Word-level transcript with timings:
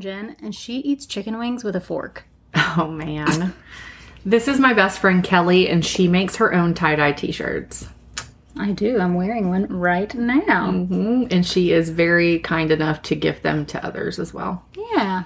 Jen, 0.00 0.36
and 0.42 0.54
she 0.54 0.76
eats 0.78 1.06
chicken 1.06 1.38
wings 1.38 1.64
with 1.64 1.76
a 1.76 1.80
fork. 1.80 2.24
Oh 2.78 2.88
man. 2.90 3.54
this 4.24 4.48
is 4.48 4.58
my 4.58 4.72
best 4.72 4.98
friend 4.98 5.22
Kelly, 5.22 5.68
and 5.68 5.84
she 5.84 6.08
makes 6.08 6.36
her 6.36 6.54
own 6.54 6.74
tie 6.74 6.96
dye 6.96 7.12
t 7.12 7.32
shirts. 7.32 7.88
I 8.58 8.72
do. 8.72 8.98
I'm 8.98 9.14
wearing 9.14 9.50
one 9.50 9.66
right 9.66 10.12
now. 10.14 10.70
hmm 10.72 11.24
And 11.30 11.44
she 11.44 11.72
is 11.72 11.90
very 11.90 12.38
kind 12.38 12.70
enough 12.70 13.02
to 13.02 13.14
gift 13.14 13.42
them 13.42 13.66
to 13.66 13.84
others 13.84 14.18
as 14.18 14.32
well. 14.32 14.64
Yeah. 14.94 15.24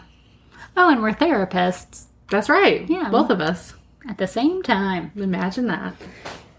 Oh, 0.77 0.91
and 0.91 1.01
we're 1.02 1.13
therapists 1.13 2.07
That's 2.30 2.49
right. 2.49 2.89
Yeah. 2.91 3.09
Both 3.11 3.30
of 3.30 3.41
us. 3.41 3.75
at 4.09 4.19
the 4.19 4.27
same 4.27 4.63
time. 4.63 5.13
Imagine 5.15 5.66
that. 5.69 5.95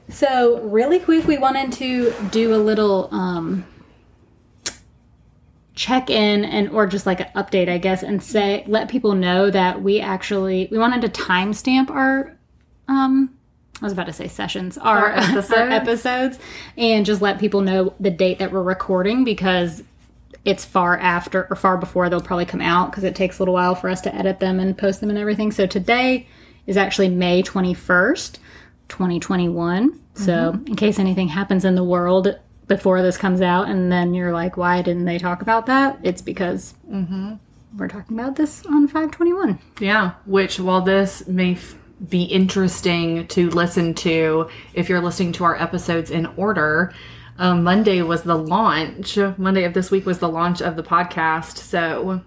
So, 0.10 0.60
really 0.62 1.00
quick, 1.00 1.26
we 1.28 1.38
wanted 1.38 1.72
to 1.74 2.14
do 2.32 2.54
a 2.54 2.58
little 2.58 3.10
um, 3.14 3.66
check 5.82 6.12
in 6.12 6.46
and 6.46 6.70
or 6.70 6.86
just 6.86 7.08
like 7.08 7.20
an 7.22 7.28
update, 7.36 7.68
I 7.68 7.80
guess, 7.80 8.04
and 8.04 8.22
say 8.22 8.64
let 8.68 8.88
people 8.88 9.16
know 9.16 9.50
that 9.50 9.82
we 9.82 10.00
actually 10.00 10.68
we 10.72 10.78
wanted 10.78 11.02
to 11.02 11.10
timestamp 11.22 11.90
our 11.90 12.38
um 12.88 13.32
I 13.82 13.86
was 13.86 13.94
about 13.94 14.06
to 14.06 14.14
say 14.14 14.28
sessions, 14.28 14.78
our, 14.78 15.08
Our 15.08 15.12
episodes. 15.18 15.52
our 15.54 15.70
episodes, 15.70 16.40
and 16.78 17.04
just 17.04 17.20
let 17.20 17.40
people 17.40 17.62
know 17.62 17.96
the 18.00 18.12
date 18.12 18.38
that 18.38 18.52
we're 18.52 18.62
recording 18.62 19.24
because 19.24 19.84
it's 20.46 20.64
far 20.64 20.98
after 20.98 21.48
or 21.50 21.56
far 21.56 21.78
before 21.78 22.08
they'll 22.08 22.22
probably 22.22 22.46
come 22.46 22.62
out 22.62 22.92
because 22.92 23.04
it 23.04 23.16
takes 23.16 23.40
a 23.40 23.42
little 23.42 23.56
while 23.56 23.74
for 23.74 23.90
us 23.90 24.02
to 24.02 24.14
edit 24.14 24.40
them 24.40 24.60
and 24.60 24.78
post 24.78 25.02
them 25.02 25.10
and 25.10 25.18
everything. 25.18 25.52
So 25.52 25.66
today 25.66 26.28
is 26.68 26.78
actually 26.78 27.10
May 27.10 27.42
21st, 27.42 28.38
2021. 28.88 30.00
So 30.14 30.52
in 30.68 30.76
case 30.76 31.00
anything 31.00 31.30
happens 31.30 31.66
in 31.66 31.74
the 31.74 31.84
world 31.84 32.38
before 32.72 33.02
this 33.02 33.18
comes 33.18 33.42
out 33.42 33.68
and 33.68 33.92
then 33.92 34.14
you're 34.14 34.32
like, 34.32 34.56
why 34.56 34.82
didn't 34.82 35.04
they 35.04 35.18
talk 35.18 35.42
about 35.42 35.66
that? 35.66 36.00
It's 36.04 36.22
because 36.22 36.74
mm-hmm. 36.90 37.34
we're 37.76 37.90
talking 37.90 38.18
about 38.18 38.38
this 38.38 38.66
on 38.66 38.88
521. 38.88 39.60
Yeah. 39.82 40.14
Which, 40.26 40.58
while 40.58 40.80
this 40.80 41.28
may 41.28 41.56
f- 41.56 41.76
be 42.08 42.24
interesting 42.24 43.28
to 43.28 43.50
listen 43.50 43.94
to 43.96 44.48
if 44.74 44.88
you're 44.88 45.02
listening 45.02 45.34
to 45.34 45.44
our 45.44 45.62
episodes 45.62 46.12
in 46.12 46.28
order, 46.38 46.94
um, 47.38 47.62
Monday 47.62 48.02
was 48.04 48.24
the 48.24 48.38
launch. 48.38 49.18
Monday 49.18 49.66
of 49.66 49.74
this 49.74 49.92
week 49.92 50.06
was 50.06 50.20
the 50.20 50.30
launch 50.30 50.62
of 50.62 50.78
the 50.78 50.84
podcast. 50.84 51.58
So 51.58 52.22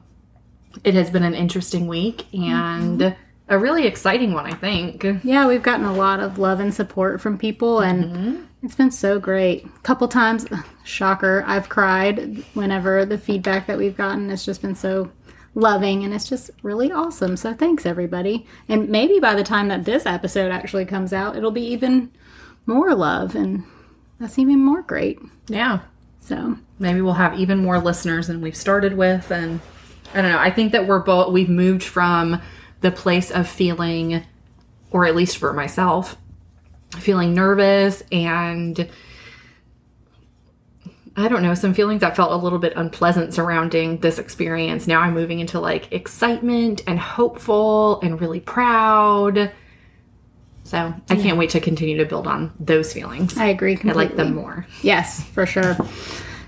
it 0.84 0.92
has 0.92 1.09
been 1.09 1.22
an 1.22 1.34
interesting 1.34 1.87
week 1.87 2.27
and 2.34 3.00
mm-hmm. 3.00 3.20
a 3.48 3.59
really 3.59 3.87
exciting 3.87 4.34
one, 4.34 4.45
I 4.45 4.55
think. 4.55 5.06
Yeah, 5.25 5.48
we've 5.48 5.62
gotten 5.62 5.87
a 5.87 5.95
lot 5.95 6.20
of 6.20 6.37
love 6.37 6.61
and 6.61 6.75
support 6.75 7.22
from 7.22 7.39
people, 7.39 7.81
and 7.81 8.05
mm-hmm. 8.05 8.42
It's 8.64 8.74
been 8.74 8.90
so 8.90 9.18
great. 9.18 9.66
A 9.66 9.80
couple 9.80 10.08
times, 10.08 10.46
shocker, 10.84 11.44
I've 11.46 11.68
cried 11.68 12.42
whenever 12.54 13.04
the 13.04 13.18
feedback 13.18 13.66
that 13.66 13.78
we've 13.78 13.96
gotten 13.96 14.30
has 14.30 14.44
just 14.44 14.62
been 14.62 14.74
so 14.74 15.10
loving, 15.54 16.02
and 16.02 16.14
it's 16.14 16.28
just 16.28 16.50
really 16.62 16.90
awesome. 16.90 17.36
So 17.36 17.52
thanks, 17.54 17.86
everybody. 17.86 18.46
And 18.68 18.88
maybe 18.88 19.20
by 19.20 19.34
the 19.34 19.44
time 19.44 19.68
that 19.68 19.84
this 19.84 20.06
episode 20.06 20.50
actually 20.50 20.86
comes 20.86 21.12
out, 21.12 21.36
it'll 21.36 21.50
be 21.50 21.66
even 21.66 22.10
more 22.66 22.94
love, 22.94 23.34
and 23.34 23.64
that's 24.18 24.38
even 24.38 24.64
more 24.64 24.82
great. 24.82 25.20
Yeah. 25.48 25.80
So 26.20 26.56
maybe 26.78 27.00
we'll 27.00 27.14
have 27.14 27.38
even 27.38 27.58
more 27.58 27.78
listeners 27.78 28.26
than 28.26 28.40
we've 28.40 28.56
started 28.56 28.96
with 28.96 29.30
and 29.30 29.60
i 30.12 30.20
don't 30.20 30.30
know 30.30 30.38
i 30.38 30.50
think 30.50 30.72
that 30.72 30.86
we're 30.86 30.98
both 31.00 31.32
we've 31.32 31.48
moved 31.48 31.82
from 31.82 32.41
the 32.80 32.91
place 32.91 33.30
of 33.30 33.48
feeling 33.48 34.22
or 34.91 35.06
at 35.06 35.16
least 35.16 35.38
for 35.38 35.53
myself 35.53 36.16
feeling 36.94 37.34
nervous 37.34 38.03
and 38.12 38.88
i 41.16 41.28
don't 41.28 41.43
know 41.43 41.55
some 41.55 41.75
feelings 41.75 42.00
that 42.00 42.16
felt 42.16 42.32
a 42.32 42.37
little 42.37 42.59
bit 42.59 42.72
unpleasant 42.77 43.32
surrounding 43.34 43.99
this 43.99 44.19
experience 44.19 44.87
now 44.87 45.00
i'm 45.00 45.15
moving 45.15 45.41
into 45.41 45.60
like 45.60 45.93
excitement 45.93 46.83
and 46.87 46.99
hopeful 46.99 48.00
and 48.00 48.21
really 48.21 48.41
proud 48.41 49.53
so 50.65 50.94
i 51.10 51.16
can't 51.16 51.37
wait 51.38 51.50
to 51.50 51.60
continue 51.60 51.97
to 51.97 52.04
build 52.04 52.27
on 52.27 52.53
those 52.59 52.93
feelings 52.93 53.37
I 53.37 53.47
agree 53.47 53.78
i 53.84 53.93
like 53.93 54.16
them 54.16 54.34
more 54.34 54.66
Yes, 54.83 55.22
for 55.31 55.47
sure. 55.47 55.77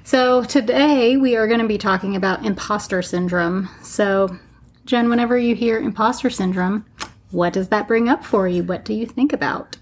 So 0.04 0.44
today 0.44 1.16
we 1.16 1.34
are 1.34 1.48
going 1.48 1.58
to 1.58 1.66
be 1.66 1.78
talking 1.78 2.14
about 2.14 2.44
imposter 2.46 3.02
syndrome. 3.02 3.68
So, 3.82 4.38
Jen, 4.84 5.08
whenever 5.08 5.36
you 5.36 5.56
hear 5.56 5.78
imposter 5.80 6.30
syndrome, 6.30 6.86
what 7.32 7.52
does 7.52 7.70
that 7.70 7.88
bring 7.88 8.08
up 8.08 8.24
for 8.24 8.46
you? 8.46 8.62
What 8.62 8.84
do 8.84 8.94
you 8.94 9.04
think 9.04 9.32
about? 9.32 9.78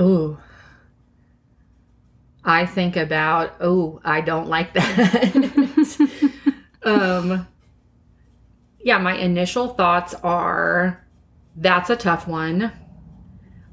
Ooh. 0.00 0.38
I 2.42 2.64
think 2.66 2.96
about, 2.96 3.56
oh, 3.60 4.00
I 4.04 4.22
don't 4.22 4.48
like 4.48 4.72
that. 4.74 5.34
um 6.82 7.46
yeah, 8.82 8.98
my 8.98 9.14
initial 9.14 9.68
thoughts 9.68 10.14
are 10.14 11.04
that's 11.56 11.90
a 11.90 11.96
tough 11.96 12.26
one. 12.26 12.72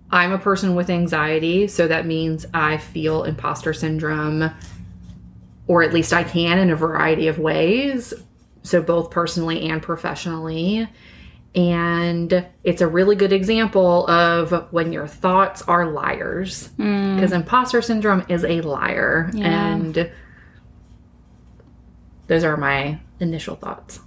I'm 0.09 0.31
a 0.31 0.37
person 0.37 0.75
with 0.75 0.89
anxiety, 0.89 1.67
so 1.67 1.87
that 1.87 2.05
means 2.05 2.45
I 2.53 2.77
feel 2.77 3.23
imposter 3.23 3.73
syndrome 3.73 4.51
or 5.67 5.83
at 5.83 5.93
least 5.93 6.13
I 6.13 6.23
can 6.23 6.59
in 6.59 6.69
a 6.69 6.75
variety 6.75 7.27
of 7.27 7.39
ways. 7.39 8.13
So 8.63 8.81
both 8.81 9.11
personally 9.11 9.69
and 9.69 9.81
professionally. 9.81 10.87
And 11.57 12.45
it's 12.63 12.81
a 12.81 12.87
really 12.87 13.15
good 13.15 13.33
example 13.33 14.07
of 14.07 14.71
when 14.71 14.93
your 14.93 15.07
thoughts 15.07 15.63
are 15.63 15.89
liars. 15.91 16.67
Because 16.77 17.31
imposter 17.31 17.81
syndrome 17.81 18.23
is 18.29 18.43
a 18.43 18.61
liar. 18.61 19.31
Yeah. 19.33 19.73
And 19.73 20.11
those 22.27 22.43
are 22.43 22.57
my 22.57 22.99
initial 23.19 23.55
thoughts. 23.55 23.99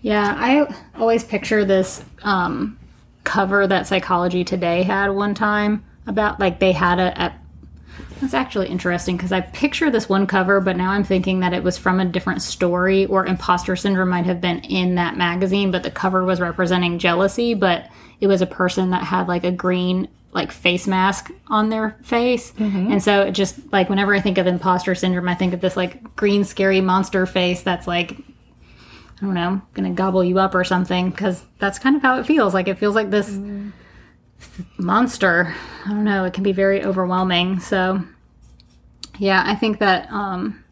Yeah, 0.00 0.34
I 0.38 0.74
always 0.98 1.24
picture 1.24 1.64
this 1.66 2.02
um, 2.22 2.78
cover 3.24 3.66
that 3.66 3.86
Psychology 3.86 4.42
Today 4.42 4.82
had 4.82 5.08
one 5.08 5.34
time 5.34 5.84
about 6.06 6.40
like 6.40 6.58
they 6.58 6.72
had 6.72 6.98
a. 6.98 7.22
a 7.24 7.40
that's 8.20 8.34
actually 8.34 8.68
interesting 8.68 9.16
because 9.16 9.32
I 9.32 9.40
picture 9.40 9.90
this 9.90 10.08
one 10.08 10.26
cover, 10.26 10.60
but 10.60 10.76
now 10.76 10.90
I'm 10.90 11.04
thinking 11.04 11.40
that 11.40 11.52
it 11.52 11.62
was 11.62 11.78
from 11.78 12.00
a 12.00 12.04
different 12.04 12.42
story, 12.42 13.06
or 13.06 13.26
imposter 13.26 13.76
syndrome 13.76 14.08
might 14.08 14.26
have 14.26 14.40
been 14.40 14.60
in 14.60 14.96
that 14.96 15.16
magazine, 15.16 15.70
but 15.70 15.82
the 15.82 15.90
cover 15.90 16.24
was 16.24 16.40
representing 16.40 16.98
jealousy, 16.98 17.54
but 17.54 17.88
it 18.20 18.26
was 18.26 18.42
a 18.42 18.46
person 18.46 18.90
that 18.90 19.04
had 19.04 19.28
like 19.28 19.44
a 19.44 19.52
green 19.52 20.08
like 20.32 20.52
face 20.52 20.86
mask 20.86 21.30
on 21.48 21.70
their 21.70 21.96
face. 22.02 22.52
Mm-hmm. 22.52 22.92
And 22.92 23.02
so 23.02 23.22
it 23.22 23.32
just 23.32 23.72
like 23.72 23.88
whenever 23.88 24.14
I 24.14 24.20
think 24.20 24.38
of 24.38 24.46
imposter 24.46 24.94
syndrome, 24.94 25.28
I 25.28 25.34
think 25.34 25.54
of 25.54 25.60
this 25.60 25.76
like 25.76 26.16
green 26.16 26.44
scary 26.44 26.80
monster 26.80 27.24
face 27.26 27.62
that's 27.62 27.86
like 27.86 28.12
I 28.12 29.24
don't 29.24 29.34
know, 29.34 29.60
gonna 29.74 29.90
gobble 29.90 30.22
you 30.22 30.38
up 30.38 30.54
or 30.54 30.64
something 30.64 31.10
because 31.10 31.44
that's 31.58 31.78
kind 31.78 31.96
of 31.96 32.02
how 32.02 32.18
it 32.18 32.26
feels. 32.26 32.54
Like 32.54 32.68
it 32.68 32.78
feels 32.78 32.94
like 32.94 33.10
this 33.10 33.30
mm. 33.30 33.72
Monster. 34.76 35.54
I 35.84 35.88
don't 35.90 36.04
know. 36.04 36.24
It 36.24 36.32
can 36.32 36.42
be 36.42 36.52
very 36.52 36.84
overwhelming. 36.84 37.60
So, 37.60 38.02
yeah, 39.18 39.42
I 39.46 39.54
think 39.54 39.78
that 39.78 40.10
um, 40.10 40.62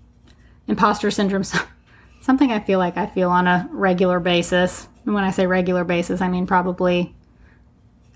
imposter 0.68 1.10
syndrome 1.10 1.44
something 2.20 2.52
I 2.52 2.60
feel 2.60 2.78
like 2.78 2.96
I 2.96 3.06
feel 3.06 3.30
on 3.30 3.46
a 3.46 3.68
regular 3.72 4.20
basis. 4.20 4.88
And 5.04 5.14
when 5.14 5.24
I 5.24 5.30
say 5.30 5.46
regular 5.46 5.84
basis, 5.84 6.20
I 6.20 6.28
mean 6.28 6.46
probably 6.46 7.14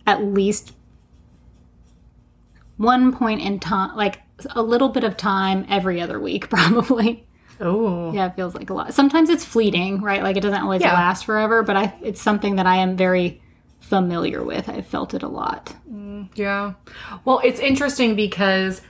at 0.06 0.24
least 0.24 0.72
one 2.76 3.12
point 3.14 3.40
in 3.42 3.60
time, 3.60 3.96
like 3.96 4.20
a 4.50 4.62
little 4.62 4.88
bit 4.88 5.04
of 5.04 5.16
time 5.16 5.66
every 5.68 6.00
other 6.00 6.18
week, 6.18 6.48
probably. 6.50 7.26
Oh. 7.60 8.10
Yeah, 8.12 8.26
it 8.26 8.36
feels 8.36 8.54
like 8.54 8.70
a 8.70 8.74
lot. 8.74 8.94
Sometimes 8.94 9.28
it's 9.28 9.44
fleeting, 9.44 10.00
right? 10.00 10.22
Like 10.22 10.36
it 10.36 10.40
doesn't 10.40 10.62
always 10.62 10.80
Yeah. 10.80 10.94
last 10.94 11.26
forever, 11.26 11.62
but 11.62 11.76
I 11.76 11.94
it's 12.02 12.20
something 12.20 12.56
that 12.56 12.66
I 12.66 12.76
am 12.76 12.96
very 12.96 13.42
familiar 13.90 14.42
with. 14.42 14.68
I've 14.68 14.86
felt 14.86 15.12
it 15.12 15.22
a 15.22 15.28
lot. 15.28 15.74
Mm, 15.92 16.30
yeah. 16.34 16.74
Well, 17.24 17.40
it's 17.44 17.60
interesting 17.60 18.14
because 18.14 18.80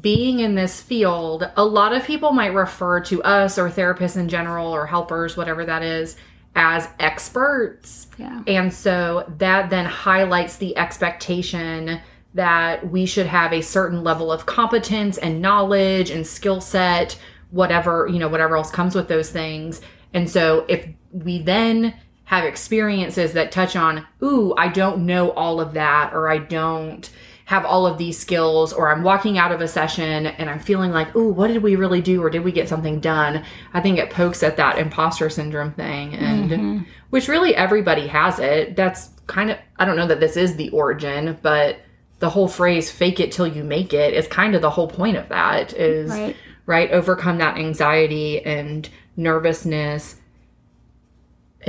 being 0.00 0.40
in 0.40 0.54
this 0.54 0.80
field, 0.80 1.50
a 1.56 1.64
lot 1.64 1.92
of 1.92 2.04
people 2.04 2.32
might 2.32 2.54
refer 2.54 3.00
to 3.02 3.22
us 3.22 3.58
or 3.58 3.68
therapists 3.68 4.16
in 4.16 4.28
general 4.28 4.68
or 4.68 4.86
helpers, 4.86 5.36
whatever 5.36 5.64
that 5.66 5.82
is, 5.82 6.16
as 6.56 6.88
experts. 6.98 8.08
Yeah. 8.16 8.42
And 8.46 8.72
so 8.72 9.30
that 9.38 9.70
then 9.70 9.84
highlights 9.84 10.56
the 10.56 10.76
expectation 10.76 12.00
that 12.34 12.90
we 12.90 13.04
should 13.04 13.26
have 13.26 13.52
a 13.52 13.60
certain 13.60 14.02
level 14.02 14.32
of 14.32 14.46
competence 14.46 15.18
and 15.18 15.42
knowledge 15.42 16.10
and 16.10 16.26
skill 16.26 16.60
set, 16.60 17.18
whatever, 17.50 18.08
you 18.10 18.18
know, 18.18 18.28
whatever 18.28 18.56
else 18.56 18.70
comes 18.70 18.94
with 18.94 19.08
those 19.08 19.30
things. 19.30 19.80
And 20.14 20.28
so 20.28 20.64
if 20.68 20.88
we 21.12 21.42
then 21.42 21.94
have 22.28 22.44
experiences 22.44 23.32
that 23.32 23.50
touch 23.50 23.74
on, 23.74 24.06
ooh, 24.22 24.54
I 24.58 24.68
don't 24.68 25.06
know 25.06 25.30
all 25.30 25.62
of 25.62 25.72
that, 25.72 26.12
or 26.12 26.28
I 26.28 26.36
don't 26.36 27.08
have 27.46 27.64
all 27.64 27.86
of 27.86 27.96
these 27.96 28.18
skills, 28.18 28.70
or 28.74 28.92
I'm 28.92 29.02
walking 29.02 29.38
out 29.38 29.50
of 29.50 29.62
a 29.62 29.66
session 29.66 30.26
and 30.26 30.50
I'm 30.50 30.58
feeling 30.58 30.92
like, 30.92 31.16
ooh, 31.16 31.32
what 31.32 31.48
did 31.48 31.62
we 31.62 31.74
really 31.74 32.02
do, 32.02 32.22
or 32.22 32.28
did 32.28 32.44
we 32.44 32.52
get 32.52 32.68
something 32.68 33.00
done? 33.00 33.46
I 33.72 33.80
think 33.80 33.98
it 33.98 34.10
pokes 34.10 34.42
at 34.42 34.58
that 34.58 34.76
imposter 34.76 35.30
syndrome 35.30 35.72
thing, 35.72 36.12
and 36.16 36.50
mm-hmm. 36.50 36.78
which 37.08 37.28
really 37.28 37.56
everybody 37.56 38.08
has 38.08 38.38
it. 38.38 38.76
That's 38.76 39.08
kind 39.26 39.50
of, 39.50 39.56
I 39.78 39.86
don't 39.86 39.96
know 39.96 40.08
that 40.08 40.20
this 40.20 40.36
is 40.36 40.56
the 40.56 40.68
origin, 40.68 41.38
but 41.40 41.78
the 42.18 42.28
whole 42.28 42.48
phrase 42.48 42.90
fake 42.90 43.20
it 43.20 43.32
till 43.32 43.46
you 43.46 43.64
make 43.64 43.94
it 43.94 44.12
is 44.12 44.28
kind 44.28 44.54
of 44.54 44.60
the 44.60 44.68
whole 44.68 44.88
point 44.88 45.16
of 45.16 45.30
that 45.30 45.72
is 45.72 46.10
Right. 46.10 46.36
right 46.66 46.90
overcome 46.90 47.38
that 47.38 47.56
anxiety 47.56 48.44
and 48.44 48.86
nervousness 49.16 50.16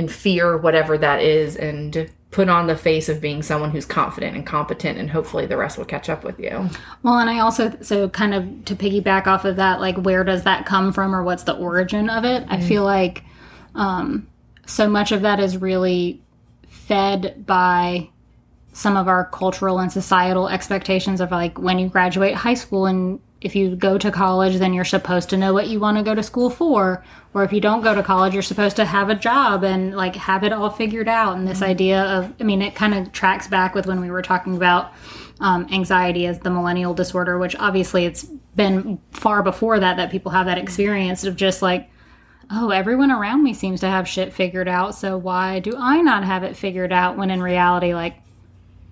and 0.00 0.10
fear 0.10 0.56
whatever 0.56 0.96
that 0.96 1.20
is 1.22 1.56
and 1.56 2.10
put 2.30 2.48
on 2.48 2.66
the 2.66 2.76
face 2.76 3.10
of 3.10 3.20
being 3.20 3.42
someone 3.42 3.70
who's 3.70 3.84
confident 3.84 4.34
and 4.34 4.46
competent 4.46 4.98
and 4.98 5.10
hopefully 5.10 5.44
the 5.44 5.56
rest 5.58 5.76
will 5.76 5.84
catch 5.84 6.08
up 6.08 6.24
with 6.24 6.40
you. 6.40 6.70
Well, 7.02 7.18
and 7.18 7.28
I 7.28 7.40
also 7.40 7.76
so 7.82 8.08
kind 8.08 8.32
of 8.32 8.64
to 8.64 8.74
piggyback 8.74 9.26
off 9.26 9.44
of 9.44 9.56
that, 9.56 9.78
like 9.78 9.96
where 9.98 10.24
does 10.24 10.44
that 10.44 10.64
come 10.64 10.92
from 10.92 11.14
or 11.14 11.22
what's 11.22 11.42
the 11.42 11.54
origin 11.54 12.08
of 12.08 12.24
it? 12.24 12.44
I 12.48 12.60
feel 12.60 12.82
like 12.82 13.24
um, 13.74 14.26
so 14.64 14.88
much 14.88 15.12
of 15.12 15.20
that 15.22 15.38
is 15.38 15.58
really 15.58 16.22
fed 16.66 17.44
by 17.44 18.08
some 18.72 18.96
of 18.96 19.06
our 19.06 19.26
cultural 19.26 19.78
and 19.78 19.92
societal 19.92 20.48
expectations 20.48 21.20
of 21.20 21.30
like 21.30 21.58
when 21.58 21.78
you 21.78 21.88
graduate 21.88 22.34
high 22.34 22.54
school 22.54 22.86
and 22.86 23.20
if 23.40 23.56
you 23.56 23.74
go 23.74 23.96
to 23.96 24.10
college 24.10 24.56
then 24.56 24.72
you're 24.72 24.84
supposed 24.84 25.30
to 25.30 25.36
know 25.36 25.52
what 25.52 25.68
you 25.68 25.80
want 25.80 25.96
to 25.96 26.02
go 26.02 26.14
to 26.14 26.22
school 26.22 26.50
for. 26.50 27.04
Or 27.32 27.44
if 27.44 27.52
you 27.52 27.60
don't 27.60 27.82
go 27.82 27.94
to 27.94 28.02
college 28.02 28.34
you're 28.34 28.42
supposed 28.42 28.76
to 28.76 28.84
have 28.84 29.08
a 29.08 29.14
job 29.14 29.64
and 29.64 29.96
like 29.96 30.16
have 30.16 30.44
it 30.44 30.52
all 30.52 30.70
figured 30.70 31.08
out. 31.08 31.36
And 31.36 31.48
this 31.48 31.62
idea 31.62 32.02
of 32.02 32.32
i 32.40 32.44
mean 32.44 32.62
it 32.62 32.74
kind 32.74 32.94
of 32.94 33.12
tracks 33.12 33.48
back 33.48 33.74
with 33.74 33.86
when 33.86 34.00
we 34.00 34.10
were 34.10 34.22
talking 34.22 34.56
about 34.56 34.92
um, 35.40 35.66
anxiety 35.72 36.26
as 36.26 36.40
the 36.40 36.50
millennial 36.50 36.92
disorder 36.92 37.38
which 37.38 37.56
obviously 37.56 38.04
it's 38.04 38.24
been 38.56 39.00
far 39.10 39.42
before 39.42 39.80
that 39.80 39.96
that 39.96 40.10
people 40.10 40.32
have 40.32 40.44
that 40.44 40.58
experience 40.58 41.24
of 41.24 41.34
just 41.34 41.62
like 41.62 41.88
oh 42.50 42.68
everyone 42.68 43.10
around 43.10 43.42
me 43.42 43.54
seems 43.54 43.80
to 43.80 43.86
have 43.88 44.06
shit 44.06 44.34
figured 44.34 44.68
out 44.68 44.94
so 44.94 45.16
why 45.16 45.58
do 45.58 45.74
i 45.78 46.02
not 46.02 46.24
have 46.24 46.42
it 46.42 46.56
figured 46.56 46.92
out? 46.92 47.16
When 47.16 47.30
in 47.30 47.42
reality 47.42 47.94
like 47.94 48.20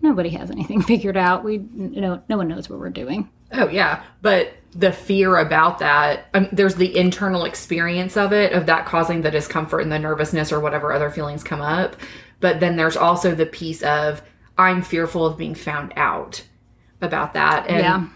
nobody 0.01 0.31
has 0.31 0.51
anything 0.51 0.81
figured 0.95 1.17
out. 1.17 1.45
We 1.45 1.55
you 1.55 2.01
know 2.01 2.23
no 2.29 2.37
one 2.37 2.49
knows 2.49 2.69
what 2.69 2.79
we're 2.79 2.91
doing 2.91 3.29
Oh 3.53 3.69
yeah, 3.69 4.03
but 4.23 4.55
the 4.73 4.93
fear 4.93 5.39
about 5.39 5.79
that, 5.79 6.27
um, 6.35 6.49
there's 6.53 6.75
the 6.75 6.97
internal 6.97 7.45
experience 7.45 8.17
of 8.17 8.33
it, 8.33 8.53
of 8.53 8.67
that 8.67 8.87
causing 8.87 9.23
the 9.23 9.31
discomfort 9.31 9.83
and 9.83 9.91
the 9.91 9.99
nervousness 9.99 10.53
or 10.53 10.61
whatever 10.61 10.93
other 10.93 11.11
feelings 11.11 11.43
come 11.43 11.61
up. 11.61 11.97
But 12.41 12.61
then 12.61 12.77
there's 12.77 12.97
also 12.97 13.35
the 13.35 13.47
piece 13.47 13.83
of 13.83 14.23
I'm 14.57 14.83
fearful 14.83 15.25
of 15.25 15.39
being 15.39 15.55
found 15.55 15.93
out 15.97 16.45
about 17.01 17.35
that. 17.35 17.67
And 17.69 17.81
yeah 17.81 18.09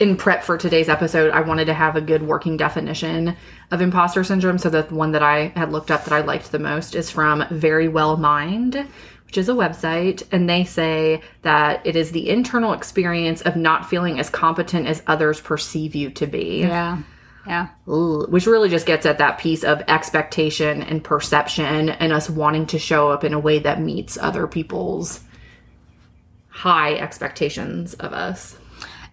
in 0.00 0.16
prep 0.16 0.42
for 0.42 0.56
today's 0.56 0.88
episode, 0.88 1.30
I 1.30 1.42
wanted 1.42 1.66
to 1.66 1.74
have 1.74 1.94
a 1.94 2.00
good 2.00 2.22
working 2.22 2.56
definition 2.56 3.36
of 3.70 3.82
imposter 3.82 4.24
syndrome. 4.24 4.56
So 4.56 4.70
the 4.70 4.82
one 4.84 5.12
that 5.12 5.22
I 5.22 5.52
had 5.54 5.70
looked 5.70 5.90
up 5.90 6.04
that 6.04 6.14
I 6.14 6.22
liked 6.22 6.50
the 6.50 6.58
most 6.58 6.94
is 6.94 7.10
from 7.10 7.42
Verywell 7.42 8.18
Mind, 8.18 8.88
which 9.30 9.38
is 9.38 9.48
a 9.48 9.52
website, 9.52 10.24
and 10.32 10.50
they 10.50 10.64
say 10.64 11.22
that 11.42 11.86
it 11.86 11.94
is 11.94 12.10
the 12.10 12.28
internal 12.28 12.72
experience 12.72 13.42
of 13.42 13.54
not 13.54 13.88
feeling 13.88 14.18
as 14.18 14.28
competent 14.28 14.88
as 14.88 15.04
others 15.06 15.40
perceive 15.40 15.94
you 15.94 16.10
to 16.10 16.26
be. 16.26 16.62
yeah 16.62 16.98
yeah 17.46 17.68
Ooh, 17.88 18.26
which 18.28 18.46
really 18.46 18.68
just 18.68 18.86
gets 18.86 19.06
at 19.06 19.18
that 19.18 19.38
piece 19.38 19.62
of 19.62 19.82
expectation 19.86 20.82
and 20.82 21.04
perception 21.04 21.90
and 21.90 22.12
us 22.12 22.28
wanting 22.28 22.66
to 22.66 22.78
show 22.78 23.08
up 23.08 23.22
in 23.22 23.32
a 23.32 23.38
way 23.38 23.60
that 23.60 23.80
meets 23.80 24.18
other 24.18 24.48
people's 24.48 25.20
high 26.48 26.94
expectations 26.96 27.94
of 27.94 28.12
us. 28.12 28.58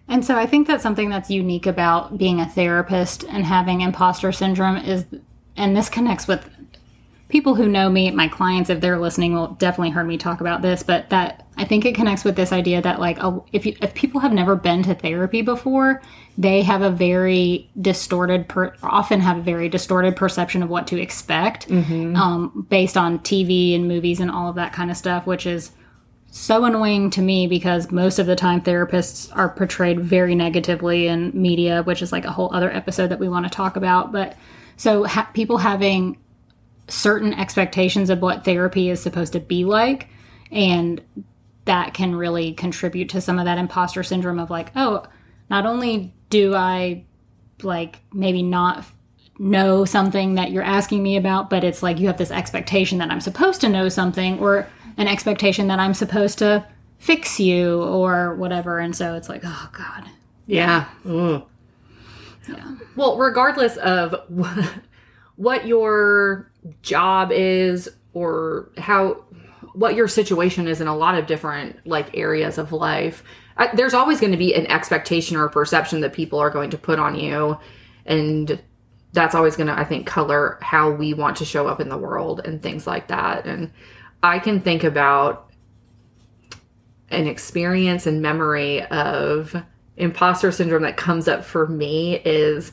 And 0.08 0.24
so 0.24 0.36
I 0.36 0.46
think 0.46 0.66
that's 0.66 0.82
something 0.82 1.10
that's 1.10 1.30
unique 1.30 1.66
about 1.66 2.18
being 2.18 2.40
a 2.40 2.48
therapist 2.48 3.22
and 3.22 3.44
having 3.44 3.82
imposter 3.82 4.32
syndrome 4.32 4.78
is 4.78 5.06
and 5.56 5.76
this 5.76 5.88
connects 5.88 6.26
with 6.26 6.48
people 7.28 7.54
who 7.54 7.68
know 7.68 7.90
me, 7.90 8.10
my 8.10 8.26
clients 8.26 8.70
if 8.70 8.80
they're 8.80 8.98
listening 8.98 9.34
will 9.34 9.48
definitely 9.48 9.90
heard 9.90 10.06
me 10.06 10.16
talk 10.16 10.40
about 10.40 10.62
this, 10.62 10.82
but 10.82 11.10
that 11.10 11.46
I 11.56 11.64
think 11.64 11.84
it 11.84 11.94
connects 11.94 12.24
with 12.24 12.36
this 12.36 12.52
idea 12.52 12.80
that 12.80 13.00
like 13.00 13.18
a, 13.22 13.40
if 13.52 13.66
you, 13.66 13.76
if 13.82 13.94
people 13.94 14.20
have 14.20 14.32
never 14.32 14.56
been 14.56 14.82
to 14.84 14.94
therapy 14.94 15.42
before, 15.42 16.00
they 16.38 16.62
have 16.62 16.80
a 16.80 16.90
very 16.90 17.68
distorted 17.80 18.48
per, 18.48 18.74
often 18.82 19.20
have 19.20 19.38
a 19.38 19.42
very 19.42 19.68
distorted 19.68 20.16
perception 20.16 20.62
of 20.62 20.70
what 20.70 20.86
to 20.86 21.00
expect 21.00 21.70
um, 22.16 22.66
based 22.70 22.96
on 22.96 23.18
TV 23.18 23.74
and 23.74 23.86
movies 23.86 24.20
and 24.20 24.30
all 24.30 24.48
of 24.48 24.56
that 24.56 24.72
kind 24.72 24.90
of 24.90 24.96
stuff, 24.96 25.26
which 25.26 25.44
is 25.44 25.72
so 26.30 26.64
annoying 26.64 27.10
to 27.10 27.20
me 27.20 27.46
because 27.46 27.90
most 27.90 28.18
of 28.18 28.26
the 28.26 28.36
time 28.36 28.60
therapists 28.60 29.34
are 29.36 29.48
portrayed 29.50 30.00
very 30.00 30.34
negatively 30.34 31.08
in 31.08 31.30
media, 31.34 31.82
which 31.82 32.00
is 32.02 32.12
like 32.12 32.24
a 32.24 32.32
whole 32.32 32.54
other 32.54 32.70
episode 32.70 33.08
that 33.08 33.18
we 33.18 33.28
want 33.28 33.44
to 33.46 33.50
talk 33.50 33.76
about. 33.76 34.12
But 34.12 34.36
so 34.76 35.04
ha- 35.04 35.30
people 35.34 35.58
having 35.58 36.18
certain 36.88 37.34
expectations 37.34 38.10
of 38.10 38.20
what 38.20 38.44
therapy 38.44 38.90
is 38.90 39.00
supposed 39.00 39.32
to 39.34 39.40
be 39.40 39.64
like, 39.64 40.08
and 40.50 41.02
that 41.64 41.94
can 41.94 42.14
really 42.14 42.52
contribute 42.54 43.10
to 43.10 43.20
some 43.20 43.38
of 43.38 43.44
that 43.44 43.58
imposter 43.58 44.02
syndrome 44.02 44.38
of 44.38 44.50
like, 44.50 44.72
oh, 44.74 45.04
not 45.50 45.66
only 45.66 46.14
do 46.30 46.54
I 46.54 47.04
like 47.62 48.00
maybe 48.12 48.42
not 48.42 48.84
know 49.38 49.84
something 49.84 50.34
that 50.34 50.50
you're 50.50 50.62
asking 50.62 51.02
me 51.02 51.16
about, 51.16 51.50
but 51.50 51.64
it's 51.64 51.82
like 51.82 51.98
you 51.98 52.06
have 52.06 52.18
this 52.18 52.30
expectation 52.30 52.98
that 52.98 53.10
I'm 53.10 53.20
supposed 53.20 53.60
to 53.60 53.68
know 53.68 53.88
something 53.88 54.38
or 54.38 54.66
an 54.96 55.06
expectation 55.06 55.68
that 55.68 55.78
I'm 55.78 55.94
supposed 55.94 56.38
to 56.38 56.66
fix 56.98 57.38
you 57.38 57.82
or 57.82 58.34
whatever. 58.34 58.78
And 58.78 58.94
so 58.96 59.14
it's 59.14 59.28
like, 59.28 59.42
oh 59.44 59.70
God. 59.72 60.04
Yeah. 60.46 60.88
yeah. 62.48 62.74
Well, 62.96 63.16
regardless 63.16 63.76
of 63.76 64.14
what 65.36 65.66
your 65.66 66.50
job 66.82 67.30
is 67.32 67.88
or 68.12 68.70
how 68.78 69.24
what 69.74 69.94
your 69.94 70.08
situation 70.08 70.66
is 70.66 70.80
in 70.80 70.88
a 70.88 70.96
lot 70.96 71.16
of 71.16 71.26
different 71.26 71.86
like 71.86 72.16
areas 72.16 72.58
of 72.58 72.72
life, 72.72 73.22
I, 73.56 73.74
there's 73.74 73.94
always 73.94 74.20
going 74.20 74.32
to 74.32 74.38
be 74.38 74.54
an 74.54 74.66
expectation 74.66 75.36
or 75.36 75.44
a 75.44 75.50
perception 75.50 76.00
that 76.00 76.12
people 76.12 76.38
are 76.38 76.50
going 76.50 76.70
to 76.70 76.78
put 76.78 76.98
on 76.98 77.18
you. 77.18 77.58
And 78.06 78.60
that's 79.12 79.34
always 79.34 79.56
going 79.56 79.66
to 79.66 79.72
i 79.72 79.84
think 79.84 80.06
color 80.06 80.58
how 80.60 80.90
we 80.90 81.14
want 81.14 81.36
to 81.38 81.44
show 81.44 81.66
up 81.66 81.80
in 81.80 81.88
the 81.88 81.96
world 81.96 82.40
and 82.44 82.62
things 82.62 82.86
like 82.86 83.08
that. 83.08 83.46
And 83.46 83.70
i 84.22 84.38
can 84.38 84.60
think 84.60 84.84
about 84.84 85.50
an 87.10 87.26
experience 87.26 88.06
and 88.06 88.20
memory 88.20 88.82
of 88.84 89.56
imposter 89.96 90.52
syndrome 90.52 90.82
that 90.82 90.96
comes 90.96 91.26
up 91.26 91.44
for 91.44 91.66
me 91.66 92.16
is 92.16 92.70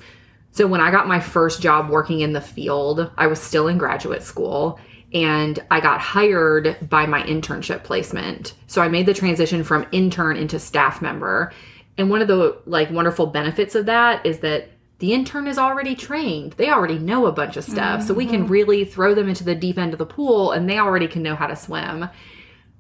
so 0.56 0.66
when 0.68 0.80
I 0.80 0.90
got 0.90 1.06
my 1.06 1.20
first 1.20 1.62
job 1.62 1.90
working 1.90 2.22
in 2.22 2.32
the 2.32 2.40
field, 2.40 3.12
I 3.18 3.28
was 3.28 3.42
still 3.42 3.68
in 3.68 3.78
graduate 3.78 4.24
school 4.24 4.80
and 5.14 5.60
I 5.70 5.82
got 5.82 6.00
hired 6.00 6.78
by 6.90 7.06
my 7.08 7.24
internship 7.24 7.84
placement. 7.84 8.54
So 8.66 8.82
I 8.82 8.88
made 8.88 9.06
the 9.06 9.14
transition 9.14 9.66
from 9.66 9.86
intern 9.92 10.38
into 10.38 10.58
staff 10.58 11.02
member. 11.02 11.52
And 11.98 12.10
one 12.10 12.22
of 12.22 12.30
the 12.30 12.58
like 12.66 12.90
wonderful 12.90 13.26
benefits 13.26 13.76
of 13.76 13.86
that 13.88 14.26
is 14.26 14.40
that 14.40 14.70
the 15.00 15.12
intern 15.12 15.48
is 15.48 15.58
already 15.58 15.94
trained. 15.94 16.54
They 16.54 16.70
already 16.70 17.00
know 17.00 17.26
a 17.26 17.34
bunch 17.34 17.58
of 17.58 17.66
stuff. 17.66 18.02
So 18.04 18.14
we 18.14 18.26
can 18.26 18.44
mm-hmm. 18.44 18.52
really 18.54 18.86
throw 18.86 19.14
them 19.14 19.28
into 19.28 19.44
the 19.44 19.56
deep 19.56 19.78
end 19.78 19.92
of 19.92 20.00
the 20.00 20.06
pool 20.06 20.54
and 20.54 20.70
they 20.70 20.80
already 20.80 21.10
can 21.10 21.22
know 21.22 21.36
how 21.36 21.48
to 21.48 21.56
swim. 21.58 22.08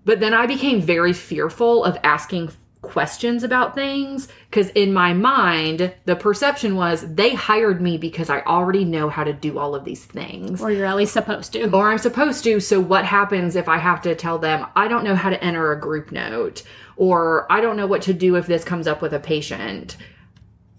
But 0.05 0.21
then 0.21 0.33
I 0.33 0.45
became 0.45 0.79
very 0.79 1.11
fearful 1.11 1.83
of 1.83 1.97
asking 2.05 2.51
questions 2.85 3.43
about 3.43 3.75
things 3.75 4.27
because 4.49 4.69
in 4.69 4.93
my 4.93 5.13
mind, 5.13 5.93
the 6.05 6.15
perception 6.15 6.75
was 6.75 7.13
they 7.15 7.33
hired 7.33 7.81
me 7.81 7.97
because 7.97 8.29
I 8.29 8.41
already 8.41 8.85
know 8.85 9.09
how 9.09 9.23
to 9.23 9.33
do 9.33 9.59
all 9.59 9.75
of 9.75 9.83
these 9.83 10.05
things. 10.05 10.61
Or 10.61 10.71
you're 10.71 10.85
at 10.85 10.95
least 10.95 11.13
supposed 11.13 11.53
to. 11.53 11.69
Or 11.71 11.89
I'm 11.89 11.97
supposed 11.97 12.43
to. 12.45 12.59
So 12.59 12.79
what 12.79 13.05
happens 13.05 13.55
if 13.55 13.67
I 13.67 13.77
have 13.77 14.01
to 14.03 14.15
tell 14.15 14.37
them 14.37 14.65
I 14.75 14.87
don't 14.87 15.03
know 15.03 15.15
how 15.15 15.29
to 15.29 15.43
enter 15.43 15.71
a 15.71 15.79
group 15.79 16.11
note? 16.11 16.63
Or 16.95 17.51
I 17.51 17.59
don't 17.59 17.75
know 17.75 17.87
what 17.87 18.03
to 18.03 18.13
do 18.13 18.35
if 18.35 18.47
this 18.47 18.63
comes 18.63 18.87
up 18.87 19.01
with 19.01 19.13
a 19.13 19.19
patient? 19.19 19.97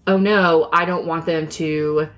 Oh 0.07 0.17
no, 0.17 0.69
I 0.73 0.85
don't 0.85 1.05
want 1.05 1.25
them 1.25 1.47
to 1.49 2.09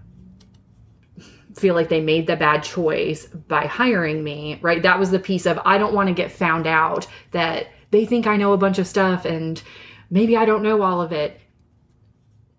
feel 1.59 1.75
like 1.75 1.89
they 1.89 2.01
made 2.01 2.25
the 2.27 2.35
bad 2.35 2.63
choice 2.63 3.25
by 3.25 3.65
hiring 3.65 4.23
me, 4.23 4.59
right? 4.61 4.81
That 4.81 4.99
was 4.99 5.11
the 5.11 5.19
piece 5.19 5.45
of 5.45 5.59
I 5.65 5.77
don't 5.77 5.93
want 5.93 6.07
to 6.07 6.13
get 6.13 6.31
found 6.31 6.65
out 6.65 7.07
that 7.31 7.67
they 7.91 8.05
think 8.05 8.27
I 8.27 8.37
know 8.37 8.53
a 8.53 8.57
bunch 8.57 8.79
of 8.79 8.87
stuff 8.87 9.25
and 9.25 9.61
maybe 10.09 10.37
I 10.37 10.45
don't 10.45 10.63
know 10.63 10.81
all 10.81 11.01
of 11.01 11.11
it. 11.11 11.39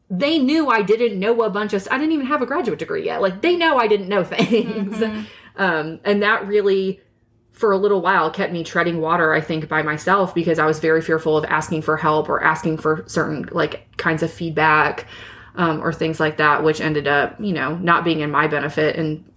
They 0.09 0.39
knew 0.39 0.69
I 0.69 0.83
didn't 0.83 1.19
know 1.21 1.43
a 1.43 1.51
bunch 1.51 1.73
of 1.73 1.87
I 1.91 1.99
didn't 1.99 2.13
even 2.13 2.27
have 2.27 2.43
a 2.43 2.47
graduate 2.47 2.79
degree 2.79 3.05
yet. 3.05 3.23
Like 3.23 3.43
they 3.43 3.57
know 3.57 3.79
I 3.79 3.87
didn't 3.87 4.09
know 4.09 4.25
things. 4.25 5.03
Um, 5.57 6.01
and 6.05 6.23
that 6.23 6.47
really 6.47 7.01
for 7.53 7.73
a 7.73 7.77
little 7.77 8.01
while 8.01 8.31
kept 8.31 8.53
me 8.53 8.65
treading 8.65 9.01
water 9.01 9.35
i 9.35 9.41
think 9.41 9.69
by 9.69 9.83
myself 9.83 10.35
because 10.35 10.59
i 10.59 10.65
was 10.65 10.79
very 10.79 11.03
fearful 11.03 11.37
of 11.37 11.45
asking 11.45 11.83
for 11.83 11.99
help 11.99 12.29
or 12.31 12.43
asking 12.43 12.79
for 12.79 13.05
certain 13.07 13.47
like 13.53 13.95
kinds 13.99 14.23
of 14.23 14.33
feedback 14.33 15.07
um, 15.57 15.83
or 15.83 15.93
things 15.93 16.19
like 16.19 16.39
that 16.39 16.65
which 16.65 16.81
ended 16.81 17.07
up 17.07 17.39
you 17.39 17.53
know 17.53 17.77
not 17.77 18.05
being 18.05 18.21
in 18.21 18.31
my 18.31 18.47
benefit 18.47 18.97
and 18.97 19.30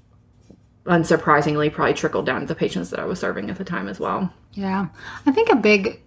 unsurprisingly 0.86 1.72
probably 1.72 1.94
trickled 1.94 2.26
down 2.26 2.42
to 2.42 2.46
the 2.48 2.56
patients 2.56 2.90
that 2.90 3.00
i 3.00 3.06
was 3.06 3.20
serving 3.20 3.50
at 3.50 3.58
the 3.58 3.64
time 3.64 3.88
as 3.88 4.00
well 4.00 4.32
Yeah. 4.54 4.88
I 5.26 5.32
think 5.32 5.50
a 5.50 5.56
big 5.56 6.00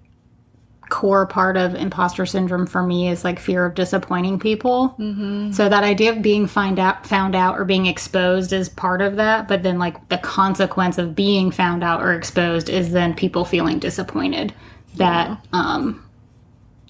core 0.89 1.27
part 1.27 1.57
of 1.57 1.75
imposter 1.75 2.25
syndrome 2.25 2.67
for 2.67 2.83
me 2.83 3.09
is 3.09 3.25
like 3.25 3.41
fear 3.41 3.67
of 3.67 3.75
disappointing 3.75 4.39
people. 4.39 4.95
Mm-hmm. 5.01 5.51
So 5.51 5.69
that 5.69 5.83
idea 5.83 6.13
of 6.13 6.23
being 6.23 6.47
find 6.47 6.79
out, 6.79 7.05
found 7.05 7.35
out 7.35 7.59
or 7.59 7.65
being 7.65 7.87
exposed 7.87 8.53
is 8.53 8.69
part 8.69 9.03
of 9.03 9.17
that. 9.17 9.49
But 9.49 9.65
then 9.65 9.81
like 9.81 10.09
the 10.11 10.19
consequence 10.19 10.97
of 10.97 11.17
being 11.17 11.51
found 11.51 11.83
out 11.83 12.03
or 12.03 12.13
exposed 12.13 12.69
is 12.69 12.93
then 12.93 13.15
people 13.15 13.45
feeling 13.45 13.81
disappointed 13.81 14.55
that, 14.95 15.45
um, 15.53 16.03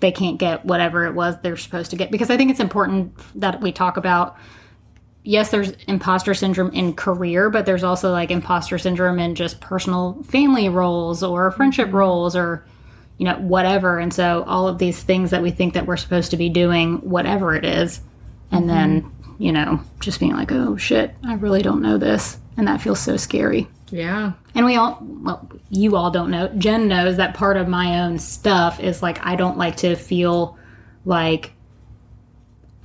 they 0.00 0.12
can't 0.12 0.38
get 0.38 0.62
whatever 0.66 1.06
it 1.06 1.14
was 1.14 1.36
they're 1.40 1.56
supposed 1.56 1.90
to 1.90 1.96
get 1.96 2.10
because 2.10 2.28
I 2.28 2.36
think 2.36 2.50
it's 2.50 2.60
important 2.60 3.14
that 3.40 3.62
we 3.62 3.72
talk 3.72 3.96
about 3.96 4.36
yes, 5.26 5.50
there's 5.50 5.72
imposter 5.88 6.32
syndrome 6.32 6.70
in 6.70 6.94
career, 6.94 7.50
but 7.50 7.66
there's 7.66 7.84
also 7.84 8.12
like 8.12 8.30
imposter 8.30 8.78
syndrome 8.78 9.18
in 9.18 9.34
just 9.34 9.60
personal 9.60 10.22
family 10.22 10.68
roles 10.68 11.22
or 11.22 11.50
friendship 11.50 11.88
mm-hmm. 11.88 11.96
roles 11.96 12.36
or 12.36 12.64
you 13.18 13.24
know 13.24 13.36
whatever. 13.36 13.98
And 13.98 14.14
so 14.14 14.44
all 14.46 14.68
of 14.68 14.78
these 14.78 15.02
things 15.02 15.30
that 15.30 15.42
we 15.42 15.50
think 15.50 15.74
that 15.74 15.86
we're 15.86 15.96
supposed 15.96 16.30
to 16.30 16.36
be 16.36 16.48
doing, 16.48 16.98
whatever 16.98 17.54
it 17.54 17.64
is, 17.64 18.00
and 18.50 18.66
mm-hmm. 18.66 18.68
then 18.68 19.12
you 19.38 19.52
know 19.52 19.80
just 20.00 20.20
being 20.20 20.32
like, 20.32 20.52
oh 20.52 20.76
shit, 20.76 21.14
I 21.24 21.34
really 21.34 21.62
don't 21.62 21.82
know 21.82 21.98
this, 21.98 22.38
and 22.56 22.68
that 22.68 22.80
feels 22.80 23.00
so 23.00 23.16
scary. 23.16 23.68
Yeah. 23.90 24.32
And 24.54 24.66
we 24.66 24.74
all, 24.76 24.98
well, 25.00 25.48
you 25.70 25.94
all 25.94 26.10
don't 26.10 26.30
know. 26.30 26.48
Jen 26.58 26.88
knows 26.88 27.18
that 27.18 27.34
part 27.34 27.56
of 27.56 27.68
my 27.68 28.00
own 28.00 28.18
stuff 28.18 28.80
is 28.80 29.00
like, 29.00 29.24
I 29.24 29.36
don't 29.36 29.58
like 29.58 29.76
to 29.76 29.94
feel 29.94 30.58
like 31.04 31.52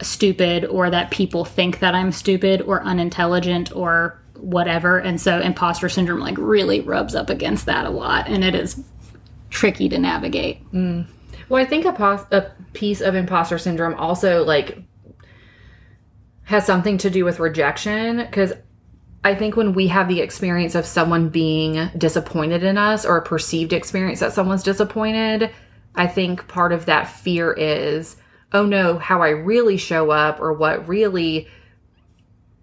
stupid 0.01 0.65
or 0.65 0.89
that 0.89 1.11
people 1.11 1.45
think 1.45 1.79
that 1.79 1.95
I'm 1.95 2.11
stupid 2.11 2.61
or 2.61 2.81
unintelligent 2.83 3.75
or 3.75 4.21
whatever. 4.35 4.97
And 4.99 5.19
so 5.19 5.39
imposter 5.39 5.89
syndrome 5.89 6.19
like 6.19 6.37
really 6.37 6.81
rubs 6.81 7.15
up 7.15 7.29
against 7.29 7.65
that 7.67 7.85
a 7.85 7.89
lot. 7.89 8.27
And 8.27 8.43
it 8.43 8.55
is 8.55 8.83
tricky 9.49 9.89
to 9.89 9.99
navigate. 9.99 10.69
Mm. 10.71 11.07
Well, 11.49 11.61
I 11.61 11.65
think 11.65 11.85
a, 11.85 11.93
pos- 11.93 12.25
a 12.31 12.51
piece 12.73 13.01
of 13.01 13.15
imposter 13.15 13.57
syndrome 13.57 13.95
also 13.95 14.43
like 14.43 14.79
has 16.43 16.65
something 16.65 16.97
to 16.99 17.09
do 17.09 17.23
with 17.23 17.39
rejection 17.39 18.17
because 18.17 18.53
I 19.23 19.35
think 19.35 19.55
when 19.55 19.73
we 19.73 19.87
have 19.87 20.07
the 20.07 20.21
experience 20.21 20.73
of 20.73 20.85
someone 20.85 21.29
being 21.29 21.89
disappointed 21.97 22.63
in 22.63 22.77
us 22.77 23.05
or 23.05 23.17
a 23.17 23.21
perceived 23.21 23.71
experience 23.71 24.19
that 24.19 24.33
someone's 24.33 24.63
disappointed, 24.63 25.51
I 25.93 26.07
think 26.07 26.47
part 26.47 26.71
of 26.73 26.85
that 26.87 27.03
fear 27.03 27.53
is, 27.53 28.15
oh 28.53 28.65
no, 28.65 28.97
how 28.97 29.21
I 29.21 29.29
really 29.29 29.77
show 29.77 30.11
up 30.11 30.39
or 30.39 30.53
what 30.53 30.87
really 30.87 31.47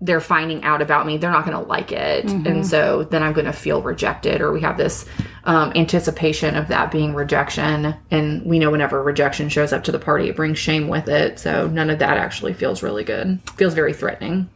they're 0.00 0.21
finding 0.21 0.62
out 0.62 0.80
about 0.80 1.07
me, 1.07 1.16
they're 1.16 1.33
not 1.33 1.45
going 1.45 1.57
to 1.57 1.68
like 1.68 1.90
it. 1.90 2.25
And 2.25 2.64
so 2.64 3.02
then 3.02 3.21
I'm 3.25 3.33
going 3.33 3.47
to 3.47 3.52
feel 3.52 3.83
rejected, 3.83 4.40
or 4.40 4.52
we 4.52 4.61
have 4.61 4.76
this 4.76 5.04
um, 5.42 5.73
anticipation 5.75 6.54
of 6.54 6.68
that 6.68 6.92
being 6.92 7.14
rejection. 7.14 7.97
And 8.09 8.47
we 8.47 8.61
know 8.61 8.71
whenever 8.71 9.02
rejection 9.02 9.49
shows 9.49 9.73
up 9.73 9.83
to 9.85 9.92
the 9.92 9.99
party, 9.99 10.28
it 10.28 10.37
brings 10.37 10.57
shame 10.57 10.87
with 10.87 11.09
it. 11.09 11.40
So 11.40 11.66
none 11.66 11.90
of 11.90 11.99
that 11.99 12.16
actually 12.16 12.52
feels 12.52 12.80
really 12.80 13.02
good. 13.02 13.40
Feels 13.57 13.75
very 13.75 13.92
threatening. 13.92 14.49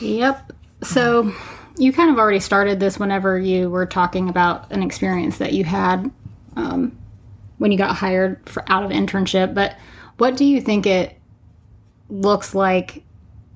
Yep. 0.00 0.52
So 0.82 1.32
you 1.76 1.92
kind 1.92 2.10
of 2.10 2.18
already 2.18 2.40
started 2.40 2.80
this 2.80 2.98
whenever 2.98 3.38
you 3.38 3.70
were 3.70 3.86
talking 3.86 4.28
about 4.28 4.72
an 4.72 4.82
experience 4.82 5.38
that 5.38 5.52
you 5.52 5.62
had 5.62 6.10
um, 6.56 6.98
when 7.58 7.70
you 7.70 7.78
got 7.78 7.94
hired 7.94 8.48
for, 8.48 8.64
out 8.68 8.82
of 8.82 8.90
internship. 8.90 9.54
But 9.54 9.76
what 10.20 10.36
do 10.36 10.44
you 10.44 10.60
think 10.60 10.86
it 10.86 11.16
looks 12.10 12.54
like 12.54 13.02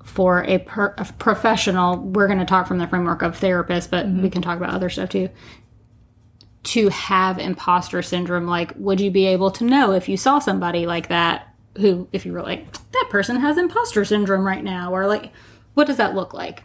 for 0.03 0.43
a, 0.45 0.57
per, 0.57 0.95
a 0.97 1.05
professional? 1.19 1.97
We're 1.97 2.25
going 2.25 2.39
to 2.39 2.45
talk 2.45 2.67
from 2.67 2.79
the 2.79 2.87
framework 2.87 3.21
of 3.21 3.37
therapist, 3.37 3.91
but 3.91 4.07
we 4.07 4.11
mm-hmm. 4.11 4.27
can 4.29 4.41
talk 4.41 4.57
about 4.57 4.73
other 4.73 4.89
stuff 4.89 5.09
too. 5.09 5.29
To 6.63 6.89
have 6.89 7.37
imposter 7.37 8.01
syndrome, 8.01 8.47
like, 8.47 8.73
would 8.77 8.99
you 8.99 9.11
be 9.11 9.27
able 9.27 9.51
to 9.51 9.63
know 9.63 9.91
if 9.91 10.09
you 10.09 10.17
saw 10.17 10.39
somebody 10.39 10.87
like 10.87 11.09
that 11.09 11.53
who, 11.77 12.07
if 12.11 12.25
you 12.25 12.33
were 12.33 12.41
like, 12.41 12.71
that 12.71 13.07
person 13.11 13.35
has 13.35 13.59
imposter 13.59 14.03
syndrome 14.03 14.45
right 14.45 14.63
now, 14.63 14.91
or 14.91 15.05
like, 15.05 15.31
what 15.75 15.85
does 15.85 15.97
that 15.97 16.15
look 16.15 16.33
like? 16.33 16.63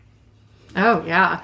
Oh, 0.76 1.04
yeah. 1.04 1.42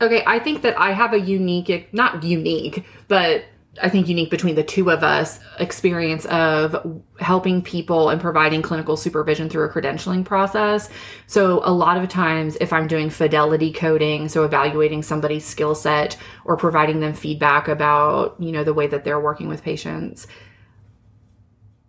Okay, 0.00 0.24
I 0.26 0.40
think 0.40 0.62
that 0.62 0.76
I 0.76 0.90
have 0.90 1.12
a 1.12 1.20
unique, 1.20 1.88
not 1.92 2.24
unique, 2.24 2.84
but 3.06 3.44
I 3.80 3.88
think 3.88 4.08
unique 4.08 4.30
between 4.30 4.56
the 4.56 4.64
two 4.64 4.90
of 4.90 5.04
us 5.04 5.38
experience 5.60 6.26
of 6.26 7.02
helping 7.20 7.62
people 7.62 8.08
and 8.08 8.20
providing 8.20 8.62
clinical 8.62 8.96
supervision 8.96 9.48
through 9.48 9.64
a 9.64 9.72
credentialing 9.72 10.24
process. 10.24 10.88
So, 11.28 11.60
a 11.64 11.72
lot 11.72 11.96
of 11.96 12.08
times, 12.08 12.56
if 12.60 12.72
I'm 12.72 12.88
doing 12.88 13.10
fidelity 13.10 13.72
coding, 13.72 14.28
so 14.28 14.44
evaluating 14.44 15.02
somebody's 15.02 15.44
skill 15.44 15.76
set 15.76 16.16
or 16.44 16.56
providing 16.56 16.98
them 17.00 17.14
feedback 17.14 17.68
about, 17.68 18.36
you 18.40 18.50
know, 18.50 18.64
the 18.64 18.74
way 18.74 18.88
that 18.88 19.04
they're 19.04 19.20
working 19.20 19.46
with 19.46 19.62
patients, 19.62 20.26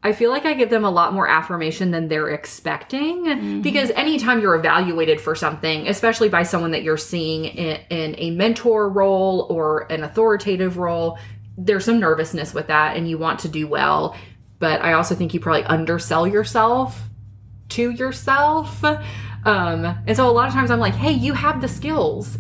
I 0.03 0.13
feel 0.13 0.31
like 0.31 0.45
I 0.45 0.53
give 0.53 0.71
them 0.71 0.83
a 0.83 0.89
lot 0.89 1.13
more 1.13 1.27
affirmation 1.27 1.91
than 1.91 2.07
they're 2.07 2.29
expecting 2.29 3.25
mm-hmm. 3.25 3.61
because 3.61 3.91
anytime 3.91 4.39
you're 4.39 4.55
evaluated 4.55 5.21
for 5.21 5.35
something, 5.35 5.87
especially 5.87 6.27
by 6.27 6.41
someone 6.43 6.71
that 6.71 6.81
you're 6.81 6.97
seeing 6.97 7.45
in, 7.45 7.79
in 7.89 8.15
a 8.17 8.31
mentor 8.31 8.89
role 8.89 9.45
or 9.49 9.91
an 9.91 10.03
authoritative 10.03 10.77
role, 10.77 11.19
there's 11.57 11.85
some 11.85 11.99
nervousness 11.99 12.53
with 12.53 12.67
that 12.67 12.97
and 12.97 13.09
you 13.09 13.17
want 13.17 13.39
to 13.39 13.47
do 13.47 13.67
well. 13.67 14.15
But 14.59 14.81
I 14.81 14.93
also 14.93 15.15
think 15.15 15.33
you 15.33 15.39
probably 15.39 15.63
undersell 15.63 16.27
yourself 16.27 17.09
to 17.69 17.91
yourself. 17.91 18.83
Um, 18.83 19.85
and 20.05 20.15
so 20.15 20.29
a 20.29 20.31
lot 20.31 20.47
of 20.47 20.53
times 20.53 20.69
I'm 20.69 20.79
like, 20.79 20.93
hey, 20.93 21.11
you 21.11 21.33
have 21.33 21.61
the 21.61 21.67
skills. 21.67 22.37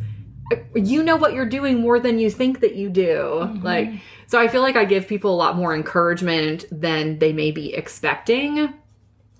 You 0.75 1.01
know 1.01 1.15
what 1.15 1.33
you're 1.33 1.45
doing 1.45 1.79
more 1.79 1.99
than 1.99 2.19
you 2.19 2.29
think 2.29 2.59
that 2.59 2.75
you 2.75 2.89
do. 2.89 3.59
Like, 3.63 3.89
so 4.27 4.39
I 4.39 4.47
feel 4.47 4.61
like 4.61 4.75
I 4.75 4.85
give 4.85 5.07
people 5.07 5.33
a 5.33 5.35
lot 5.35 5.55
more 5.55 5.73
encouragement 5.73 6.65
than 6.71 7.19
they 7.19 7.33
may 7.33 7.51
be 7.51 7.73
expecting. 7.73 8.73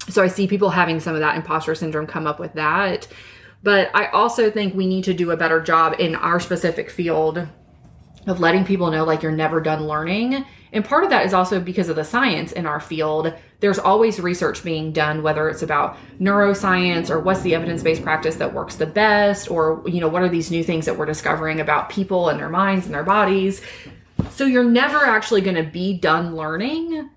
So 0.10 0.24
I 0.24 0.28
see 0.28 0.48
people 0.48 0.72
having 0.72 1.00
some 1.00 1.14
of 1.14 1.20
that 1.20 1.36
imposter 1.36 1.76
syndrome 1.76 2.08
come 2.08 2.26
up 2.26 2.40
with 2.40 2.54
that. 2.54 3.08
But 3.64 3.92
I 3.94 4.08
also 4.08 4.50
think 4.50 4.74
we 4.74 4.88
need 4.88 5.04
to 5.04 5.14
do 5.14 5.32
a 5.32 5.38
better 5.38 5.62
job 5.62 5.96
in 6.00 6.16
our 6.16 6.40
specific 6.40 6.90
field 6.90 7.48
of 8.28 8.40
letting 8.40 8.66
people 8.66 8.92
know 8.92 9.04
like 9.04 9.24
you're 9.24 9.32
never 9.32 9.60
done 9.60 9.88
learning. 9.88 10.46
And 10.74 10.86
part 10.86 11.04
of 11.04 11.10
that 11.10 11.26
is 11.26 11.34
also 11.34 11.60
because 11.60 11.90
of 11.90 11.96
the 11.96 12.04
science 12.04 12.52
in 12.52 12.66
our 12.66 12.80
field. 12.80 13.34
There's 13.60 13.80
always 13.80 14.20
research 14.20 14.64
being 14.64 14.92
done, 14.92 15.22
whether 15.24 15.50
it's 15.50 15.64
about 15.64 15.98
neuroscience 16.20 17.10
or 17.10 17.20
what's 17.20 17.42
the 17.42 17.56
evidence 17.56 17.84
based 17.84 18.04
practice 18.04 18.36
that 18.36 18.54
works 18.54 18.76
the 18.76 18.86
best, 18.86 19.50
or, 19.50 19.84
you 19.86 20.00
know, 20.00 20.08
what 20.08 20.22
are 20.22 20.30
these 20.30 20.52
new 20.52 20.64
things 20.64 20.86
that 20.86 20.98
we're 20.98 21.06
discovering 21.06 21.60
about 21.60 21.90
people 21.90 22.30
and 22.30 22.40
their 22.40 22.50
minds 22.50 22.86
and 22.86 22.96
their 22.96 23.04
bodies. 23.04 23.62
So 24.30 24.46
you're 24.46 24.64
never 24.64 24.98
actually 25.06 25.42
going 25.42 25.58
to 25.58 25.70
be 25.70 25.98
done 25.98 26.36
learning. 26.36 27.10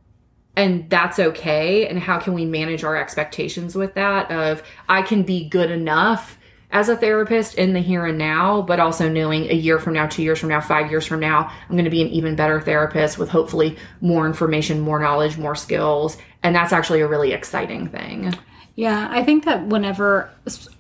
And 0.56 0.88
that's 0.88 1.18
okay. 1.18 1.86
And 1.86 1.98
how 1.98 2.18
can 2.18 2.32
we 2.32 2.44
manage 2.44 2.84
our 2.84 2.96
expectations 2.96 3.74
with 3.74 3.94
that? 3.94 4.30
Of 4.30 4.62
I 4.88 5.02
can 5.02 5.22
be 5.22 5.48
good 5.48 5.70
enough 5.70 6.38
as 6.74 6.88
a 6.88 6.96
therapist 6.96 7.54
in 7.54 7.72
the 7.72 7.78
here 7.78 8.04
and 8.04 8.18
now, 8.18 8.60
but 8.60 8.80
also 8.80 9.08
knowing 9.08 9.48
a 9.48 9.54
year 9.54 9.78
from 9.78 9.94
now, 9.94 10.08
two 10.08 10.24
years 10.24 10.40
from 10.40 10.48
now, 10.48 10.60
five 10.60 10.90
years 10.90 11.06
from 11.06 11.20
now, 11.20 11.48
I'm 11.68 11.76
going 11.76 11.84
to 11.84 11.90
be 11.90 12.02
an 12.02 12.08
even 12.08 12.34
better 12.34 12.60
therapist 12.60 13.16
with 13.16 13.28
hopefully 13.28 13.78
more 14.00 14.26
information, 14.26 14.80
more 14.80 14.98
knowledge, 14.98 15.38
more 15.38 15.54
skills. 15.54 16.18
And 16.42 16.54
that's 16.54 16.72
actually 16.72 17.00
a 17.00 17.06
really 17.06 17.32
exciting 17.32 17.86
thing. 17.86 18.34
Yeah, 18.74 19.06
I 19.08 19.22
think 19.22 19.44
that 19.44 19.64
whenever 19.66 20.28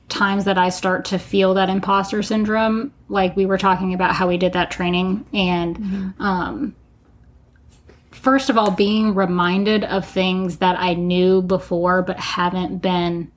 times 0.08 0.46
that 0.46 0.58
I 0.58 0.70
start 0.70 1.04
to 1.06 1.18
feel 1.18 1.54
that 1.54 1.70
imposter 1.70 2.24
syndrome, 2.24 2.92
like 3.08 3.36
we 3.36 3.46
were 3.46 3.56
talking 3.56 3.94
about 3.94 4.16
how 4.16 4.26
we 4.26 4.36
did 4.36 4.54
that 4.54 4.72
training, 4.72 5.24
and 5.32 6.12
um, 6.18 6.74
first 8.10 8.50
of 8.50 8.58
all, 8.58 8.72
being 8.72 9.14
reminded 9.14 9.84
of 9.84 10.04
things 10.04 10.56
that 10.56 10.76
I 10.76 10.94
knew 10.94 11.40
before 11.40 12.02
but 12.02 12.18
haven't 12.18 12.78
been 12.78 13.30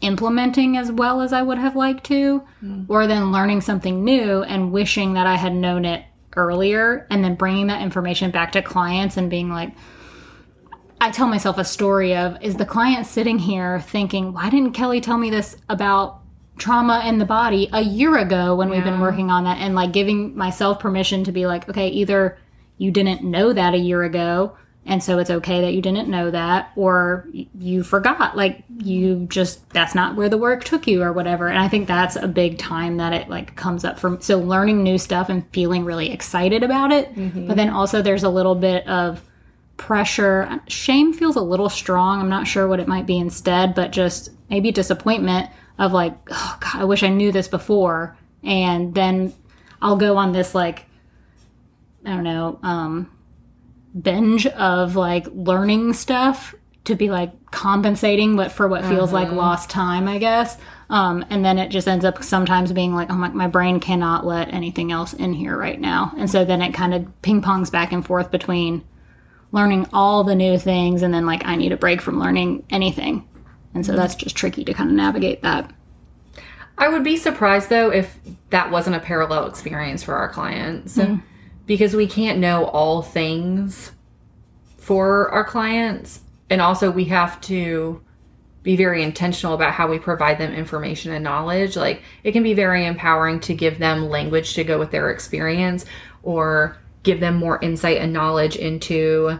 implementing 0.00 0.76
as 0.76 0.92
well 0.92 1.20
as 1.20 1.32
I 1.32 1.42
would 1.42 1.58
have 1.58 1.76
liked 1.76 2.04
to, 2.04 2.40
hmm. 2.60 2.84
or 2.88 3.06
then 3.06 3.32
learning 3.32 3.62
something 3.62 4.04
new 4.04 4.42
and 4.42 4.72
wishing 4.72 5.14
that 5.14 5.26
I 5.26 5.36
had 5.36 5.54
known 5.54 5.84
it 5.84 6.04
earlier, 6.36 7.06
and 7.10 7.24
then 7.24 7.34
bringing 7.34 7.66
that 7.66 7.82
information 7.82 8.30
back 8.30 8.52
to 8.52 8.62
clients 8.62 9.16
and 9.16 9.28
being 9.28 9.50
like, 9.50 9.72
I 11.00 11.10
tell 11.10 11.28
myself 11.28 11.58
a 11.58 11.64
story 11.64 12.16
of 12.16 12.42
is 12.42 12.56
the 12.56 12.66
client 12.66 13.06
sitting 13.06 13.38
here 13.38 13.80
thinking, 13.80 14.32
why 14.32 14.50
didn't 14.50 14.72
Kelly 14.72 15.00
tell 15.00 15.18
me 15.18 15.30
this 15.30 15.56
about 15.68 16.20
trauma 16.58 17.02
in 17.06 17.18
the 17.18 17.24
body 17.24 17.68
a 17.72 17.80
year 17.80 18.16
ago 18.18 18.56
when 18.56 18.68
we've 18.68 18.82
been 18.82 19.00
working 19.00 19.30
on 19.30 19.44
that? 19.44 19.58
And 19.58 19.76
like 19.76 19.92
giving 19.92 20.36
myself 20.36 20.80
permission 20.80 21.22
to 21.24 21.32
be 21.32 21.46
like, 21.46 21.68
okay, 21.68 21.88
either 21.88 22.36
you 22.78 22.90
didn't 22.90 23.22
know 23.22 23.52
that 23.52 23.74
a 23.74 23.78
year 23.78 24.02
ago, 24.02 24.56
and 24.88 25.02
so 25.02 25.18
it's 25.18 25.28
okay 25.28 25.60
that 25.60 25.74
you 25.74 25.82
didn't 25.82 26.08
know 26.08 26.30
that, 26.30 26.72
or 26.74 27.28
you 27.58 27.82
forgot, 27.82 28.38
like 28.38 28.64
you 28.78 29.26
just 29.28 29.68
that's 29.68 29.94
not 29.94 30.16
where 30.16 30.30
the 30.30 30.38
work 30.38 30.64
took 30.64 30.86
you 30.86 31.02
or 31.02 31.12
whatever. 31.12 31.48
And 31.48 31.58
I 31.58 31.68
think 31.68 31.86
that's 31.86 32.16
a 32.16 32.26
big 32.26 32.56
time 32.56 32.96
that 32.96 33.12
it 33.12 33.28
like 33.28 33.54
comes 33.54 33.84
up 33.84 33.98
from 33.98 34.20
so 34.22 34.38
learning 34.38 34.82
new 34.82 34.96
stuff 34.96 35.28
and 35.28 35.46
feeling 35.52 35.84
really 35.84 36.10
excited 36.10 36.62
about 36.62 36.90
it. 36.90 37.14
But 37.46 37.56
then 37.58 37.68
also 37.68 38.00
there's 38.00 38.22
a 38.22 38.30
little 38.30 38.54
bit 38.54 38.86
of 38.88 39.22
pressure. 39.76 40.58
Shame 40.68 41.12
feels 41.12 41.36
a 41.36 41.42
little 41.42 41.68
strong. 41.68 42.20
I'm 42.20 42.30
not 42.30 42.46
sure 42.46 42.66
what 42.66 42.80
it 42.80 42.88
might 42.88 43.04
be 43.04 43.18
instead, 43.18 43.74
but 43.74 43.92
just 43.92 44.30
maybe 44.48 44.72
disappointment 44.72 45.50
of 45.78 45.92
like, 45.92 46.16
oh 46.30 46.56
God, 46.60 46.80
I 46.80 46.84
wish 46.84 47.02
I 47.02 47.08
knew 47.08 47.30
this 47.30 47.46
before. 47.46 48.16
And 48.42 48.94
then 48.94 49.34
I'll 49.82 49.96
go 49.96 50.16
on 50.16 50.32
this 50.32 50.54
like, 50.54 50.86
I 52.06 52.14
don't 52.14 52.24
know, 52.24 52.58
um, 52.62 53.10
binge 54.00 54.46
of 54.46 54.96
like 54.96 55.26
learning 55.32 55.92
stuff 55.92 56.54
to 56.84 56.94
be 56.94 57.10
like 57.10 57.50
compensating 57.50 58.36
what 58.36 58.50
for 58.50 58.66
what 58.66 58.84
feels 58.84 59.12
like 59.12 59.28
mm-hmm. 59.28 59.36
lost 59.36 59.68
time, 59.68 60.08
I 60.08 60.18
guess. 60.18 60.56
Um, 60.90 61.24
and 61.28 61.44
then 61.44 61.58
it 61.58 61.68
just 61.68 61.86
ends 61.86 62.04
up 62.04 62.22
sometimes 62.22 62.72
being 62.72 62.94
like, 62.94 63.10
oh 63.10 63.14
my, 63.14 63.28
my 63.28 63.46
brain 63.46 63.78
cannot 63.78 64.24
let 64.24 64.52
anything 64.52 64.90
else 64.90 65.12
in 65.12 65.34
here 65.34 65.56
right 65.56 65.78
now. 65.78 66.12
And 66.16 66.30
so 66.30 66.46
then 66.46 66.62
it 66.62 66.72
kind 66.72 66.94
of 66.94 67.22
ping 67.22 67.42
pongs 67.42 67.70
back 67.70 67.92
and 67.92 68.04
forth 68.04 68.30
between 68.30 68.84
learning 69.52 69.86
all 69.92 70.24
the 70.24 70.34
new 70.34 70.58
things 70.58 71.02
and 71.02 71.12
then 71.12 71.26
like 71.26 71.44
I 71.44 71.56
need 71.56 71.72
a 71.72 71.76
break 71.76 72.00
from 72.00 72.18
learning 72.18 72.64
anything. 72.70 73.28
And 73.74 73.84
so 73.84 73.92
mm-hmm. 73.92 74.00
that's 74.00 74.14
just 74.14 74.36
tricky 74.36 74.64
to 74.64 74.72
kind 74.72 74.88
of 74.88 74.96
navigate 74.96 75.42
that. 75.42 75.70
I 76.78 76.88
would 76.88 77.04
be 77.04 77.16
surprised 77.16 77.68
though 77.68 77.90
if 77.90 78.18
that 78.50 78.70
wasn't 78.70 78.96
a 78.96 79.00
parallel 79.00 79.46
experience 79.46 80.02
for 80.02 80.14
our 80.14 80.28
clients 80.30 80.96
mm-hmm. 80.96 81.16
Because 81.68 81.94
we 81.94 82.06
can't 82.06 82.38
know 82.38 82.64
all 82.64 83.02
things 83.02 83.92
for 84.78 85.28
our 85.30 85.44
clients. 85.44 86.22
And 86.50 86.62
also, 86.62 86.90
we 86.90 87.04
have 87.04 87.40
to 87.42 88.02
be 88.62 88.74
very 88.74 89.02
intentional 89.02 89.54
about 89.54 89.74
how 89.74 89.86
we 89.86 89.98
provide 89.98 90.38
them 90.38 90.52
information 90.52 91.12
and 91.12 91.22
knowledge. 91.22 91.76
Like, 91.76 92.02
it 92.24 92.32
can 92.32 92.42
be 92.42 92.54
very 92.54 92.86
empowering 92.86 93.38
to 93.40 93.54
give 93.54 93.78
them 93.78 94.08
language 94.08 94.54
to 94.54 94.64
go 94.64 94.78
with 94.78 94.90
their 94.90 95.10
experience 95.10 95.84
or 96.22 96.78
give 97.02 97.20
them 97.20 97.36
more 97.36 97.60
insight 97.62 97.98
and 97.98 98.14
knowledge 98.14 98.56
into 98.56 99.38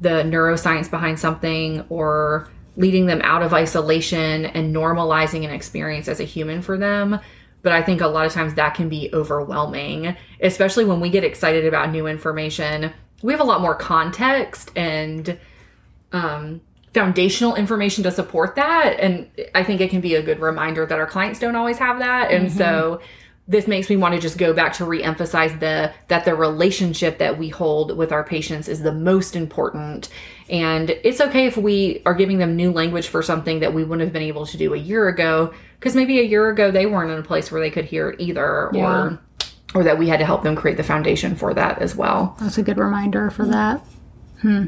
the 0.00 0.22
neuroscience 0.22 0.88
behind 0.88 1.18
something 1.18 1.84
or 1.88 2.48
leading 2.76 3.06
them 3.06 3.20
out 3.22 3.42
of 3.42 3.52
isolation 3.52 4.46
and 4.46 4.74
normalizing 4.74 5.44
an 5.44 5.50
experience 5.50 6.06
as 6.06 6.20
a 6.20 6.24
human 6.24 6.62
for 6.62 6.78
them. 6.78 7.18
But 7.66 7.72
I 7.72 7.82
think 7.82 8.00
a 8.00 8.06
lot 8.06 8.24
of 8.24 8.32
times 8.32 8.54
that 8.54 8.76
can 8.76 8.88
be 8.88 9.10
overwhelming, 9.12 10.16
especially 10.40 10.84
when 10.84 11.00
we 11.00 11.10
get 11.10 11.24
excited 11.24 11.66
about 11.66 11.90
new 11.90 12.06
information. 12.06 12.92
We 13.24 13.32
have 13.32 13.40
a 13.40 13.44
lot 13.44 13.60
more 13.60 13.74
context 13.74 14.70
and 14.76 15.36
um, 16.12 16.60
foundational 16.94 17.56
information 17.56 18.04
to 18.04 18.12
support 18.12 18.54
that. 18.54 19.00
And 19.00 19.28
I 19.52 19.64
think 19.64 19.80
it 19.80 19.90
can 19.90 20.00
be 20.00 20.14
a 20.14 20.22
good 20.22 20.38
reminder 20.38 20.86
that 20.86 20.96
our 20.96 21.08
clients 21.08 21.40
don't 21.40 21.56
always 21.56 21.78
have 21.78 21.98
that. 21.98 22.30
And 22.30 22.52
so 22.52 23.00
this 23.48 23.68
makes 23.68 23.88
me 23.88 23.96
want 23.96 24.12
to 24.14 24.20
just 24.20 24.38
go 24.38 24.52
back 24.52 24.72
to 24.74 24.84
reemphasize 24.84 25.58
the 25.60 25.92
that 26.08 26.24
the 26.24 26.34
relationship 26.34 27.18
that 27.18 27.38
we 27.38 27.48
hold 27.48 27.96
with 27.96 28.10
our 28.12 28.24
patients 28.24 28.66
is 28.68 28.82
the 28.82 28.92
most 28.92 29.36
important 29.36 30.08
and 30.50 30.90
it's 30.90 31.20
okay 31.20 31.46
if 31.46 31.56
we 31.56 32.02
are 32.06 32.14
giving 32.14 32.38
them 32.38 32.56
new 32.56 32.72
language 32.72 33.06
for 33.08 33.22
something 33.22 33.60
that 33.60 33.72
we 33.72 33.84
wouldn't 33.84 34.06
have 34.06 34.12
been 34.12 34.22
able 34.22 34.46
to 34.46 34.56
do 34.56 34.74
a 34.74 34.76
year 34.78 35.08
ago 35.08 35.52
because 35.78 35.94
maybe 35.94 36.18
a 36.18 36.24
year 36.24 36.48
ago 36.48 36.70
they 36.70 36.86
weren't 36.86 37.10
in 37.10 37.18
a 37.18 37.22
place 37.22 37.52
where 37.52 37.60
they 37.60 37.70
could 37.70 37.84
hear 37.84 38.10
it 38.10 38.20
either 38.20 38.70
Yeah. 38.72 38.84
or 38.84 39.20
or 39.74 39.82
that 39.84 39.98
we 39.98 40.08
had 40.08 40.18
to 40.20 40.24
help 40.24 40.42
them 40.42 40.56
create 40.56 40.76
the 40.76 40.82
foundation 40.82 41.36
for 41.36 41.52
that 41.54 41.78
as 41.80 41.94
well 41.94 42.36
That's 42.40 42.58
a 42.58 42.62
good 42.62 42.78
reminder 42.78 43.30
for 43.30 43.44
that. 43.46 43.80
Hmm. 44.42 44.66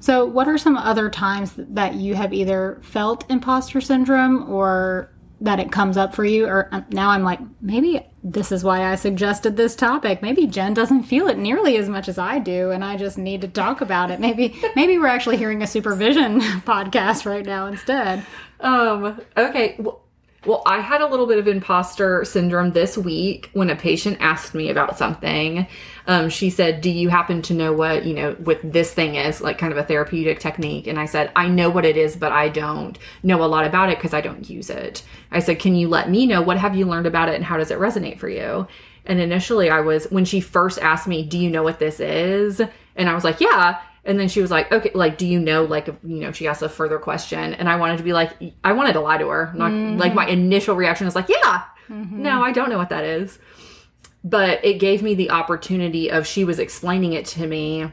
So, 0.00 0.24
what 0.24 0.48
are 0.48 0.56
some 0.56 0.76
other 0.76 1.10
times 1.10 1.52
that 1.56 1.94
you 1.94 2.14
have 2.14 2.32
either 2.32 2.78
felt 2.82 3.28
imposter 3.30 3.80
syndrome 3.80 4.50
or 4.50 5.10
that 5.40 5.60
it 5.60 5.70
comes 5.70 5.96
up 5.96 6.14
for 6.14 6.24
you? 6.24 6.46
Or 6.46 6.68
um, 6.72 6.84
now 6.90 7.10
I'm 7.10 7.22
like, 7.22 7.40
maybe 7.60 8.04
this 8.24 8.50
is 8.50 8.64
why 8.64 8.90
I 8.90 8.96
suggested 8.96 9.56
this 9.56 9.76
topic. 9.76 10.22
Maybe 10.22 10.46
Jen 10.46 10.74
doesn't 10.74 11.04
feel 11.04 11.28
it 11.28 11.38
nearly 11.38 11.76
as 11.76 11.88
much 11.88 12.08
as 12.08 12.18
I 12.18 12.38
do, 12.38 12.70
and 12.70 12.84
I 12.84 12.96
just 12.96 13.18
need 13.18 13.40
to 13.42 13.48
talk 13.48 13.80
about 13.80 14.10
it. 14.10 14.20
Maybe, 14.20 14.60
maybe 14.76 14.98
we're 14.98 15.06
actually 15.06 15.36
hearing 15.36 15.62
a 15.62 15.66
supervision 15.66 16.40
podcast 16.62 17.26
right 17.26 17.44
now 17.44 17.66
instead. 17.66 18.24
Um, 18.60 19.20
okay. 19.36 19.76
Well, 19.78 20.02
well, 20.46 20.62
I 20.66 20.80
had 20.80 21.00
a 21.00 21.06
little 21.06 21.26
bit 21.26 21.38
of 21.38 21.48
imposter 21.48 22.24
syndrome 22.24 22.72
this 22.72 22.96
week 22.96 23.50
when 23.54 23.70
a 23.70 23.76
patient 23.76 24.18
asked 24.20 24.54
me 24.54 24.70
about 24.70 24.96
something. 24.96 25.66
Um, 26.08 26.30
she 26.30 26.48
said, 26.48 26.80
Do 26.80 26.90
you 26.90 27.10
happen 27.10 27.42
to 27.42 27.54
know 27.54 27.72
what, 27.72 28.04
you 28.06 28.14
know, 28.14 28.34
with 28.40 28.58
this 28.62 28.92
thing 28.92 29.14
is, 29.16 29.42
like 29.42 29.58
kind 29.58 29.72
of 29.72 29.78
a 29.78 29.84
therapeutic 29.84 30.40
technique? 30.40 30.86
And 30.86 30.98
I 30.98 31.04
said, 31.04 31.30
I 31.36 31.48
know 31.48 31.68
what 31.68 31.84
it 31.84 31.96
is, 31.98 32.16
but 32.16 32.32
I 32.32 32.48
don't 32.48 32.98
know 33.22 33.44
a 33.44 33.46
lot 33.46 33.66
about 33.66 33.90
it 33.90 33.98
because 33.98 34.14
I 34.14 34.22
don't 34.22 34.48
use 34.48 34.70
it. 34.70 35.02
I 35.30 35.40
said, 35.40 35.58
Can 35.60 35.74
you 35.74 35.86
let 35.88 36.10
me 36.10 36.26
know 36.26 36.40
what 36.40 36.56
have 36.58 36.74
you 36.74 36.86
learned 36.86 37.06
about 37.06 37.28
it 37.28 37.34
and 37.34 37.44
how 37.44 37.58
does 37.58 37.70
it 37.70 37.78
resonate 37.78 38.18
for 38.18 38.28
you? 38.28 38.66
And 39.04 39.20
initially, 39.20 39.68
I 39.70 39.80
was, 39.80 40.06
when 40.06 40.24
she 40.24 40.40
first 40.40 40.78
asked 40.78 41.06
me, 41.06 41.22
Do 41.22 41.38
you 41.38 41.50
know 41.50 41.62
what 41.62 41.78
this 41.78 42.00
is? 42.00 42.60
And 42.96 43.08
I 43.08 43.14
was 43.14 43.22
like, 43.24 43.40
Yeah. 43.40 43.78
And 44.04 44.18
then 44.18 44.28
she 44.28 44.40
was 44.40 44.50
like, 44.50 44.72
okay, 44.72 44.90
like, 44.94 45.18
do 45.18 45.26
you 45.26 45.38
know, 45.38 45.64
like, 45.64 45.86
you 45.86 46.20
know, 46.20 46.32
she 46.32 46.48
asked 46.48 46.62
a 46.62 46.68
further 46.70 46.98
question. 46.98 47.52
And 47.52 47.68
I 47.68 47.76
wanted 47.76 47.98
to 47.98 48.02
be 48.04 48.14
like, 48.14 48.32
I 48.64 48.72
wanted 48.72 48.94
to 48.94 49.00
lie 49.00 49.18
to 49.18 49.28
her. 49.28 49.52
Not, 49.54 49.70
Like, 49.98 50.14
my 50.14 50.26
initial 50.26 50.74
reaction 50.76 51.04
was 51.04 51.14
like, 51.14 51.28
yeah, 51.28 51.64
no, 51.90 52.42
I 52.42 52.52
don't 52.52 52.70
know 52.70 52.78
what 52.78 52.88
that 52.88 53.04
is. 53.04 53.38
But 54.24 54.64
it 54.64 54.74
gave 54.74 55.02
me 55.02 55.14
the 55.14 55.30
opportunity 55.30 56.10
of 56.10 56.26
she 56.26 56.44
was 56.44 56.58
explaining 56.58 57.12
it 57.12 57.24
to 57.26 57.46
me. 57.46 57.92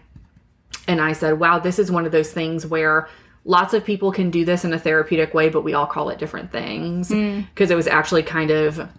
And 0.88 1.02
I 1.02 1.14
said, 1.14 1.40
wow, 1.40 1.60
this 1.60 1.80
is 1.80 1.92
one 1.92 2.06
of 2.06 2.12
those 2.12 2.32
things 2.32 2.66
where 2.66 3.08
lots 3.44 3.74
of 3.74 3.86
people 3.86 4.12
can 4.12 4.32
do 4.32 4.44
this 4.44 4.66
in 4.66 4.74
a 4.74 4.80
therapeutic 4.80 5.34
way, 5.34 5.50
but 5.50 5.62
we 5.62 5.74
all 5.74 5.86
call 5.86 6.10
it 6.10 6.18
different 6.18 6.52
things. 6.52 7.10
Hmm. 7.10 7.42
Because 7.42 7.72
it 7.72 7.76
was 7.76 7.88
actually 7.88 8.24
kind 8.24 8.52
of 8.52 8.90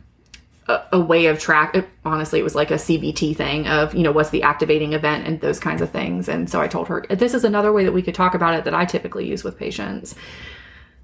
a, 0.68 0.82
a 0.92 1.00
way 1.00 1.26
of 1.26 1.38
track 1.38 1.74
it, 1.74 1.88
honestly 2.04 2.40
it 2.40 2.42
was 2.42 2.54
like 2.54 2.70
a 2.70 2.74
cbt 2.74 3.36
thing 3.36 3.66
of 3.66 3.94
you 3.94 4.02
know 4.02 4.12
what's 4.12 4.30
the 4.30 4.42
activating 4.42 4.92
event 4.92 5.26
and 5.26 5.40
those 5.40 5.60
kinds 5.60 5.80
of 5.80 5.90
things 5.90 6.28
and 6.28 6.50
so 6.50 6.60
i 6.60 6.66
told 6.66 6.88
her 6.88 7.04
this 7.10 7.34
is 7.34 7.44
another 7.44 7.72
way 7.72 7.84
that 7.84 7.92
we 7.92 8.02
could 8.02 8.14
talk 8.14 8.34
about 8.34 8.54
it 8.54 8.64
that 8.64 8.74
i 8.74 8.84
typically 8.84 9.26
use 9.26 9.44
with 9.44 9.56
patients 9.58 10.14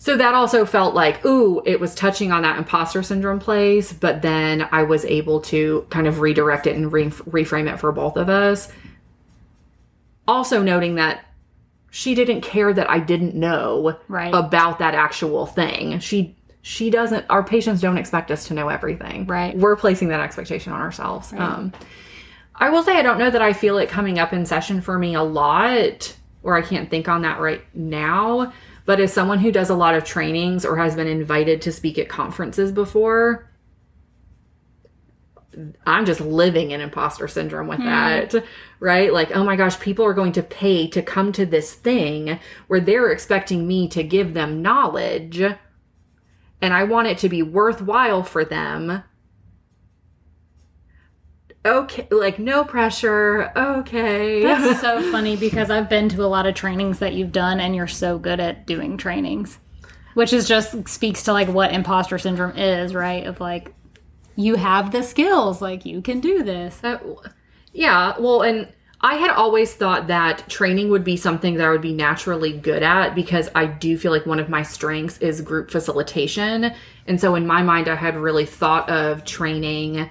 so 0.04 0.16
that 0.16 0.34
also 0.34 0.66
felt 0.66 0.94
like 0.96 1.24
ooh 1.24 1.62
it 1.64 1.78
was 1.78 1.94
touching 1.94 2.32
on 2.32 2.42
that 2.42 2.58
imposter 2.58 3.04
syndrome 3.04 3.38
place 3.38 3.92
but 3.92 4.20
then 4.20 4.66
i 4.72 4.82
was 4.82 5.04
able 5.04 5.40
to 5.40 5.86
kind 5.90 6.08
of 6.08 6.18
redirect 6.18 6.66
it 6.66 6.74
and 6.74 6.92
re- 6.92 7.04
reframe 7.06 7.72
it 7.72 7.78
for 7.78 7.92
both 7.92 8.16
of 8.16 8.28
us. 8.28 8.68
Also 10.26 10.60
noting 10.62 10.96
that 10.96 11.24
she 11.90 12.14
didn't 12.14 12.40
care 12.40 12.72
that 12.72 12.88
i 12.90 12.98
didn't 12.98 13.34
know 13.34 13.96
Right. 14.08 14.34
about 14.34 14.78
that 14.80 14.94
actual 14.94 15.46
thing. 15.46 15.98
She 16.00 16.36
she 16.62 16.90
doesn't 16.90 17.26
our 17.28 17.42
patients 17.44 17.80
don't 17.80 17.98
expect 17.98 18.30
us 18.30 18.46
to 18.48 18.54
know 18.54 18.68
everything. 18.68 19.26
Right. 19.26 19.56
we're 19.56 19.76
placing 19.76 20.08
that 20.08 20.20
expectation 20.20 20.72
on 20.72 20.80
ourselves. 20.80 21.32
Um 21.32 21.72
i 22.56 22.70
will 22.70 22.82
say 22.82 22.96
i 22.96 23.02
don't 23.02 23.18
know 23.18 23.30
that 23.30 23.42
i 23.42 23.52
feel 23.52 23.78
it 23.78 23.88
coming 23.88 24.18
up 24.18 24.32
in 24.32 24.46
session 24.46 24.80
for 24.80 24.98
me 24.98 25.14
a 25.14 25.22
lot 25.22 26.14
or 26.42 26.56
i 26.56 26.62
can't 26.62 26.90
think 26.90 27.08
on 27.08 27.22
that 27.22 27.40
right 27.40 27.62
now 27.74 28.52
but 28.92 29.00
as 29.00 29.11
someone 29.11 29.38
who 29.38 29.50
does 29.50 29.70
a 29.70 29.74
lot 29.74 29.94
of 29.94 30.05
trainings 30.05 30.66
or 30.66 30.76
has 30.76 30.94
been 30.94 31.07
invited 31.07 31.62
to 31.62 31.72
speak 31.72 31.96
at 31.96 32.11
conferences 32.11 32.70
before 32.70 33.50
I'm 35.87 36.05
just 36.05 36.20
living 36.20 36.72
in 36.72 36.83
imposter 36.83 37.26
syndrome 37.26 37.68
with 37.68 37.78
hmm. 37.78 37.87
that, 37.87 38.35
right? 38.81 39.11
Like, 39.11 39.35
oh 39.35 39.44
my 39.44 39.57
gosh, 39.57 39.81
people 39.81 40.05
are 40.05 40.12
going 40.12 40.33
to 40.33 40.42
pay 40.42 40.88
to 40.88 41.00
come 41.00 41.33
to 41.33 41.46
this 41.46 41.72
thing 41.72 42.38
where 42.66 42.81
they're 42.81 43.11
expecting 43.11 43.66
me 43.66 43.88
to 43.88 44.02
give 44.02 44.35
them 44.35 44.61
knowledge 44.61 45.40
and 45.40 45.57
I 46.61 46.85
want 46.85 47.09
it 47.09 47.16
to 47.20 47.31
be 47.31 47.42
worthwhile 47.42 48.22
for 48.22 48.44
them. 48.44 49.05
Okay, 51.64 52.09
like 52.11 52.38
no 52.38 52.64
pressure. 52.64 53.53
Okay. 53.57 54.42
That's 54.42 54.81
so 54.81 55.01
funny 55.12 55.37
because 55.37 55.70
I've 55.70 55.88
been 55.88 56.09
to 56.11 56.25
a 56.25 56.27
lot 56.27 56.46
of 56.46 56.55
trainings 56.55 56.98
that 56.98 57.14
you've 57.14 57.33
done 57.33 57.61
and 57.61 57.77
you're 57.77 57.87
so 57.87 58.18
good 58.18 58.40
at 58.40 58.66
doing 58.66 58.96
trainings. 58.96 59.59
Which 60.14 60.33
is 60.33 60.46
just 60.48 60.88
speaks 60.88 61.22
to 61.25 61.33
like 61.33 61.48
what 61.48 61.72
imposter 61.72 62.18
syndrome 62.18 62.57
is, 62.59 62.94
right? 62.94 63.27
Of 63.27 63.40
like 63.40 63.72
you 64.37 64.57
have 64.57 64.90
the 64.92 65.03
skills, 65.03 65.62
like 65.62 65.87
you 65.87 66.03
can 66.03 66.20
do 66.20 66.42
this. 66.42 66.79
Uh, 66.83 66.98
that- 66.98 67.33
yeah, 67.72 68.14
well, 68.18 68.42
and 68.42 68.68
I 69.01 69.14
had 69.14 69.31
always 69.31 69.72
thought 69.72 70.09
that 70.09 70.48
training 70.48 70.90
would 70.90 71.05
be 71.05 71.16
something 71.16 71.55
that 71.55 71.66
I 71.66 71.70
would 71.70 71.81
be 71.81 71.94
naturally 71.94 72.53
good 72.53 72.83
at 72.83 73.14
because 73.14 73.48
I 73.55 73.66
do 73.66 73.96
feel 73.96 74.12
like 74.12 74.27
one 74.27 74.38
of 74.38 74.48
my 74.48 74.62
strengths 74.62 75.18
is 75.18 75.40
group 75.40 75.70
facilitation. 75.70 76.72
And 77.07 77.20
so 77.20 77.35
in 77.35 77.46
my 77.46 77.62
mind, 77.62 77.88
I 77.88 77.94
had 77.94 78.16
really 78.16 78.46
thought 78.46 78.88
of 78.90 79.25
training 79.25 80.11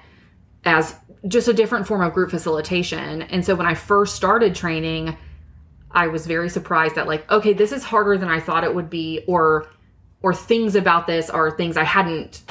as 0.64 0.94
just 1.28 1.48
a 1.48 1.52
different 1.52 1.86
form 1.86 2.02
of 2.02 2.12
group 2.12 2.30
facilitation. 2.30 3.22
And 3.22 3.44
so 3.44 3.54
when 3.54 3.66
I 3.66 3.74
first 3.74 4.16
started 4.16 4.54
training, 4.54 5.16
I 5.90 6.08
was 6.08 6.26
very 6.26 6.48
surprised 6.48 6.96
that 6.96 7.06
like, 7.06 7.30
okay, 7.30 7.52
this 7.52 7.72
is 7.72 7.84
harder 7.84 8.16
than 8.18 8.28
I 8.28 8.40
thought 8.40 8.64
it 8.64 8.74
would 8.74 8.90
be, 8.90 9.24
or 9.26 9.68
or 10.22 10.32
things 10.32 10.76
about 10.76 11.08
this 11.08 11.28
are 11.28 11.50
things 11.50 11.76
I 11.76 11.82
hadn't 11.82 12.42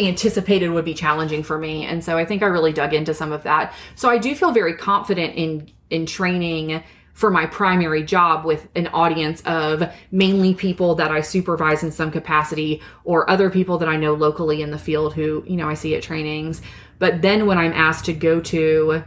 anticipated 0.00 0.68
would 0.70 0.84
be 0.84 0.94
challenging 0.94 1.44
for 1.44 1.56
me. 1.58 1.84
And 1.84 2.04
so 2.04 2.18
I 2.18 2.24
think 2.24 2.42
I 2.42 2.46
really 2.46 2.72
dug 2.72 2.92
into 2.92 3.14
some 3.14 3.30
of 3.30 3.44
that. 3.44 3.72
So 3.94 4.10
I 4.10 4.18
do 4.18 4.34
feel 4.34 4.50
very 4.50 4.74
confident 4.74 5.36
in 5.36 5.70
in 5.90 6.06
training 6.06 6.82
for 7.20 7.30
my 7.30 7.44
primary 7.44 8.02
job 8.02 8.46
with 8.46 8.66
an 8.74 8.86
audience 8.86 9.42
of 9.42 9.92
mainly 10.10 10.54
people 10.54 10.94
that 10.94 11.10
I 11.10 11.20
supervise 11.20 11.82
in 11.82 11.92
some 11.92 12.10
capacity 12.10 12.80
or 13.04 13.28
other 13.28 13.50
people 13.50 13.76
that 13.76 13.90
I 13.90 13.96
know 13.96 14.14
locally 14.14 14.62
in 14.62 14.70
the 14.70 14.78
field 14.78 15.12
who, 15.12 15.44
you 15.46 15.58
know, 15.58 15.68
I 15.68 15.74
see 15.74 15.94
at 15.94 16.02
trainings. 16.02 16.62
But 16.98 17.20
then 17.20 17.44
when 17.44 17.58
I'm 17.58 17.74
asked 17.74 18.06
to 18.06 18.14
go 18.14 18.40
to 18.40 19.04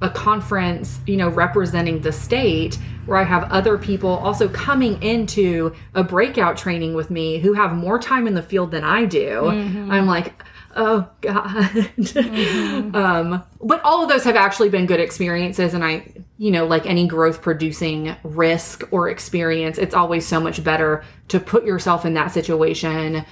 a 0.00 0.10
conference, 0.10 1.00
you 1.08 1.16
know, 1.16 1.28
representing 1.28 2.02
the 2.02 2.12
state 2.12 2.78
where 3.06 3.18
I 3.18 3.24
have 3.24 3.50
other 3.50 3.78
people 3.78 4.10
also 4.10 4.48
coming 4.48 5.02
into 5.02 5.74
a 5.92 6.04
breakout 6.04 6.56
training 6.56 6.94
with 6.94 7.10
me 7.10 7.38
who 7.38 7.54
have 7.54 7.74
more 7.74 7.98
time 7.98 8.28
in 8.28 8.34
the 8.34 8.42
field 8.42 8.70
than 8.70 8.84
I 8.84 9.06
do. 9.06 9.28
Mm-hmm. 9.42 9.90
I'm 9.90 10.06
like, 10.06 10.40
oh 10.76 11.08
god. 11.20 11.90
um, 12.94 13.42
but 13.60 13.82
all 13.82 14.02
of 14.02 14.08
those 14.08 14.24
have 14.24 14.36
actually 14.36 14.68
been 14.68 14.86
good 14.86 15.00
experiences 15.00 15.74
and 15.74 15.84
I, 15.84 16.06
you 16.38 16.50
know, 16.50 16.66
like 16.66 16.86
any 16.86 17.06
growth 17.06 17.42
producing 17.42 18.14
risk 18.22 18.84
or 18.90 19.08
experience, 19.08 19.78
it's 19.78 19.94
always 19.94 20.26
so 20.26 20.40
much 20.40 20.62
better 20.62 21.04
to 21.28 21.40
put 21.40 21.64
yourself 21.64 22.04
in 22.04 22.14
that 22.14 22.28
situation 22.28 23.24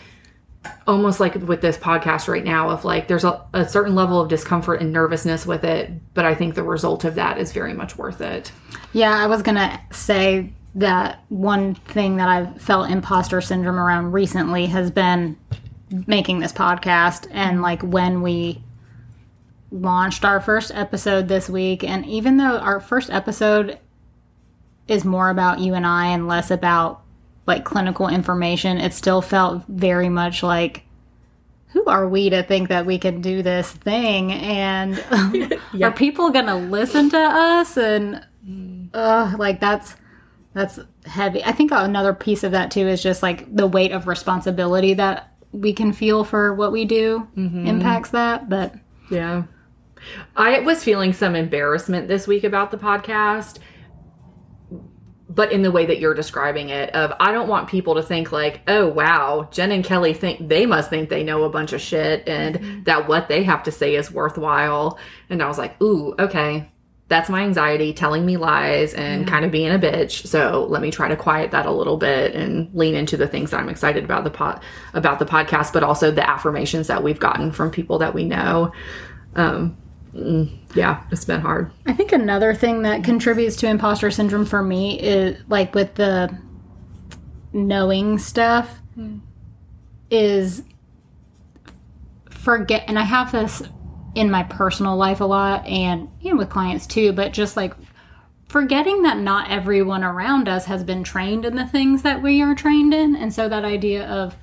almost 0.87 1.20
like 1.20 1.35
with 1.35 1.61
this 1.61 1.76
podcast 1.76 2.26
right 2.26 2.42
now 2.42 2.70
of 2.70 2.87
like 2.87 3.07
there's 3.07 3.24
a, 3.24 3.38
a 3.52 3.68
certain 3.68 3.94
level 3.94 4.18
of 4.18 4.30
discomfort 4.30 4.80
and 4.80 4.94
nervousness 4.94 5.44
with 5.44 5.62
it 5.62 5.90
but 6.14 6.24
i 6.24 6.35
think 6.35 6.54
the 6.54 6.62
result 6.62 7.04
of 7.04 7.16
that 7.16 7.37
is 7.37 7.52
very 7.52 7.74
much 7.74 7.98
worth 7.98 8.22
it 8.22 8.50
Yeah, 8.94 9.11
I 9.12 9.26
was 9.26 9.42
gonna 9.42 9.78
say 9.90 10.52
that 10.76 11.20
one 11.28 11.74
thing 11.74 12.16
that 12.16 12.28
I've 12.28 12.61
felt 12.61 12.90
imposter 12.90 13.40
syndrome 13.40 13.78
around 13.78 14.12
recently 14.12 14.66
has 14.66 14.90
been 14.90 15.37
making 16.07 16.40
this 16.40 16.52
podcast 16.52 17.28
and 17.30 17.62
like 17.62 17.83
when 17.83 18.22
we 18.22 18.62
launched 19.70 20.24
our 20.24 20.40
first 20.40 20.70
episode 20.74 21.28
this 21.28 21.48
week. 21.48 21.83
And 21.85 22.07
even 22.07 22.37
though 22.37 22.59
our 22.59 22.80
first 22.80 23.11
episode 23.11 23.78
is 24.87 25.04
more 25.04 25.30
about 25.30 25.59
you 25.61 25.74
and 25.74 25.87
I 25.87 26.07
and 26.09 26.28
less 26.28 26.50
about 26.50 27.00
like 27.46 27.64
clinical 27.64 28.09
information 28.09 28.78
it 28.78 28.92
still 28.94 29.20
felt 29.20 29.64
very 29.68 30.09
much 30.09 30.42
like 30.42 30.83
who 31.68 31.85
are 31.87 32.09
we 32.09 32.30
to 32.30 32.42
think 32.42 32.68
that 32.68 32.87
we 32.87 32.98
can 32.98 33.20
do 33.20 33.42
this 33.42 33.70
thing? 33.72 34.33
And 34.33 34.96
Yeah. 35.74 35.88
are 35.88 35.92
people 35.92 36.30
gonna 36.30 36.57
listen 36.57 37.11
to 37.11 37.18
us? 37.18 37.76
And 37.76 38.24
uh, 38.94 39.35
like 39.38 39.59
that's 39.61 39.96
that's 40.52 40.78
heavy. 41.04 41.42
I 41.44 41.50
think 41.50 41.72
another 41.72 42.14
piece 42.14 42.44
of 42.44 42.52
that 42.52 42.70
too 42.70 42.87
is 42.87 43.02
just 43.02 43.22
like 43.24 43.54
the 43.54 43.66
weight 43.66 43.90
of 43.90 44.07
responsibility 44.07 44.94
that 44.94 45.33
we 45.54 45.72
can 45.72 45.92
feel 45.92 46.24
for 46.24 46.52
what 46.52 46.72
we 46.72 46.84
do 46.84 47.28
mm-hmm. 47.36 47.66
impacts 47.66 48.10
that 48.10 48.48
but 48.48 48.74
Yeah. 49.10 49.44
I 50.36 50.60
was 50.60 50.84
feeling 50.84 51.12
some 51.12 51.34
embarrassment 51.34 52.08
this 52.08 52.26
week 52.26 52.44
about 52.44 52.70
the 52.70 52.76
podcast, 52.76 53.58
but 55.28 55.50
in 55.50 55.62
the 55.62 55.70
way 55.70 55.86
that 55.86 55.98
you're 55.98 56.14
describing 56.14 56.68
it 56.68 56.90
of 56.90 57.12
I 57.18 57.32
don't 57.32 57.48
want 57.48 57.68
people 57.68 57.94
to 57.94 58.02
think 58.02 58.30
like, 58.30 58.60
"Oh, 58.68 58.86
wow, 58.86 59.48
Jen 59.50 59.72
and 59.72 59.84
Kelly 59.84 60.12
think 60.12 60.48
they 60.48 60.66
must 60.66 60.90
think 60.90 61.08
they 61.08 61.22
know 61.24 61.44
a 61.44 61.50
bunch 61.50 61.72
of 61.72 61.80
shit 61.80 62.28
and 62.28 62.56
mm-hmm. 62.56 62.82
that 62.84 63.08
what 63.08 63.28
they 63.28 63.44
have 63.44 63.62
to 63.64 63.72
say 63.72 63.94
is 63.96 64.10
worthwhile." 64.10 64.98
And 65.30 65.42
I 65.42 65.48
was 65.48 65.58
like, 65.58 65.80
"Ooh, 65.82 66.14
okay. 66.18 66.70
That's 67.08 67.28
my 67.28 67.42
anxiety 67.42 67.92
telling 67.92 68.24
me 68.24 68.38
lies 68.38 68.94
and 68.94 69.26
kind 69.28 69.44
of 69.44 69.50
being 69.50 69.70
a 69.70 69.78
bitch. 69.78 70.26
So 70.26 70.66
let 70.70 70.80
me 70.80 70.90
try 70.90 71.08
to 71.08 71.16
quiet 71.16 71.50
that 71.50 71.66
a 71.66 71.70
little 71.70 71.98
bit 71.98 72.34
and 72.34 72.74
lean 72.74 72.94
into 72.94 73.16
the 73.16 73.28
things 73.28 73.50
that 73.50 73.60
I'm 73.60 73.68
excited 73.68 74.04
about 74.04 74.24
the 74.24 74.30
pot 74.30 74.62
about 74.94 75.18
the 75.18 75.26
podcast, 75.26 75.72
but 75.74 75.82
also 75.82 76.10
the 76.10 76.28
affirmations 76.28 76.86
that 76.86 77.02
we've 77.02 77.20
gotten 77.20 77.52
from 77.52 77.70
people 77.70 77.98
that 77.98 78.14
we 78.14 78.24
know. 78.24 78.72
Um, 79.34 79.76
mm, 80.14 80.50
yeah, 80.74 81.02
it's 81.10 81.26
been 81.26 81.42
hard. 81.42 81.70
I 81.86 81.92
think 81.92 82.12
another 82.12 82.54
thing 82.54 82.82
that 82.82 83.04
contributes 83.04 83.56
to 83.56 83.66
imposter 83.66 84.10
syndrome 84.10 84.46
for 84.46 84.62
me 84.62 84.98
is 84.98 85.36
like 85.48 85.74
with 85.74 85.94
the 85.96 86.34
knowing 87.52 88.18
stuff 88.18 88.80
is 90.10 90.62
forget 92.30 92.84
and 92.88 92.98
I 92.98 93.02
have 93.04 93.32
this 93.32 93.62
in 94.14 94.31
my 94.31 94.42
personal 94.44 94.96
life 94.96 95.20
a 95.20 95.24
lot 95.24 95.66
and 95.66 96.09
and 96.24 96.38
with 96.38 96.50
clients 96.50 96.87
too, 96.87 97.12
but 97.12 97.33
just 97.33 97.57
like 97.57 97.74
forgetting 98.48 99.03
that 99.03 99.18
not 99.18 99.50
everyone 99.50 100.05
around 100.05 100.48
us 100.48 100.66
has 100.66 100.85
been 100.85 101.03
trained 101.03 101.44
in 101.44 101.57
the 101.57 101.66
things 101.66 102.03
that 102.03 102.22
we 102.22 102.40
are 102.40 102.55
trained 102.55 102.94
in 102.94 103.16
and 103.16 103.35
so 103.35 103.48
that 103.48 103.64
idea 103.64 104.07
of 104.07 104.37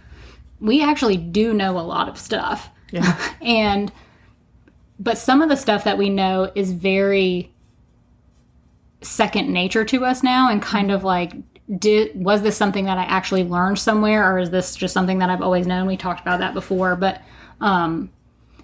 we 0.60 0.84
actually 0.84 1.18
do 1.18 1.54
know 1.54 1.80
a 1.80 1.82
lot 1.82 2.08
of 2.08 2.18
stuff. 2.18 2.70
Yeah. 2.92 3.20
and 3.42 3.92
but 5.00 5.18
some 5.18 5.42
of 5.42 5.50
the 5.50 5.56
stuff 5.56 5.84
that 5.86 5.98
we 5.98 6.10
know 6.10 6.52
is 6.54 6.72
very 6.72 7.52
second 9.02 9.52
nature 9.52 9.84
to 9.84 10.06
us 10.06 10.22
now 10.22 10.50
and 10.50 10.62
kind 10.62 10.92
of 10.92 11.04
like 11.04 11.34
did 11.80 12.12
was 12.14 12.42
this 12.42 12.58
something 12.58 12.86
that 12.86 12.98
I 12.98 13.04
actually 13.04 13.44
learned 13.44 13.80
somewhere 13.80 14.32
or 14.32 14.38
is 14.38 14.52
this 14.52 14.76
just 14.76 14.94
something 14.94 15.20
that 15.20 15.30
I've 15.30 15.42
always 15.42 15.66
known 15.66 15.88
we 15.88 15.98
talked 15.98 16.22
about 16.22 16.40
that 16.40 16.54
before 16.54 16.96
but 16.96 17.22
um 17.62 18.12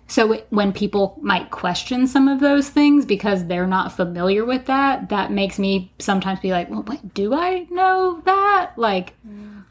so 0.07 0.31
it- 0.31 0.47
when 0.49 0.71
people 0.71 1.17
might 1.21 1.51
question 1.51 2.07
some 2.07 2.27
of 2.27 2.39
those 2.39 2.69
things 2.69 3.05
because 3.05 3.45
they're 3.45 3.67
not 3.67 3.91
familiar 3.91 4.45
with 4.45 4.65
that 4.65 5.09
that 5.09 5.31
makes 5.31 5.59
me 5.59 5.91
sometimes 5.99 6.39
be 6.39 6.51
like 6.51 6.69
well 6.69 6.83
wait 6.83 7.13
do 7.13 7.33
I 7.33 7.67
know 7.69 8.21
that? 8.25 8.71
Like 8.77 9.13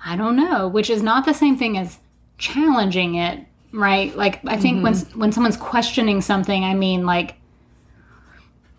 I 0.05 0.17
don't 0.17 0.37
know 0.37 0.69
which 0.69 0.91
is 0.91 1.03
not 1.03 1.25
the 1.25 1.35
same 1.35 1.57
thing 1.57 1.79
as 1.79 1.99
challenging 2.39 3.15
it 3.15 3.45
right? 3.73 4.17
Like 4.17 4.41
I 4.47 4.57
think 4.57 4.83
when 4.83 4.93
mm-hmm. 4.95 5.19
when 5.19 5.33
someone's 5.33 5.57
questioning 5.57 6.21
something 6.21 6.65
I 6.65 6.75
mean 6.75 7.07
like 7.07 7.37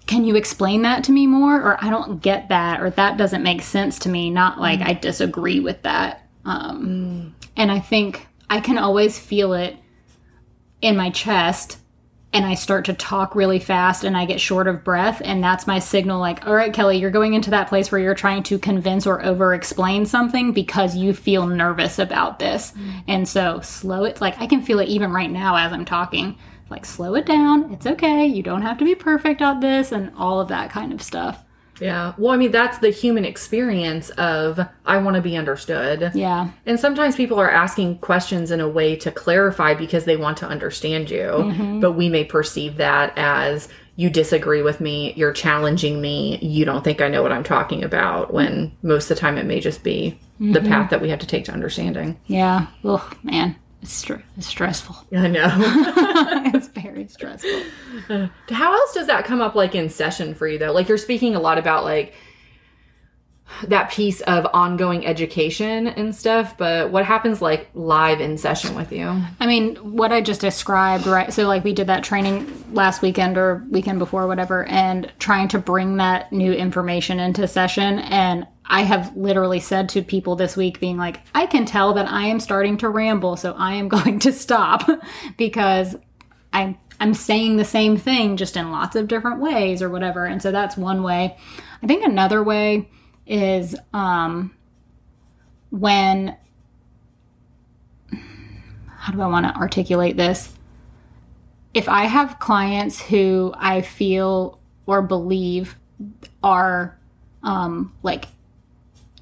can 0.05 0.23
you 0.23 0.37
explain 0.37 0.83
that 0.83 1.03
to 1.05 1.11
me 1.11 1.27
more? 1.27 1.55
Or 1.55 1.83
i 1.83 1.89
don't 1.89 2.21
get 2.21 2.49
that 2.49 2.81
or 2.81 2.91
that 2.91 3.17
doesn't 3.17 3.43
make 3.43 3.61
sense 3.61 3.99
to 3.99 4.09
me 4.09 4.29
not 4.29 4.59
like 4.59 4.79
mm. 4.79 4.87
i 4.87 4.93
disagree 4.93 5.59
with 5.59 5.81
that. 5.81 6.23
Um, 6.45 7.33
mm. 7.35 7.47
and 7.57 7.69
i 7.69 7.79
think 7.79 8.25
i 8.49 8.61
can 8.61 8.77
always 8.77 9.19
feel 9.19 9.51
it 9.51 9.75
in 10.81 10.95
my 10.95 11.09
chest 11.09 11.79
and 12.33 12.45
i 12.45 12.53
start 12.53 12.85
to 12.85 12.93
talk 12.93 13.35
really 13.35 13.59
fast 13.59 14.03
and 14.03 14.17
i 14.17 14.25
get 14.25 14.39
short 14.39 14.67
of 14.67 14.83
breath 14.83 15.21
and 15.23 15.43
that's 15.43 15.67
my 15.67 15.79
signal 15.79 16.19
like 16.19 16.45
all 16.45 16.53
right 16.53 16.73
kelly 16.73 16.97
you're 16.97 17.11
going 17.11 17.33
into 17.33 17.49
that 17.49 17.67
place 17.67 17.91
where 17.91 18.01
you're 18.01 18.13
trying 18.13 18.43
to 18.43 18.59
convince 18.59 19.07
or 19.07 19.23
over 19.23 19.53
explain 19.53 20.05
something 20.05 20.51
because 20.51 20.95
you 20.95 21.13
feel 21.13 21.47
nervous 21.47 21.99
about 21.99 22.39
this. 22.39 22.71
Mm. 22.71 23.03
And 23.07 23.27
so 23.27 23.59
slow 23.61 24.03
it 24.03 24.21
like 24.21 24.39
i 24.39 24.47
can 24.47 24.61
feel 24.61 24.79
it 24.79 24.89
even 24.89 25.11
right 25.11 25.31
now 25.31 25.55
as 25.55 25.73
i'm 25.73 25.85
talking. 25.85 26.37
Like 26.69 26.85
slow 26.85 27.15
it 27.15 27.25
down. 27.25 27.71
It's 27.71 27.87
okay. 27.87 28.25
You 28.25 28.43
don't 28.43 28.61
have 28.61 28.77
to 28.79 28.83
be 28.83 28.93
perfect 28.93 29.41
at 29.41 29.61
this 29.61 29.93
and 29.93 30.11
all 30.17 30.41
of 30.41 30.49
that 30.49 30.69
kind 30.69 30.91
of 30.91 31.01
stuff 31.01 31.45
Yeah. 31.79 32.13
Well, 32.17 32.33
I 32.33 32.37
mean, 32.37 32.51
that's 32.51 32.79
the 32.79 32.89
human 32.89 33.25
experience 33.25 34.09
of 34.11 34.59
I 34.85 34.97
want 34.97 35.15
to 35.15 35.21
be 35.21 35.37
understood. 35.37 36.11
yeah 36.13 36.49
And 36.65 36.79
sometimes 36.79 37.15
people 37.15 37.39
are 37.39 37.49
asking 37.49 37.99
questions 37.99 38.51
in 38.51 38.59
a 38.59 38.67
way 38.69 38.95
to 38.97 39.11
clarify 39.11 39.73
because 39.73 40.05
they 40.05 40.17
want 40.17 40.37
to 40.37 40.47
understand 40.47 41.09
you. 41.09 41.19
Mm-hmm. 41.19 41.79
But 41.79 41.93
we 41.93 42.09
may 42.09 42.23
perceive 42.23 42.77
that 42.77 43.13
as 43.17 43.67
you 43.95 44.09
disagree 44.09 44.61
with 44.61 44.79
me, 44.79 45.13
you're 45.15 45.33
challenging 45.33 45.99
me, 45.99 46.37
you 46.37 46.65
don't 46.65 46.83
think 46.83 47.01
I 47.01 47.07
know 47.07 47.23
what 47.23 47.31
I'm 47.31 47.43
talking 47.43 47.83
about, 47.83 48.31
when 48.31 48.71
most 48.83 49.09
of 49.09 49.17
the 49.17 49.21
time 49.21 49.39
it 49.39 49.45
may 49.45 49.59
just 49.59 49.83
be 49.83 50.19
the 50.39 50.45
mm-hmm. 50.45 50.67
path 50.67 50.91
that 50.91 51.01
we 51.01 51.09
have 51.09 51.19
to 51.19 51.27
take 51.27 51.45
to 51.45 51.51
understanding. 51.51 52.19
yeah 52.27 52.67
oh 52.83 53.09
man 53.23 53.55
it's, 53.81 53.93
str- 53.93 54.21
it's 54.37 54.45
stressful 54.45 54.95
I 55.11 55.27
know. 55.27 56.53
it's 57.01 57.15
very 57.17 57.37
stressful 57.37 58.29
How 58.49 58.73
else 58.73 58.93
does 58.93 59.07
that 59.07 59.25
come 59.25 59.41
up 59.41 59.55
like 59.55 59.75
in 59.75 59.89
session 59.89 60.33
for 60.33 60.47
you 60.47 60.57
though? 60.57 60.71
Like 60.71 60.87
you're 60.87 60.97
speaking 60.97 61.35
a 61.35 61.39
lot 61.39 61.57
about 61.57 61.83
like 61.83 62.13
that 63.67 63.89
piece 63.89 64.21
of 64.21 64.45
ongoing 64.53 65.05
education 65.05 65.87
and 65.87 66.13
stuff, 66.13 66.57
but 66.57 66.91
what 66.91 67.05
happens 67.05 67.41
like 67.41 67.69
live 67.73 68.21
in 68.21 68.37
session 68.37 68.75
with 68.75 68.91
you? 68.91 69.21
I 69.39 69.47
mean, 69.47 69.75
what 69.77 70.11
I 70.11 70.21
just 70.21 70.41
described, 70.41 71.07
right? 71.07 71.33
So, 71.33 71.47
like, 71.47 71.63
we 71.63 71.73
did 71.73 71.87
that 71.87 72.03
training 72.03 72.73
last 72.73 73.01
weekend 73.01 73.37
or 73.37 73.65
weekend 73.69 73.99
before, 73.99 74.27
whatever, 74.27 74.65
and 74.65 75.11
trying 75.19 75.47
to 75.49 75.59
bring 75.59 75.97
that 75.97 76.31
new 76.31 76.53
information 76.53 77.19
into 77.19 77.47
session. 77.47 77.99
And 77.99 78.45
I 78.65 78.81
have 78.83 79.15
literally 79.15 79.59
said 79.59 79.89
to 79.89 80.01
people 80.01 80.35
this 80.35 80.57
week, 80.57 80.79
being 80.79 80.97
like, 80.97 81.21
I 81.33 81.45
can 81.45 81.65
tell 81.65 81.93
that 81.93 82.07
I 82.07 82.27
am 82.27 82.39
starting 82.39 82.77
to 82.77 82.89
ramble, 82.89 83.37
so 83.37 83.53
I 83.53 83.73
am 83.73 83.87
going 83.87 84.19
to 84.19 84.31
stop 84.31 84.87
because 85.37 85.95
I'm 86.53 86.77
I'm 86.99 87.13
saying 87.13 87.57
the 87.57 87.65
same 87.65 87.97
thing 87.97 88.37
just 88.37 88.57
in 88.57 88.71
lots 88.71 88.95
of 88.95 89.07
different 89.07 89.39
ways 89.39 89.81
or 89.81 89.89
whatever. 89.89 90.25
And 90.25 90.41
so 90.41 90.51
that's 90.51 90.75
one 90.77 91.03
way. 91.03 91.37
I 91.81 91.87
think 91.87 92.03
another 92.03 92.41
way 92.41 92.89
is 93.25 93.75
um, 93.93 94.55
when 95.69 96.35
how 99.07 99.13
do 99.13 99.21
I 99.21 99.27
want 99.27 99.45
to 99.45 99.55
articulate 99.55 100.17
this? 100.17 100.53
If 101.73 101.87
I 101.87 102.05
have 102.05 102.39
clients 102.39 103.01
who 103.01 103.53
I 103.55 103.81
feel 103.81 104.59
or 104.85 105.01
believe 105.01 105.77
are 106.43 106.97
um, 107.43 107.93
like 108.03 108.25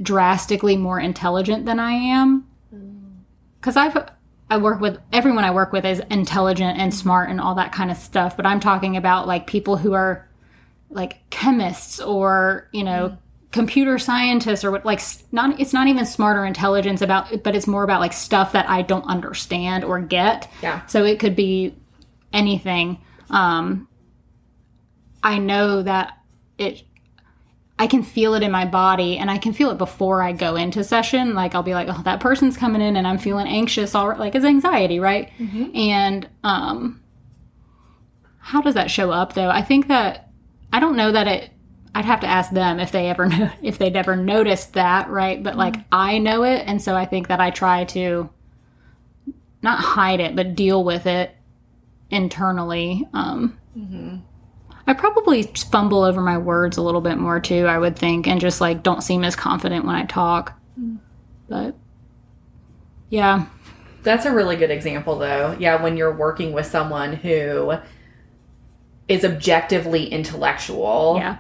drastically 0.01 0.75
more 0.75 0.99
intelligent 0.99 1.65
than 1.65 1.79
I 1.79 1.91
am, 1.91 2.47
because 3.59 3.75
I've 3.75 4.09
I 4.49 4.58
work 4.58 4.79
with 4.79 4.99
everyone 5.12 5.43
I 5.43 5.51
work 5.51 5.71
with 5.71 5.86
is 5.86 6.01
intelligent 6.12 6.77
and 6.77 6.93
smart 6.93 7.29
and 7.29 7.41
all 7.41 7.55
that 7.55 7.71
kind 7.71 7.89
of 7.89 7.97
stuff, 7.97 8.38
but 8.38 8.45
I'm 8.45 8.60
talking 8.60 8.95
about 8.95 9.27
like 9.27 9.47
people 9.47 9.77
who 9.77 9.93
are 9.93 10.27
like 10.89 11.27
chemists 11.29 11.99
or 11.99 12.69
you 12.71 12.84
know 12.84 13.17
computer 13.51 13.97
scientists 13.97 14.63
or 14.63 14.71
what 14.71 14.86
like 14.86 15.01
not 15.31 15.60
it's 15.60 15.73
not 15.73 15.88
even 15.88 16.05
smart 16.05 16.38
or 16.38 16.45
intelligence 16.45 17.01
about 17.01 17.41
but 17.43 17.55
it's 17.55 17.67
more 17.67 17.84
about 17.84 18.01
like 18.01 18.13
stuff 18.13 18.51
that 18.51 18.69
I 18.69 18.81
don't 18.81 19.05
understand 19.05 19.84
or 19.84 19.99
get. 19.99 20.51
Yeah. 20.62 20.86
So 20.86 21.05
it 21.05 21.19
could 21.19 21.36
be 21.36 21.75
anything. 22.34 22.99
Um 23.29 23.88
I 25.23 25.39
know 25.39 25.81
that 25.81 26.19
it 26.58 26.84
I 27.77 27.88
can 27.88 28.03
feel 28.03 28.35
it 28.35 28.43
in 28.43 28.51
my 28.51 28.65
body 28.65 29.17
and 29.17 29.29
I 29.29 29.38
can 29.38 29.51
feel 29.51 29.69
it 29.69 29.77
before 29.77 30.21
I 30.21 30.31
go 30.31 30.55
into 30.55 30.83
session. 30.83 31.33
Like 31.33 31.55
I'll 31.55 31.63
be 31.63 31.73
like, 31.73 31.88
oh, 31.89 32.01
that 32.03 32.21
person's 32.21 32.55
coming 32.55 32.81
in 32.81 32.95
and 32.95 33.05
I'm 33.05 33.17
feeling 33.17 33.47
anxious. 33.47 33.93
All 33.93 34.07
right. 34.07 34.19
Like 34.19 34.33
it's 34.33 34.45
anxiety, 34.45 34.99
right? 34.99 35.31
And 35.75 36.29
um, 36.43 37.03
how 38.39 38.61
does 38.61 38.75
that 38.75 38.89
show 38.89 39.11
up 39.11 39.33
though? 39.33 39.49
I 39.49 39.61
think 39.61 39.88
that 39.89 40.29
I 40.71 40.79
don't 40.79 40.95
know 40.95 41.11
that 41.11 41.27
it. 41.27 41.49
I'd 41.93 42.05
have 42.05 42.19
to 42.21 42.27
ask 42.27 42.51
them 42.51 42.79
if 42.79 42.91
they 42.91 43.09
ever 43.09 43.25
know 43.29 43.49
if 43.61 43.77
they'd 43.77 43.95
ever 43.95 44.15
noticed 44.15 44.73
that, 44.73 45.09
right? 45.09 45.41
But 45.41 45.55
like 45.57 45.75
I 45.91 46.17
know 46.17 46.43
it, 46.43 46.63
and 46.65 46.81
so 46.81 46.95
I 46.95 47.05
think 47.05 47.27
that 47.27 47.39
I 47.41 47.49
try 47.49 47.85
to 47.85 48.29
not 49.61 49.79
hide 49.79 50.19
it, 50.19 50.35
but 50.35 50.55
deal 50.55 50.83
with 50.83 51.05
it 51.07 51.35
internally. 52.09 53.07
Um, 53.13 53.57
I 54.88 54.93
probably 54.93 55.43
fumble 55.43 56.04
over 56.04 56.21
my 56.21 56.38
words 56.38 56.78
a 56.78 56.82
little 56.82 57.02
bit 57.02 57.17
more 57.17 57.39
too, 57.39 57.65
I 57.65 57.78
would 57.78 57.98
think, 57.98 58.28
and 58.28 58.39
just 58.39 58.62
like 58.62 58.84
don't 58.84 59.02
seem 59.02 59.24
as 59.24 59.36
confident 59.36 59.86
when 59.86 59.95
I 59.95 60.06
talk. 60.06 60.54
But 61.50 61.76
yeah, 63.10 63.45
That's 64.06 64.26
a 64.28 64.32
really 64.32 64.56
good 64.56 64.69
example, 64.69 65.17
though. 65.17 65.58
Yeah, 65.60 65.82
when 65.82 65.98
you're 65.98 66.15
working 66.15 66.54
with 66.54 66.67
someone 66.67 67.13
who 67.13 67.74
is 69.08 69.26
objectively 69.26 70.06
intellectual. 70.06 71.15
Yeah. 71.17 71.38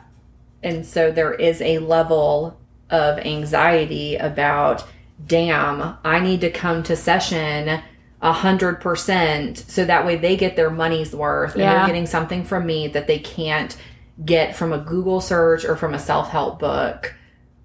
And 0.63 0.83
so 0.83 1.11
there 1.11 1.35
is 1.35 1.61
a 1.61 1.77
level 1.77 2.59
of 2.89 3.19
anxiety 3.19 4.15
about, 4.15 4.83
damn, 5.27 5.95
I 6.03 6.19
need 6.19 6.41
to 6.41 6.49
come 6.49 6.81
to 6.83 6.95
session 6.95 7.81
a 8.25 8.33
hundred 8.33 8.81
percent 8.81 9.59
so 9.59 9.85
that 9.85 10.03
way 10.03 10.15
they 10.17 10.35
get 10.35 10.55
their 10.55 10.71
money's 10.71 11.13
worth 11.13 11.53
and 11.53 11.61
Yeah. 11.61 11.77
they're 11.77 11.85
getting 11.87 12.07
something 12.07 12.43
from 12.43 12.65
me 12.65 12.87
that 12.87 13.05
they 13.05 13.19
can't 13.19 13.77
get 14.25 14.55
from 14.55 14.73
a 14.73 14.79
Google 14.79 15.21
search 15.21 15.63
or 15.63 15.75
from 15.75 15.93
a 15.93 15.99
self-help 15.99 16.57
book. 16.59 17.13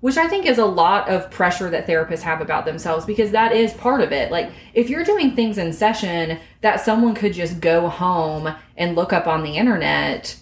Which 0.00 0.18
I 0.18 0.28
think 0.28 0.44
is 0.44 0.58
a 0.58 0.66
lot 0.66 1.08
of 1.08 1.30
pressure 1.30 1.70
that 1.70 1.86
therapists 1.86 2.22
have 2.22 2.42
about 2.42 2.66
themselves 2.66 3.06
because 3.06 3.30
that 3.30 3.52
is 3.52 3.72
part 3.72 4.02
of 4.02 4.12
it. 4.12 4.30
Like, 4.30 4.50
if 4.74 4.90
you're 4.90 5.04
doing 5.04 5.34
things 5.34 5.56
in 5.56 5.72
session 5.72 6.38
that 6.60 6.80
someone 6.80 7.14
could 7.14 7.32
just 7.32 7.60
go 7.60 7.88
home 7.88 8.54
and 8.76 8.96
look 8.96 9.12
up 9.14 9.26
on 9.26 9.42
the 9.42 9.56
internet, 9.56 10.36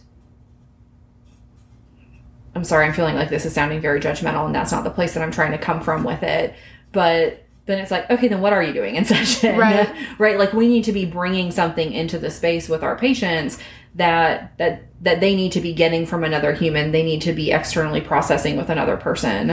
I'm 2.55 2.65
sorry, 2.65 2.87
I'm 2.87 2.93
feeling 2.93 3.15
like 3.15 3.31
this 3.31 3.47
is 3.47 3.53
sounding 3.53 3.81
very 3.81 4.01
judgmental, 4.01 4.47
and 4.47 4.55
that's 4.55 4.73
not 4.73 4.83
the 4.85 4.91
place 4.91 5.15
that 5.15 5.23
I'm 5.23 5.33
trying 5.33 5.53
to 5.53 5.59
come 5.59 5.81
from 5.81 6.03
with 6.05 6.23
it. 6.25 6.55
But 6.93 7.45
then 7.69 7.79
it's 7.79 7.91
like, 7.91 8.11
okay, 8.11 8.29
then 8.29 8.41
what 8.41 8.55
are 8.55 8.63
you 8.63 8.73
doing 8.73 8.97
in 8.97 9.05
session? 9.05 9.57
Right. 9.57 9.95
right? 10.19 10.39
Like 10.39 10.53
we 10.55 10.67
need 10.67 10.85
to 10.85 10.93
be 10.93 11.05
bringing 11.05 11.51
something 11.51 11.93
into 11.93 12.19
the 12.19 12.31
space 12.31 12.69
with 12.69 12.83
our 12.83 12.97
patients 12.97 13.59
that 13.95 14.57
that 14.59 14.85
that 15.03 15.21
they 15.21 15.37
need 15.37 15.53
to 15.53 15.61
be 15.61 15.73
getting 15.75 16.07
from 16.07 16.25
another 16.25 16.53
human. 16.53 16.93
They 16.93 17.03
need 17.03 17.23
to 17.23 17.33
be 17.33 17.53
externally 17.53 18.01
processing 18.01 18.57
with 18.57 18.71
another 18.71 18.97
person, 18.97 19.51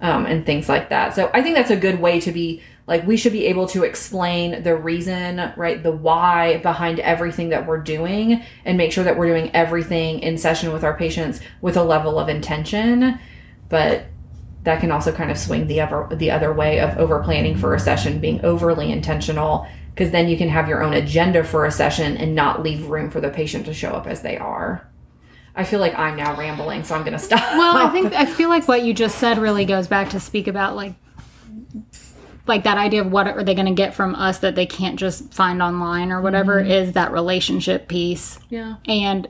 um, 0.00 0.26
and 0.26 0.46
things 0.46 0.68
like 0.68 0.90
that. 0.90 1.14
So 1.14 1.30
I 1.34 1.42
think 1.42 1.56
that's 1.56 1.70
a 1.70 1.76
good 1.76 2.00
way 2.00 2.20
to 2.20 2.32
be 2.32 2.62
like 2.86 3.04
we 3.04 3.16
should 3.16 3.32
be 3.32 3.46
able 3.46 3.66
to 3.68 3.82
explain 3.82 4.62
the 4.62 4.76
reason, 4.76 5.52
right, 5.56 5.82
the 5.82 5.90
why 5.90 6.58
behind 6.58 7.00
everything 7.00 7.48
that 7.48 7.66
we're 7.66 7.80
doing, 7.80 8.42
and 8.64 8.78
make 8.78 8.92
sure 8.92 9.02
that 9.02 9.18
we're 9.18 9.26
doing 9.26 9.50
everything 9.54 10.20
in 10.20 10.38
session 10.38 10.72
with 10.72 10.84
our 10.84 10.96
patients 10.96 11.40
with 11.60 11.76
a 11.76 11.82
level 11.82 12.18
of 12.18 12.28
intention, 12.28 13.18
but 13.68 14.06
that 14.66 14.80
can 14.80 14.90
also 14.90 15.12
kind 15.12 15.30
of 15.30 15.38
swing 15.38 15.68
the 15.68 15.80
other 15.80 16.08
the 16.16 16.30
other 16.30 16.52
way 16.52 16.80
of 16.80 16.98
over 16.98 17.22
planning 17.22 17.56
for 17.56 17.74
a 17.74 17.80
session 17.80 18.18
being 18.18 18.44
overly 18.44 18.90
intentional 18.90 19.66
because 19.94 20.10
then 20.10 20.28
you 20.28 20.36
can 20.36 20.48
have 20.48 20.68
your 20.68 20.82
own 20.82 20.92
agenda 20.92 21.42
for 21.44 21.64
a 21.64 21.70
session 21.70 22.16
and 22.16 22.34
not 22.34 22.62
leave 22.62 22.88
room 22.88 23.08
for 23.08 23.20
the 23.20 23.30
patient 23.30 23.64
to 23.64 23.72
show 23.72 23.92
up 23.92 24.06
as 24.06 24.22
they 24.22 24.36
are. 24.36 24.86
I 25.54 25.64
feel 25.64 25.80
like 25.80 25.96
I'm 25.96 26.16
now 26.16 26.36
rambling, 26.36 26.82
so 26.84 26.96
I'm 26.96 27.02
going 27.02 27.14
to 27.14 27.18
stop. 27.18 27.40
Well, 27.40 27.76
I 27.76 27.88
think 27.92 28.12
I 28.12 28.26
feel 28.26 28.48
like 28.48 28.66
what 28.66 28.82
you 28.82 28.92
just 28.92 29.18
said 29.18 29.38
really 29.38 29.64
goes 29.64 29.86
back 29.86 30.10
to 30.10 30.20
speak 30.20 30.48
about 30.48 30.74
like 30.74 30.94
like 32.48 32.64
that 32.64 32.76
idea 32.76 33.02
of 33.02 33.12
what 33.12 33.28
are 33.28 33.44
they 33.44 33.54
going 33.54 33.66
to 33.66 33.72
get 33.72 33.94
from 33.94 34.16
us 34.16 34.40
that 34.40 34.56
they 34.56 34.66
can't 34.66 34.98
just 34.98 35.32
find 35.32 35.62
online 35.62 36.10
or 36.10 36.20
whatever 36.20 36.60
mm-hmm. 36.60 36.70
is 36.70 36.92
that 36.92 37.12
relationship 37.12 37.86
piece. 37.88 38.40
yeah. 38.50 38.76
And 38.86 39.28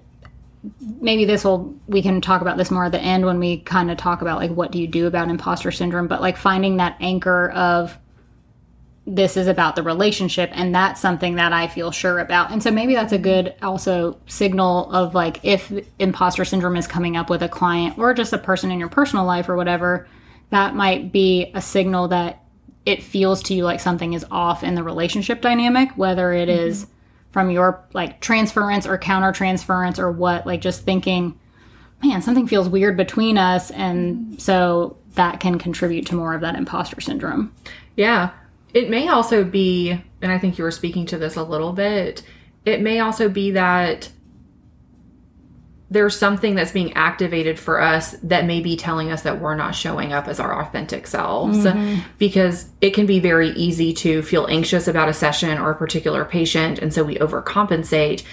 maybe 1.01 1.25
this 1.25 1.45
will 1.45 1.75
we 1.87 2.03
can 2.03 2.21
talk 2.21 2.41
about 2.41 2.57
this 2.57 2.71
more 2.71 2.87
at 2.87 2.93
the 2.93 3.01
end 3.01 3.25
when 3.25 3.39
we 3.39 3.59
kind 3.59 3.91
of 3.91 3.97
talk 3.97 4.23
about 4.23 4.39
like 4.39 4.51
what 4.51 4.71
do 4.73 4.81
you 4.81 4.87
do 4.87 5.07
about 5.07 5.29
imposter 5.29 5.71
syndrome, 5.71 6.09
but 6.09 6.21
like 6.21 6.37
finding 6.37 6.77
that 6.79 6.97
anchor 7.01 7.51
of 7.51 7.97
this 9.07 9.37
is 9.37 9.47
about 9.47 9.77
the 9.77 9.83
relationship 9.83 10.51
and 10.53 10.75
that's 10.75 11.01
something 11.01 11.37
that 11.37 11.53
I 11.53 11.69
feel 11.69 11.93
sure 11.93 12.19
about. 12.19 12.51
And 12.51 12.61
so 12.63 12.73
maybe 12.73 12.95
that's 12.95 13.13
a 13.13 13.19
good 13.19 13.55
also 13.63 14.19
signal 14.27 14.91
of 14.93 15.15
like 15.15 15.45
if 15.45 15.73
imposter 15.99 16.45
syndrome 16.45 16.77
is 16.77 16.89
coming 16.89 17.17
up 17.17 17.31
with 17.31 17.43
a 17.43 17.49
client 17.49 17.99
or 17.99 18.15
just 18.15 18.33
a 18.33 18.39
person 18.39 18.73
in 18.73 18.81
your 18.81 18.89
personal 18.89 19.25
life 19.25 19.49
or 19.49 19.57
whatever, 19.57 20.09
that 20.51 20.75
might 20.75 21.13
be 21.13 21.53
a 21.55 21.63
signal 21.63 22.09
that 22.09 22.43
it 22.85 23.03
feels 23.03 23.43
to 23.45 23.55
you 23.55 23.65
like 23.65 23.81
something 23.81 24.13
is 24.13 24.25
off 24.31 24.65
in 24.65 24.75
the 24.75 24.83
relationship 24.83 25.41
dynamic, 25.41 25.91
whether 25.97 26.33
it 26.33 26.49
mm-hmm. 26.49 26.67
is 26.69 26.87
from 27.37 27.51
your 27.51 27.85
like 27.93 28.19
transference 28.23 28.87
or 28.87 28.97
counter 28.97 29.31
transference 29.31 29.99
or 29.99 30.11
what, 30.11 30.47
like 30.47 30.63
just 30.63 30.85
thinking, 30.85 31.39
man, 32.03 32.23
something 32.23 32.47
feels 32.47 32.67
weird 32.67 32.97
between 32.97 33.37
us. 33.37 33.71
And 33.73 34.41
so 34.41 34.97
that 35.17 35.39
can 35.39 35.59
contribute 35.59 36.07
to 36.07 36.15
more 36.15 36.33
of 36.33 36.41
that 36.41 36.55
imposter 36.55 36.99
syndrome. 36.99 37.53
Yeah. 37.95 38.31
It 38.73 38.89
may 38.89 39.09
also 39.09 39.45
be, 39.45 40.03
and 40.23 40.33
I 40.33 40.39
think 40.39 40.57
you 40.57 40.65
were 40.65 40.71
speaking 40.71 41.05
to 41.09 41.19
this 41.19 41.37
a 41.37 41.43
little 41.43 41.75
bit, 41.75 42.23
it 42.65 42.81
may 42.81 43.01
also 43.01 43.29
be 43.29 43.51
that 43.51 44.09
there's 45.89 46.19
something 46.19 46.57
that's 46.57 46.73
being 46.73 46.93
activated 46.95 47.59
for 47.59 47.81
us 47.81 48.13
that 48.23 48.45
may 48.45 48.61
be 48.61 48.77
telling 48.77 49.13
us 49.13 49.23
that 49.23 49.41
we're 49.41 49.55
not 49.55 49.75
showing 49.75 50.13
up 50.13 50.27
as 50.27 50.41
our 50.41 50.61
authentic 50.61 51.07
selves 51.07 51.59
mm-hmm. 51.59 52.01
because 52.19 52.69
it 52.81 52.91
can 52.91 53.07
be 53.07 53.21
very 53.21 53.51
easy 53.51 53.93
to 53.93 54.23
feel 54.23 54.47
anxious 54.49 54.89
about 54.89 55.09
a 55.09 55.15
session 55.15 55.59
or 55.59 55.71
a 55.71 55.77
particular 55.77 56.25
patient 56.25 56.81
and 56.81 56.93
so 56.93 57.05
we 57.05 57.17
overcompensate. 57.17 58.25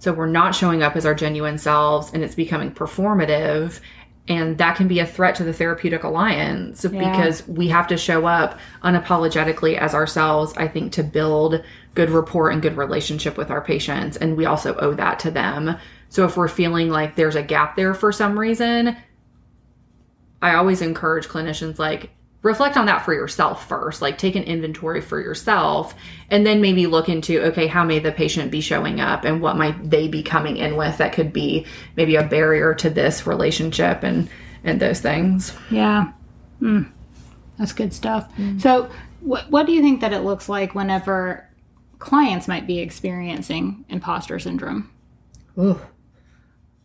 So 0.00 0.12
we're 0.12 0.26
not 0.26 0.54
showing 0.54 0.82
up 0.82 0.96
as 0.96 1.06
our 1.06 1.14
genuine 1.14 1.58
selves 1.58 2.12
and 2.12 2.24
it's 2.24 2.34
becoming 2.34 2.72
performative 2.72 3.80
and 4.28 4.58
that 4.58 4.76
can 4.76 4.88
be 4.88 4.98
a 4.98 5.06
threat 5.06 5.36
to 5.36 5.44
the 5.44 5.52
therapeutic 5.52 6.02
alliance 6.02 6.82
because 6.82 7.46
we 7.46 7.68
have 7.68 7.86
to 7.86 7.96
show 7.96 8.26
up 8.26 8.58
unapologetically 8.82 9.78
as 9.78 9.94
ourselves 9.94 10.52
i 10.56 10.66
think 10.66 10.92
to 10.92 11.02
build 11.02 11.62
good 11.94 12.10
rapport 12.10 12.50
and 12.50 12.62
good 12.62 12.76
relationship 12.76 13.36
with 13.36 13.50
our 13.50 13.60
patients 13.60 14.16
and 14.16 14.36
we 14.36 14.44
also 14.44 14.74
owe 14.76 14.94
that 14.94 15.18
to 15.18 15.30
them 15.30 15.76
so 16.08 16.24
if 16.24 16.36
we're 16.36 16.48
feeling 16.48 16.88
like 16.90 17.16
there's 17.16 17.36
a 17.36 17.42
gap 17.42 17.76
there 17.76 17.94
for 17.94 18.12
some 18.12 18.38
reason 18.38 18.96
i 20.42 20.54
always 20.54 20.82
encourage 20.82 21.28
clinicians 21.28 21.78
like 21.78 22.10
reflect 22.42 22.76
on 22.76 22.86
that 22.86 23.04
for 23.04 23.12
yourself 23.12 23.68
first 23.68 24.00
like 24.00 24.18
take 24.18 24.36
an 24.36 24.42
inventory 24.44 25.00
for 25.00 25.20
yourself 25.20 25.94
and 26.30 26.46
then 26.46 26.60
maybe 26.60 26.86
look 26.86 27.08
into 27.08 27.40
okay 27.40 27.66
how 27.66 27.82
may 27.82 27.98
the 27.98 28.12
patient 28.12 28.50
be 28.50 28.60
showing 28.60 29.00
up 29.00 29.24
and 29.24 29.40
what 29.40 29.56
might 29.56 29.90
they 29.90 30.06
be 30.06 30.22
coming 30.22 30.56
in 30.56 30.76
with 30.76 30.96
that 30.98 31.12
could 31.12 31.32
be 31.32 31.66
maybe 31.96 32.14
a 32.14 32.22
barrier 32.22 32.72
to 32.74 32.88
this 32.88 33.26
relationship 33.26 34.02
and 34.02 34.28
and 34.62 34.80
those 34.80 35.00
things 35.00 35.56
Yeah. 35.70 36.12
Mm. 36.60 36.90
That's 37.58 37.72
good 37.72 37.92
stuff. 37.92 38.30
So, 38.60 38.90
what, 39.20 39.50
what 39.50 39.66
do 39.66 39.72
you 39.72 39.82
think 39.82 40.00
that 40.00 40.12
it 40.12 40.20
looks 40.20 40.48
like 40.48 40.74
whenever 40.74 41.48
clients 41.98 42.46
might 42.46 42.66
be 42.66 42.78
experiencing 42.80 43.84
imposter 43.88 44.38
syndrome? 44.38 44.90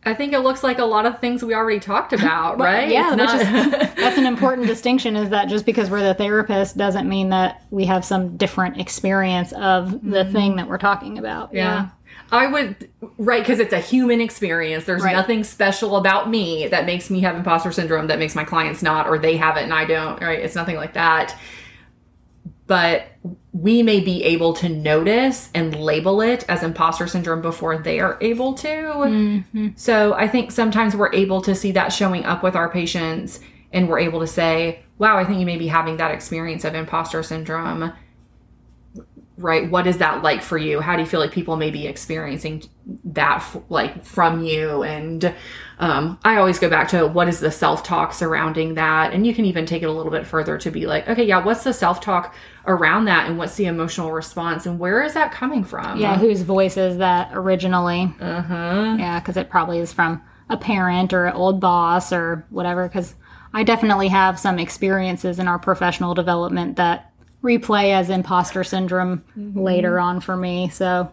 I 0.04 0.12
think 0.14 0.32
it 0.32 0.40
looks 0.40 0.62
like 0.64 0.78
a 0.78 0.84
lot 0.84 1.06
of 1.06 1.18
things 1.20 1.44
we 1.44 1.54
already 1.54 1.78
talked 1.80 2.12
about 2.18 2.58
right 2.58 2.88
yeah, 2.88 3.14
not- 3.14 3.28
just 3.38 3.96
that's 3.96 4.18
an 4.18 4.26
important 4.26 4.66
distinction. 4.66 5.16
Is 5.16 5.30
that 5.30 5.48
just 5.48 5.64
because 5.64 5.88
we're 5.90 6.02
the 6.02 6.14
therapist 6.14 6.76
doesn't 6.76 7.08
mean 7.08 7.30
that 7.30 7.62
we 7.70 7.84
have 7.86 8.04
some 8.04 8.36
different 8.36 8.78
experience 8.80 9.52
of 9.52 10.02
the 10.08 10.24
thing 10.24 10.56
that 10.56 10.68
we're 10.68 10.78
talking 10.78 11.18
about. 11.18 11.48
Mm-hmm. 11.48 11.56
Yeah. 11.58 11.88
I 12.30 12.46
would, 12.46 12.88
right, 13.18 13.42
because 13.42 13.60
it's 13.60 13.72
a 13.74 13.78
human 13.78 14.20
experience. 14.20 14.84
There's 14.84 15.02
Right. 15.02 15.14
nothing 15.14 15.44
special 15.44 15.96
about 15.96 16.30
me 16.30 16.66
that 16.68 16.86
makes 16.86 17.10
me 17.10 17.20
have 17.20 17.36
imposter 17.36 17.70
syndrome 17.72 18.06
that 18.08 18.18
makes 18.18 18.34
my 18.34 18.44
clients 18.44 18.82
not, 18.82 19.06
or 19.06 19.18
they 19.18 19.36
have 19.36 19.56
it 19.58 19.62
and 19.64 19.72
I 19.74 19.84
don't, 19.84 20.20
right? 20.20 20.38
It's 20.40 20.54
nothing 20.54 20.76
like 20.76 20.94
that. 20.94 21.36
But 22.66 23.06
we 23.52 23.82
may 23.82 24.00
be 24.00 24.24
able 24.24 24.54
to 24.54 24.68
notice 24.68 25.50
and 25.54 25.74
label 25.74 26.22
it 26.22 26.44
as 26.48 26.62
imposter 26.62 27.06
syndrome 27.06 27.42
before 27.42 27.78
they 27.78 28.00
are 28.00 28.16
able 28.20 28.54
to. 28.54 28.68
Mm-hmm. 28.68 29.68
So 29.76 30.14
I 30.14 30.26
think 30.28 30.50
sometimes 30.50 30.96
we're 30.96 31.12
able 31.12 31.42
to 31.42 31.54
see 31.54 31.72
that 31.72 31.92
showing 31.92 32.24
up 32.24 32.42
with 32.42 32.56
our 32.56 32.70
patients 32.70 33.40
and 33.72 33.88
we're 33.88 33.98
able 33.98 34.20
to 34.20 34.26
say, 34.26 34.80
wow, 34.98 35.18
I 35.18 35.24
think 35.24 35.40
you 35.40 35.46
may 35.46 35.58
be 35.58 35.66
having 35.66 35.96
that 35.98 36.12
experience 36.12 36.64
of 36.64 36.74
imposter 36.74 37.22
syndrome 37.22 37.92
right 39.36 39.70
what 39.70 39.86
is 39.86 39.98
that 39.98 40.22
like 40.22 40.42
for 40.42 40.58
you? 40.58 40.80
How 40.80 40.94
do 40.96 41.02
you 41.02 41.08
feel 41.08 41.20
like 41.20 41.32
people 41.32 41.56
may 41.56 41.70
be 41.70 41.86
experiencing 41.86 42.64
that 43.04 43.36
f- 43.36 43.56
like 43.68 44.04
from 44.04 44.42
you? 44.44 44.82
And 44.82 45.34
um, 45.78 46.18
i 46.22 46.36
always 46.36 46.58
go 46.58 46.70
back 46.70 46.88
to 46.88 47.06
what 47.06 47.28
is 47.28 47.40
the 47.40 47.50
self-talk 47.50 48.12
surrounding 48.12 48.74
that? 48.74 49.12
And 49.12 49.26
you 49.26 49.34
can 49.34 49.44
even 49.44 49.66
take 49.66 49.82
it 49.82 49.86
a 49.86 49.92
little 49.92 50.12
bit 50.12 50.26
further 50.26 50.58
to 50.58 50.70
be 50.70 50.86
like 50.86 51.08
okay 51.08 51.24
yeah 51.24 51.42
what's 51.44 51.64
the 51.64 51.72
self-talk 51.72 52.34
around 52.66 53.06
that? 53.06 53.28
And 53.28 53.38
what's 53.38 53.56
the 53.56 53.66
emotional 53.66 54.12
response? 54.12 54.66
And 54.66 54.78
where 54.78 55.02
is 55.02 55.14
that 55.14 55.32
coming 55.32 55.64
from? 55.64 55.98
Yeah, 55.98 56.16
whose 56.18 56.42
voice 56.42 56.76
is 56.76 56.98
that 56.98 57.30
originally? 57.32 58.14
uh-huh. 58.20 58.96
Yeah, 58.98 59.20
because 59.20 59.36
it 59.36 59.50
probably 59.50 59.78
is 59.78 59.92
from 59.92 60.22
a 60.48 60.56
parent 60.56 61.12
or 61.12 61.26
an 61.26 61.34
old 61.34 61.60
boss 61.60 62.12
or 62.12 62.46
whatever. 62.50 62.88
Because 62.88 63.14
I 63.54 63.64
definitely 63.64 64.08
have 64.08 64.38
some 64.38 64.58
experiences 64.58 65.38
in 65.38 65.48
our 65.48 65.58
professional 65.58 66.14
development 66.14 66.76
that 66.76 67.11
replay 67.42 67.92
as 67.92 68.10
imposter 68.10 68.64
syndrome 68.64 69.24
later 69.54 69.98
on 69.98 70.20
for 70.20 70.36
me. 70.36 70.68
So, 70.68 71.12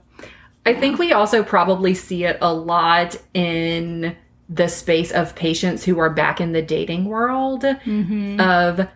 I 0.65 0.73
think 0.73 0.99
we 0.99 1.13
also 1.13 1.43
probably 1.43 1.93
see 1.95 2.25
it 2.25 2.37
a 2.41 2.53
lot 2.53 3.15
in 3.33 4.15
the 4.49 4.67
space 4.67 5.11
of 5.11 5.35
patients 5.35 5.83
who 5.83 5.99
are 5.99 6.09
back 6.09 6.41
in 6.41 6.51
the 6.51 6.61
dating 6.61 7.05
world 7.05 7.63
of 8.39 8.87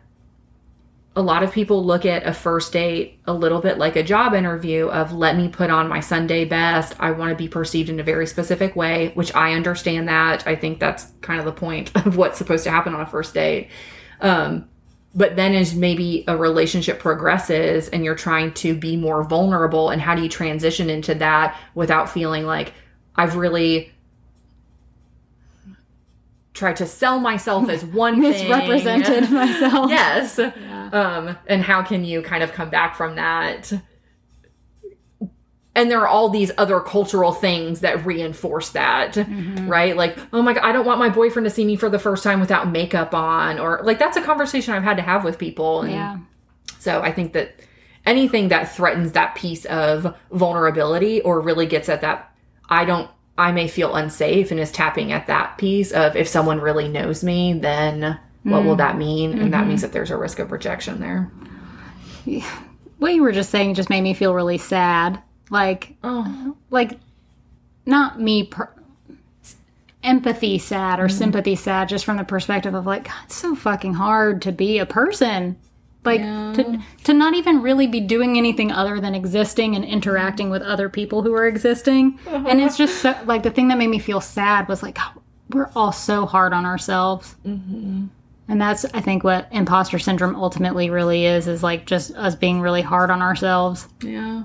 a 1.16 1.22
lot 1.22 1.44
of 1.44 1.52
people 1.52 1.86
look 1.86 2.06
at 2.06 2.26
a 2.26 2.34
first 2.34 2.74
date 2.74 3.20
a 3.26 3.34
little 3.34 3.62
bit 3.62 3.78
like 3.78 3.96
a 3.96 4.04
job 4.04 4.34
interview 4.34 4.88
of 4.88 5.14
let 5.14 5.38
me 5.38 5.48
put 5.48 5.70
on 5.70 5.88
my 5.88 6.00
Sunday 6.00 6.44
best. 6.44 6.96
I 7.00 7.12
want 7.12 7.30
to 7.30 7.36
be 7.36 7.48
perceived 7.48 7.90
in 7.90 8.00
a 8.00 8.04
very 8.04 8.26
specific 8.26 8.76
way, 8.76 9.12
which 9.14 9.34
I 9.36 9.54
understand 9.54 10.08
that. 10.08 10.48
I 10.48 10.56
think 10.56 10.80
that's 10.80 11.12
kind 11.22 11.40
of 11.40 11.46
the 11.46 11.52
point 11.52 11.92
of 12.06 12.18
what's 12.18 12.40
supposed 12.40 12.64
to 12.64 12.72
happen 12.72 12.96
on 12.96 13.02
a 13.02 13.06
first 13.06 13.36
date. 13.36 13.70
Um, 14.22 14.68
but 15.16 15.36
then 15.36 15.54
as 15.54 15.76
maybe 15.76 16.24
a 16.28 16.36
relationship 16.36 17.00
progresses 17.00 17.88
and 17.90 18.04
you're 18.04 18.16
trying 18.16 18.54
to 18.54 18.76
be 18.76 18.98
more 18.98 19.24
vulnerable 19.24 19.90
and 19.90 20.02
how 20.02 20.16
do 20.16 20.24
you 20.24 20.30
transition 20.30 20.90
into 20.90 21.14
that 21.16 21.58
without 21.76 22.10
feeling 22.10 22.46
like 22.46 22.74
i've 23.16 23.36
really 23.36 23.92
tried 26.54 26.76
to 26.76 26.86
sell 26.86 27.20
myself 27.20 27.68
as 27.70 27.84
one 28.04 28.22
thing. 28.22 28.32
Misrepresented 28.32 29.32
myself. 29.32 29.90
yes 29.90 30.40
um 30.40 31.38
and 31.48 31.62
how 31.62 31.82
can 31.84 32.04
you 32.04 32.22
kind 32.22 32.44
of 32.44 32.52
come 32.52 32.70
back 32.70 32.96
from 32.96 33.16
that 33.16 33.72
and 35.76 35.90
there 35.90 36.02
are 36.02 36.08
all 36.08 36.30
these 36.30 36.52
other 36.58 36.80
cultural 36.80 37.32
things 37.32 37.82
that 37.82 38.06
reinforce 38.06 38.70
that 38.72 39.14
mm-hmm. 39.14 39.68
right? 39.68 39.96
Like 39.96 40.18
oh 40.32 40.42
my 40.42 40.54
god 40.54 40.64
i 40.64 40.72
don't 40.72 40.86
want 40.86 41.00
my 41.00 41.10
boyfriend 41.10 41.46
to 41.46 41.50
see 41.50 41.66
me 41.66 41.76
for 41.76 41.90
the 41.90 42.00
first 42.00 42.24
time 42.24 42.40
without 42.40 42.70
makeup 42.70 43.14
on 43.14 43.60
or 43.60 43.82
like 43.84 44.00
that's 44.00 44.18
a 44.18 44.22
conversation 44.22 44.74
i've 44.74 44.84
had 44.84 44.98
to 44.98 45.04
have 45.04 45.24
with 45.24 45.38
people. 45.38 45.82
And 45.82 45.92
Yeah. 45.92 46.18
so 46.80 47.02
i 47.02 47.12
think 47.12 47.34
that 47.34 47.60
anything 48.06 48.50
that 48.50 48.76
threatens 48.76 49.14
that 49.14 49.36
piece 49.36 49.66
of 49.66 50.16
vulnerability 50.32 51.22
or 51.22 51.40
really 51.40 51.66
gets 51.66 51.90
at 51.90 52.02
that 52.02 52.34
i 52.70 52.86
don't 52.86 53.10
i 53.38 53.52
may 53.52 53.68
feel 53.68 53.96
unsafe 53.96 54.52
and 54.52 54.60
is 54.60 54.72
tapping 54.72 55.12
at 55.12 55.28
that 55.28 55.58
piece 55.58 55.92
of 55.92 56.16
if 56.16 56.28
someone 56.28 56.60
really 56.60 56.88
knows 56.88 57.24
me 57.24 57.54
then 57.54 58.20
what 58.44 58.66
will 58.66 58.76
mm. 58.76 58.80
that 58.80 58.98
mean? 58.98 59.32
And 59.40 59.54
that 59.54 59.62
mm-hmm. 59.62 59.70
means 59.70 59.82
that 59.82 59.94
there's 59.94 60.12
a 60.12 60.18
risk 60.18 60.40
of 60.40 60.52
rejection 60.52 61.00
there. 61.00 61.32
What 63.00 63.14
you 63.14 63.22
were 63.22 63.32
just 63.32 63.50
saying 63.50 63.74
just 63.74 63.90
made 63.90 64.02
me 64.02 64.14
feel 64.14 64.34
really 64.34 64.58
sad. 64.58 65.22
Like, 65.54 65.96
oh. 66.04 66.58
like, 66.72 67.00
not 67.86 68.20
me. 68.20 68.44
Per- 68.44 68.74
empathy 70.04 70.58
sad 70.58 71.00
or 71.00 71.08
mm-hmm. 71.08 71.18
sympathy 71.18 71.56
sad 71.56 71.88
just 71.88 72.04
from 72.04 72.18
the 72.18 72.24
perspective 72.24 72.74
of 72.74 72.86
like 72.86 73.06
God, 73.06 73.16
it's 73.24 73.36
so 73.36 73.56
fucking 73.56 73.94
hard 73.94 74.42
to 74.42 74.52
be 74.52 74.78
a 74.78 74.86
person. 74.86 75.58
Like 76.04 76.20
to 76.20 76.82
to 77.06 77.14
not 77.14 77.34
even 77.34 77.62
really 77.62 77.88
be 77.88 78.02
doing 78.02 78.38
anything 78.38 78.74
other 78.74 79.00
than 79.00 79.16
existing 79.16 79.74
and 79.74 79.86
interacting 79.86 80.50
with 80.50 80.62
other 80.62 80.90
people 80.90 81.22
who 81.22 81.34
are 81.34 81.48
existing. 81.48 82.20
And 82.28 82.60
it's 82.60 82.76
just 82.76 83.02
so, 83.02 83.16
like 83.26 83.44
the 83.44 83.52
thing 83.52 83.70
that 83.70 83.78
made 83.78 83.88
me 83.88 84.00
feel 84.00 84.20
sad 84.20 84.68
was 84.68 84.84
like 84.84 84.96
God, 84.96 85.14
we're 85.52 85.70
all 85.78 85.94
so 85.94 86.26
hard 86.26 86.52
on 86.52 86.66
ourselves. 86.66 87.38
Mm-hmm. 87.46 88.08
And 88.50 88.62
that's 88.62 88.84
i 88.94 89.00
think 89.00 89.24
what 89.24 89.48
imposter 89.54 89.98
syndrome 89.98 90.36
ultimately 90.36 90.90
really 90.90 91.26
is 91.26 91.48
is 91.48 91.64
like 91.64 91.86
just 91.86 92.14
us 92.16 92.36
being 92.36 92.60
really 92.60 92.82
hard 92.82 93.10
on 93.10 93.22
ourselves. 93.22 93.88
Yeah 94.02 94.44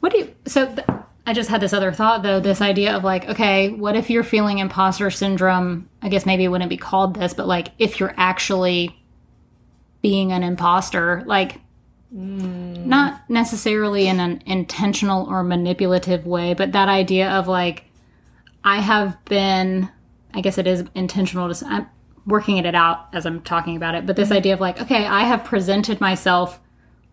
what 0.00 0.12
do 0.12 0.18
you? 0.18 0.34
So 0.46 0.66
th- 0.66 0.86
I 1.26 1.32
just 1.32 1.48
had 1.48 1.60
this 1.60 1.72
other 1.72 1.92
thought 1.92 2.22
though. 2.22 2.40
This 2.40 2.60
idea 2.60 2.94
of 2.94 3.04
like, 3.04 3.28
okay, 3.28 3.70
what 3.70 3.96
if 3.96 4.10
you're 4.10 4.24
feeling 4.24 4.58
imposter 4.58 5.10
syndrome? 5.10 5.88
I 6.02 6.08
guess 6.08 6.26
maybe 6.26 6.44
it 6.44 6.48
wouldn't 6.48 6.70
be 6.70 6.76
called 6.76 7.14
this, 7.14 7.32
but 7.32 7.46
like 7.46 7.68
if 7.78 7.98
you're 7.98 8.14
actually 8.16 8.98
being 10.02 10.32
an 10.32 10.42
imposter, 10.42 11.22
like 11.26 11.60
hmm. 12.12 12.86
not 12.86 13.28
necessarily 13.30 14.06
in 14.06 14.20
an 14.20 14.42
intentional 14.44 15.26
or 15.26 15.42
manipulative 15.42 16.26
way, 16.26 16.52
but 16.52 16.72
that 16.72 16.90
idea 16.90 17.30
of 17.30 17.48
like, 17.48 17.84
I 18.62 18.80
have 18.80 19.22
been, 19.24 19.88
I 20.34 20.42
guess 20.42 20.58
it 20.58 20.66
is 20.66 20.84
intentional 20.94 21.52
to, 21.52 21.66
I'm 21.66 21.86
working 22.26 22.58
it 22.58 22.74
out 22.74 23.08
as 23.14 23.24
I'm 23.24 23.40
talking 23.40 23.76
about 23.76 23.94
it, 23.94 24.06
but 24.06 24.16
this 24.16 24.28
mm-hmm. 24.28 24.38
idea 24.38 24.54
of 24.54 24.60
like, 24.60 24.80
okay, 24.82 25.06
I 25.06 25.22
have 25.22 25.44
presented 25.44 26.00
myself 26.02 26.60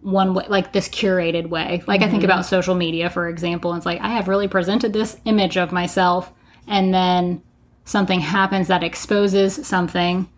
one 0.01 0.33
way, 0.33 0.45
like 0.47 0.73
this 0.73 0.89
curated 0.89 1.49
way. 1.49 1.83
Like 1.87 2.01
I 2.01 2.09
think 2.09 2.23
about 2.23 2.39
mm-hmm. 2.39 2.49
social 2.49 2.75
media, 2.75 3.09
for 3.09 3.27
example, 3.27 3.71
and 3.71 3.77
it's 3.77 3.85
like 3.85 4.01
I 4.01 4.09
have 4.09 4.27
really 4.27 4.47
presented 4.47 4.93
this 4.93 5.17
image 5.25 5.57
of 5.57 5.71
myself, 5.71 6.31
and 6.67 6.93
then 6.93 7.41
something 7.85 8.19
happens 8.19 8.67
that 8.67 8.83
exposes 8.83 9.65
something 9.65 10.29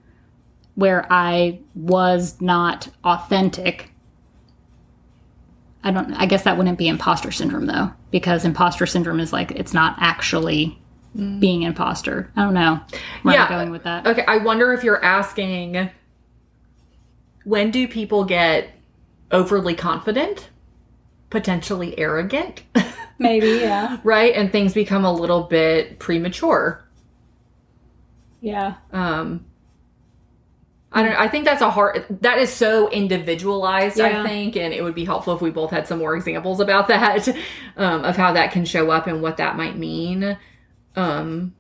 where 0.76 1.06
I 1.12 1.60
was 1.76 2.40
not 2.42 2.90
authentic. 3.04 3.92
I 5.84 5.92
don't. 5.92 6.14
I 6.14 6.26
guess 6.26 6.44
that 6.44 6.58
wouldn't 6.58 6.78
be 6.78 6.88
imposter 6.88 7.32
syndrome 7.32 7.66
though, 7.66 7.92
because 8.12 8.46
imposter 8.46 8.86
syndrome 8.86 9.20
is 9.20 9.32
like 9.34 9.52
it's 9.52 9.74
not 9.74 9.96
actually 10.00 10.80
mm. 11.16 11.40
being 11.40 11.64
imposter. 11.64 12.32
I 12.36 12.44
don't 12.44 12.54
know 12.54 12.82
where 13.22 13.36
Yeah. 13.36 13.44
I'm 13.46 13.50
going 13.50 13.72
with 13.72 13.84
that. 13.84 14.08
Okay, 14.08 14.26
I 14.28 14.38
wonder 14.38 14.74
if 14.74 14.84
you're 14.84 15.04
asking 15.04 15.90
when 17.44 17.72
do 17.72 17.88
people 17.88 18.24
get 18.24 18.70
overly 19.34 19.76
confident, 19.76 20.50
potentially 21.30 21.98
arrogant, 22.00 22.64
Maybe, 23.20 23.48
yeah, 23.62 23.98
right? 24.04 24.34
And 24.36 24.52
things 24.52 24.74
become 24.74 25.06
a 25.06 25.12
little 25.14 25.44
bit 25.44 26.00
premature. 26.00 26.84
yeah. 28.42 28.76
Um 28.92 29.46
I 30.96 31.02
don't 31.04 31.16
I 31.16 31.28
think 31.28 31.46
that's 31.46 31.62
a 31.62 31.72
hard 31.72 32.06
that 32.22 32.38
is 32.38 32.52
so 32.52 32.90
individualized, 32.90 33.98
Yeah. 33.98 34.22
I 34.22 34.28
think, 34.28 34.56
and 34.56 34.74
it 34.74 34.84
would 34.84 34.94
be 34.96 35.06
helpful 35.06 35.34
if 35.36 35.42
we 35.42 35.50
both 35.50 35.72
had 35.72 35.88
some 35.88 36.00
more 36.00 36.16
examples 36.16 36.60
about 36.60 36.88
that, 36.90 37.28
um, 37.78 38.04
of 38.06 38.16
how 38.16 38.34
that 38.34 38.52
can 38.52 38.66
show 38.66 38.92
up 38.92 39.08
and 39.08 39.22
what 39.22 39.38
that 39.38 39.58
might 39.58 39.78
mean. 39.78 40.38
Um 40.96 41.56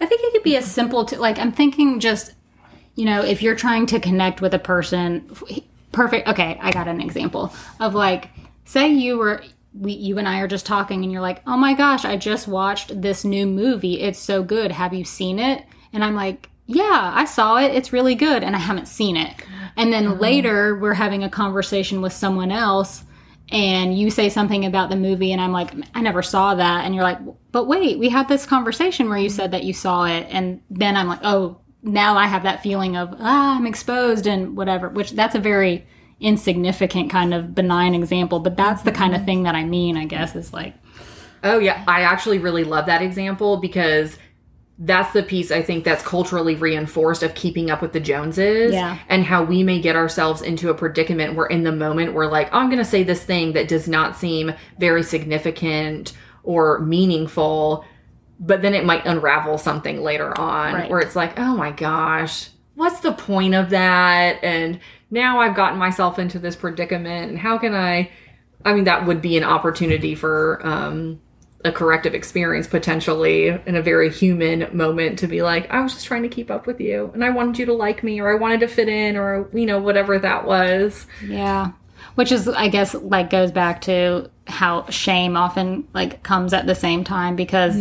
I 0.00 0.06
think 0.06 0.20
it 0.24 0.32
could 0.32 0.42
be 0.42 0.56
as 0.56 0.64
simple 0.70 1.04
to 1.06 1.18
like 1.20 1.38
I'm 1.38 1.52
thinking 1.52 2.00
just 2.00 2.34
you 2.96 3.04
know 3.04 3.22
if 3.22 3.42
you're 3.42 3.56
trying 3.56 3.86
to 3.86 4.00
connect 4.00 4.40
with 4.40 4.54
a 4.54 4.58
person 4.58 5.28
perfect 5.92 6.26
okay 6.28 6.58
I 6.60 6.72
got 6.72 6.88
an 6.88 7.00
example 7.00 7.52
of 7.78 7.94
like 7.94 8.30
say 8.64 8.88
you 8.88 9.18
were 9.18 9.42
we 9.74 9.92
you 9.92 10.18
and 10.18 10.28
I 10.28 10.40
are 10.40 10.48
just 10.48 10.66
talking 10.66 11.02
and 11.02 11.12
you're 11.12 11.22
like 11.22 11.42
oh 11.46 11.56
my 11.56 11.74
gosh 11.74 12.04
I 12.04 12.16
just 12.16 12.48
watched 12.48 13.00
this 13.00 13.24
new 13.24 13.46
movie. 13.46 14.00
It's 14.00 14.18
so 14.18 14.42
good. 14.42 14.72
Have 14.72 14.94
you 14.94 15.04
seen 15.04 15.38
it? 15.38 15.64
And 15.92 16.04
I'm 16.04 16.14
like 16.14 16.50
yeah 16.66 17.12
I 17.14 17.24
saw 17.24 17.58
it. 17.58 17.74
It's 17.74 17.92
really 17.92 18.14
good. 18.14 18.42
And 18.42 18.54
I 18.54 18.58
haven't 18.58 18.86
seen 18.86 19.16
it. 19.16 19.34
And 19.76 19.92
then 19.92 20.06
mm-hmm. 20.06 20.20
later 20.20 20.78
we're 20.78 20.94
having 20.94 21.24
a 21.24 21.30
conversation 21.30 22.02
with 22.02 22.12
someone 22.12 22.52
else 22.52 23.04
and 23.50 23.96
you 23.98 24.10
say 24.10 24.28
something 24.28 24.64
about 24.64 24.88
the 24.88 24.96
movie 24.96 25.32
and 25.32 25.40
I'm 25.40 25.52
like 25.52 25.72
I 25.94 26.00
never 26.00 26.22
saw 26.22 26.54
that. 26.54 26.84
And 26.84 26.94
you're 26.94 27.04
like 27.04 27.18
but 27.50 27.66
wait 27.66 27.98
we 27.98 28.08
had 28.08 28.28
this 28.28 28.46
conversation 28.46 29.08
where 29.08 29.18
you 29.18 29.28
mm-hmm. 29.28 29.36
said 29.36 29.50
that 29.52 29.64
you 29.64 29.72
saw 29.72 30.04
it. 30.04 30.26
And 30.30 30.60
then 30.70 30.96
I'm 30.96 31.08
like 31.08 31.20
oh 31.22 31.61
now 31.82 32.16
I 32.16 32.26
have 32.26 32.44
that 32.44 32.62
feeling 32.62 32.96
of 32.96 33.14
ah 33.18 33.56
I'm 33.56 33.66
exposed 33.66 34.26
and 34.26 34.56
whatever 34.56 34.88
which 34.88 35.12
that's 35.12 35.34
a 35.34 35.40
very 35.40 35.86
insignificant 36.20 37.10
kind 37.10 37.34
of 37.34 37.54
benign 37.54 37.94
example 37.94 38.38
but 38.38 38.56
that's 38.56 38.82
the 38.82 38.92
kind 38.92 39.14
of 39.14 39.24
thing 39.24 39.42
that 39.42 39.54
I 39.54 39.64
mean 39.64 39.96
I 39.96 40.04
guess 40.06 40.34
is 40.36 40.52
like 40.52 40.74
Oh 41.44 41.58
yeah, 41.58 41.82
I 41.88 42.02
actually 42.02 42.38
really 42.38 42.62
love 42.62 42.86
that 42.86 43.02
example 43.02 43.56
because 43.56 44.16
that's 44.78 45.12
the 45.12 45.24
piece 45.24 45.50
I 45.50 45.60
think 45.60 45.82
that's 45.84 46.04
culturally 46.04 46.54
reinforced 46.54 47.24
of 47.24 47.34
keeping 47.34 47.68
up 47.68 47.82
with 47.82 47.92
the 47.92 47.98
Joneses 48.00 48.72
Yeah. 48.72 48.98
and 49.08 49.24
how 49.24 49.42
we 49.42 49.64
may 49.64 49.80
get 49.80 49.96
ourselves 49.96 50.40
into 50.40 50.70
a 50.70 50.74
predicament 50.74 51.34
where 51.34 51.46
in 51.46 51.64
the 51.64 51.72
moment 51.72 52.14
we're 52.14 52.30
like, 52.30 52.48
I'm 52.54 52.66
going 52.68 52.78
to 52.78 52.84
say 52.84 53.02
this 53.02 53.24
thing 53.24 53.54
that 53.54 53.66
does 53.66 53.88
not 53.88 54.16
seem 54.16 54.52
very 54.78 55.02
significant 55.02 56.12
or 56.44 56.78
meaningful, 56.78 57.84
but 58.44 58.60
then 58.60 58.74
it 58.74 58.84
might 58.84 59.06
unravel 59.06 59.56
something 59.56 60.02
later 60.02 60.36
on 60.38 60.74
Right. 60.74 60.90
where 60.90 61.00
it's 61.00 61.14
like, 61.16 61.38
oh 61.38 61.56
my 61.56 61.70
gosh, 61.70 62.48
what's 62.74 63.00
the 63.00 63.12
point 63.12 63.54
of 63.54 63.70
that? 63.70 64.42
And 64.42 64.80
now 65.10 65.40
I've 65.40 65.54
gotten 65.54 65.78
myself 65.78 66.18
into 66.18 66.38
this 66.38 66.56
predicament 66.56 67.30
and 67.30 67.38
how 67.38 67.56
can 67.56 67.74
I 67.74 68.10
I 68.64 68.74
mean, 68.74 68.84
that 68.84 69.06
would 69.06 69.20
be 69.22 69.36
an 69.36 69.42
opportunity 69.44 70.14
for 70.14 70.60
um, 70.64 71.20
a 71.64 71.72
corrective 71.72 72.14
experience 72.14 72.66
potentially 72.68 73.48
in 73.48 73.74
a 73.76 73.82
very 73.82 74.08
human 74.10 74.68
moment 74.76 75.18
to 75.20 75.26
be 75.26 75.42
like, 75.42 75.68
I 75.70 75.80
was 75.80 75.94
just 75.94 76.06
trying 76.06 76.22
to 76.22 76.28
keep 76.28 76.50
up 76.50 76.66
with 76.66 76.80
you 76.80 77.10
and 77.14 77.24
I 77.24 77.30
wanted 77.30 77.58
you 77.58 77.66
to 77.66 77.72
like 77.72 78.02
me 78.04 78.20
or 78.20 78.30
I 78.30 78.34
wanted 78.34 78.60
to 78.60 78.68
fit 78.68 78.88
in 78.88 79.16
or, 79.16 79.48
you 79.52 79.66
know, 79.66 79.78
whatever 79.80 80.18
that 80.18 80.44
was. 80.46 81.06
Yeah. 81.24 81.72
Which 82.14 82.32
is 82.32 82.48
I 82.48 82.68
guess 82.68 82.94
like 82.94 83.30
goes 83.30 83.50
back 83.50 83.80
to 83.82 84.30
how 84.46 84.88
shame 84.90 85.36
often 85.36 85.88
like 85.94 86.22
comes 86.22 86.52
at 86.52 86.66
the 86.66 86.74
same 86.74 87.04
time 87.04 87.36
because 87.36 87.76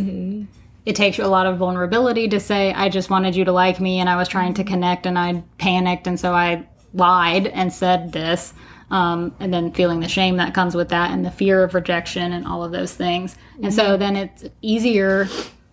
it 0.85 0.95
takes 0.95 1.17
you 1.17 1.25
a 1.25 1.27
lot 1.27 1.45
of 1.45 1.57
vulnerability 1.57 2.27
to 2.29 2.39
say 2.39 2.73
I 2.73 2.89
just 2.89 3.09
wanted 3.09 3.35
you 3.35 3.45
to 3.45 3.51
like 3.51 3.79
me 3.79 3.99
and 3.99 4.09
I 4.09 4.15
was 4.15 4.27
trying 4.27 4.53
to 4.55 4.63
connect 4.63 5.05
and 5.05 5.17
I 5.17 5.43
panicked 5.57 6.07
and 6.07 6.19
so 6.19 6.33
I 6.33 6.67
lied 6.93 7.47
and 7.47 7.73
said 7.73 8.11
this 8.11 8.53
um, 8.89 9.33
and 9.39 9.53
then 9.53 9.71
feeling 9.71 10.01
the 10.01 10.07
shame 10.07 10.37
that 10.37 10.53
comes 10.53 10.75
with 10.75 10.89
that 10.89 11.11
and 11.11 11.25
the 11.25 11.31
fear 11.31 11.63
of 11.63 11.73
rejection 11.73 12.31
and 12.31 12.45
all 12.45 12.63
of 12.63 12.71
those 12.71 12.93
things 12.93 13.35
and 13.61 13.73
so 13.73 13.97
then 13.97 14.15
it's 14.15 14.45
easier 14.61 15.27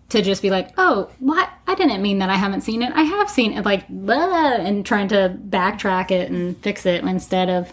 to 0.09 0.21
just 0.23 0.41
be 0.41 0.49
like, 0.49 0.71
oh, 0.77 1.09
what? 1.19 1.49
I 1.67 1.75
didn't 1.75 2.01
mean 2.01 2.17
that 2.19 2.29
I 2.29 2.35
haven't 2.35 2.61
seen 2.61 2.81
it. 2.81 2.91
I 2.93 3.03
have 3.03 3.29
seen 3.29 3.53
it, 3.53 3.63
like, 3.63 3.87
blah, 3.87 4.53
and 4.53 4.85
trying 4.85 5.07
to 5.09 5.37
backtrack 5.49 6.09
it 6.11 6.31
and 6.31 6.57
fix 6.57 6.85
it 6.85 7.03
instead 7.03 7.49
of. 7.49 7.71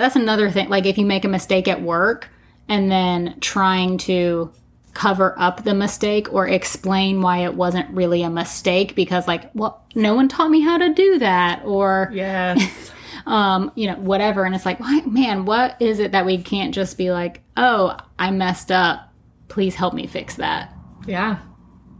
That's 0.00 0.16
another 0.16 0.50
thing. 0.50 0.68
Like, 0.68 0.86
if 0.86 0.98
you 0.98 1.06
make 1.06 1.24
a 1.24 1.28
mistake 1.28 1.68
at 1.68 1.80
work 1.82 2.28
and 2.68 2.90
then 2.90 3.38
trying 3.40 3.98
to 3.98 4.52
cover 4.94 5.34
up 5.38 5.62
the 5.62 5.74
mistake 5.74 6.32
or 6.32 6.48
explain 6.48 7.20
why 7.22 7.38
it 7.44 7.54
wasn't 7.54 7.88
really 7.90 8.22
a 8.22 8.30
mistake 8.30 8.94
because, 8.96 9.28
like, 9.28 9.50
well, 9.54 9.84
no 9.94 10.14
one 10.14 10.28
taught 10.28 10.50
me 10.50 10.60
how 10.60 10.78
to 10.78 10.92
do 10.92 11.18
that, 11.20 11.62
or 11.64 12.10
Yes. 12.12 12.90
um, 13.26 13.70
you 13.76 13.86
know, 13.86 13.94
whatever. 13.96 14.44
And 14.44 14.54
it's 14.54 14.66
like, 14.66 14.80
why, 14.80 15.00
man, 15.06 15.44
what 15.44 15.76
is 15.80 15.98
it 16.00 16.12
that 16.12 16.26
we 16.26 16.38
can't 16.38 16.74
just 16.74 16.98
be 16.98 17.10
like, 17.12 17.40
oh, 17.56 17.96
I 18.18 18.30
messed 18.30 18.72
up. 18.72 19.12
Please 19.48 19.74
help 19.74 19.94
me 19.94 20.06
fix 20.06 20.36
that. 20.36 20.72
yeah. 21.06 21.38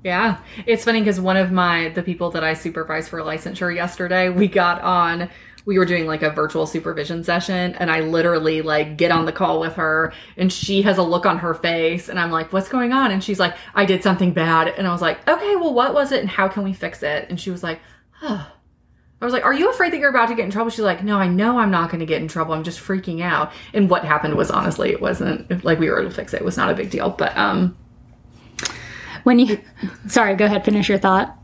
Yeah. 0.03 0.39
It's 0.65 0.85
funny 0.85 1.01
because 1.01 1.21
one 1.21 1.37
of 1.37 1.53
my, 1.53 1.91
the 1.91 2.03
people 2.03 2.31
that 2.31 2.43
I 2.43 2.55
supervised 2.55 3.11
for 3.11 3.19
licensure 3.21 3.75
yesterday, 3.75 4.31
we 4.31 4.49
got 4.49 4.81
on, 4.81 5.29
we 5.67 5.79
were 5.79 5.85
doing 5.85 6.07
like 6.07 6.23
a 6.23 6.31
virtual 6.31 6.67
supervision 6.67 7.23
session 7.23 7.75
and 7.75 7.91
I 7.91 8.01
literally 8.01 8.63
like 8.63 8.97
get 8.97 9.11
on 9.11 9.27
the 9.27 9.33
call 9.33 9.61
with 9.61 9.75
her 9.75 10.13
and 10.37 10.53
she 10.53 10.83
has 10.83 10.99
a 10.99 11.03
look 11.03 11.27
on 11.27 11.39
her 11.39 11.55
face 11.55 12.09
and 12.09 12.19
I'm 12.19 12.31
like, 12.31 12.53
what's 12.53 12.69
going 12.69 12.93
on? 12.93 13.11
And 13.11 13.23
she's 13.23 13.39
like, 13.39 13.55
I 13.75 13.85
did 13.85 14.03
something 14.03 14.33
bad. 14.33 14.69
And 14.69 14.87
I 14.87 14.93
was 14.93 15.03
like, 15.03 15.27
okay, 15.29 15.57
well, 15.57 15.75
what 15.75 15.93
was 15.95 16.13
it 16.13 16.21
and 16.21 16.29
how 16.29 16.49
can 16.49 16.65
we 16.65 16.73
fix 16.73 17.03
it? 17.03 17.29
And 17.29 17.39
she 17.39 17.51
was 17.51 17.63
like, 17.63 17.81
huh. 18.13 18.47
I 19.21 19.25
was 19.27 19.35
like, 19.35 19.45
Are 19.45 19.53
you 19.53 19.69
afraid 19.71 19.93
that 19.93 19.99
you're 19.99 20.09
about 20.09 20.31
to 20.31 20.35
get 20.35 20.47
in 20.47 20.51
trouble? 20.51 20.71
She's 20.71 20.81
like, 20.81 21.05
No, 21.05 21.19
I 21.19 21.29
know 21.29 21.59
I'm 21.59 21.71
not 21.71 21.91
going 21.91 22.01
to 22.01 22.07
get 22.07 22.23
in 22.23 22.29
trouble. 22.29 22.55
I'm 22.55 22.65
just 22.65 22.81
freaking 22.81 23.21
out. 23.21 23.53
And 23.75 23.91
what 23.91 24.03
happened 24.03 24.35
was 24.35 24.51
honestly, 24.51 24.91
it 24.93 25.01
wasn't 25.03 25.63
like 25.63 25.79
we 25.79 25.91
were 25.91 26.01
able 26.01 26.09
to 26.09 26.17
fix 26.17 26.33
it. 26.33 26.41
It 26.41 26.45
was 26.45 26.57
not 26.57 26.71
a 26.71 26.75
big 26.75 26.89
deal. 26.89 27.11
But 27.11 27.37
um, 27.37 27.77
When 29.25 29.39
you, 29.39 29.61
sorry, 30.09 30.35
go 30.37 30.47
ahead, 30.47 30.65
finish 30.65 30.89
your 30.89 30.97
thought. 30.97 31.37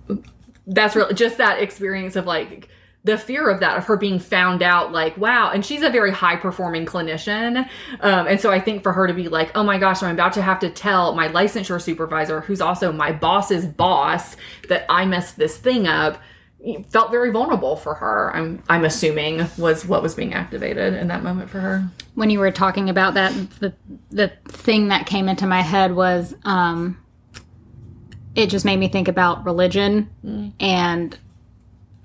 that's 0.67 0.97
really 0.97 1.12
just 1.12 1.37
that 1.37 1.61
experience 1.61 2.17
of 2.17 2.25
like 2.25 2.69
the 3.07 3.17
fear 3.17 3.49
of 3.49 3.61
that 3.61 3.79
of 3.79 3.85
her 3.85 3.97
being 3.97 4.19
found 4.19 4.63
out 4.63 4.93
like 4.93 5.17
wow 5.17 5.51
and 5.51 5.65
she's 5.65 5.83
a 5.83 5.91
very 5.91 6.11
high 6.11 6.37
performing 6.37 6.85
clinician. 6.85 7.69
Um, 8.01 8.27
and 8.27 8.41
so 8.41 8.51
i 8.51 8.61
think 8.61 8.83
for 8.83 8.93
her 8.93 9.07
to 9.07 9.15
be 9.15 9.29
like 9.29 9.57
oh 9.57 9.63
my 9.63 9.79
gosh 9.79 10.03
i'm 10.03 10.13
about 10.13 10.33
to 10.35 10.43
have 10.43 10.59
to 10.61 10.71
tell 10.71 11.15
my 11.15 11.29
licensure 11.29 11.81
supervisor 11.81 12.41
who's 12.41 12.61
also 12.61 12.93
my 12.93 13.13
boss's 13.13 13.65
boss 13.65 14.37
that 14.69 14.85
i 14.89 15.05
messed 15.05 15.37
this 15.37 15.57
thing 15.57 15.87
up 15.87 16.21
felt 16.89 17.13
very 17.13 17.31
vulnerable 17.31 17.77
for 17.77 17.95
her 17.95 18.35
i'm 18.35 18.61
i'm 18.69 18.85
assuming 18.85 19.47
was 19.57 19.87
what 19.87 20.03
was 20.03 20.15
being 20.15 20.35
activated 20.35 20.95
in 20.95 21.09
that 21.09 21.23
moment 21.23 21.49
for 21.51 21.61
her. 21.61 21.89
When 22.15 22.31
you 22.31 22.39
were 22.41 22.51
talking 22.51 22.91
about 22.91 23.15
that, 23.15 23.33
the 23.61 23.73
the 24.11 24.33
thing 24.49 24.89
that 24.89 25.07
came 25.07 25.29
into 25.29 25.47
my 25.47 25.61
head 25.61 25.95
was 25.95 26.35
um, 26.45 26.99
it 28.35 28.49
just 28.49 28.65
made 28.65 28.79
me 28.79 28.89
think 28.89 29.09
about 29.09 29.45
religion, 29.45 30.11
and 30.59 31.17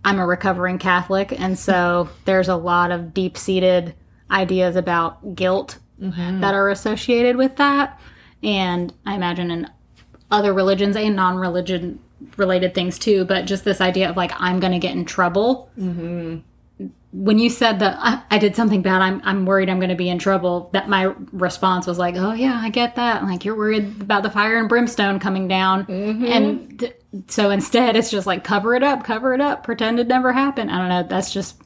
I'm 0.04 0.20
a 0.20 0.26
recovering 0.26 0.78
Catholic, 0.78 1.40
and 1.40 1.58
so 1.58 2.10
there's 2.26 2.50
a 2.50 2.56
lot 2.56 2.92
of 2.92 3.14
deep 3.14 3.38
seated 3.38 3.94
ideas 4.30 4.76
about 4.76 5.36
guilt 5.36 5.78
mm-hmm. 6.02 6.42
that 6.42 6.54
are 6.54 6.70
associated 6.70 7.36
with 7.36 7.58
that, 7.58 8.00
and 8.42 8.94
I 9.06 9.16
imagine 9.16 9.52
in 9.52 9.70
other 10.32 10.54
religions 10.54 10.96
and 10.96 11.16
non 11.16 11.38
religion 11.38 12.00
related 12.38 12.74
things 12.74 12.98
too, 12.98 13.26
but 13.26 13.46
just 13.46 13.64
this 13.64 13.82
idea 13.82 14.10
of 14.10 14.18
like 14.18 14.32
I'm 14.38 14.60
going 14.60 14.74
to 14.74 14.80
get 14.80 14.96
in 14.96 15.06
trouble 15.06 15.70
mm-hmm. 15.78 16.40
When 17.14 17.40
you 17.40 17.50
said 17.50 17.80
that 17.80 17.98
I, 18.00 18.24
I 18.32 18.38
did 18.38 18.56
something 18.56 18.82
bad, 18.82 19.02
I'm 19.02 19.22
I'm 19.26 19.46
worried 19.46 19.70
I'm 19.70 19.80
going 19.80 19.90
to 19.90 19.96
be 19.96 20.10
in 20.10 20.18
trouble. 20.18 20.70
That 20.74 20.88
my 20.88 21.14
response 21.32 21.86
was 21.86 22.00
like, 22.00 22.16
oh 22.16 22.34
yeah, 22.34 22.60
I 22.62 22.70
get 22.70 22.96
that. 22.96 23.24
Like 23.24 23.44
you're 23.44 23.56
worried 23.56 24.02
about 24.02 24.24
the 24.24 24.30
fire 24.30 24.58
and 24.58 24.70
brimstone 24.70 25.20
coming 25.20 25.48
down, 25.48 25.86
and 25.90 26.80
th- 26.80 26.96
so 27.28 27.50
instead 27.50 27.96
it's 27.98 28.10
just 28.10 28.26
like 28.28 28.44
cover 28.44 28.76
it 28.76 28.84
up, 28.84 29.04
cover 29.04 29.34
it 29.34 29.42
up, 29.42 29.64
pretend 29.64 30.00
it 30.00 30.08
never 30.08 30.32
happened. 30.32 30.72
I 30.72 30.78
don't 30.78 30.90
know. 30.90 31.04
That's 31.04 31.34
just 31.34 31.62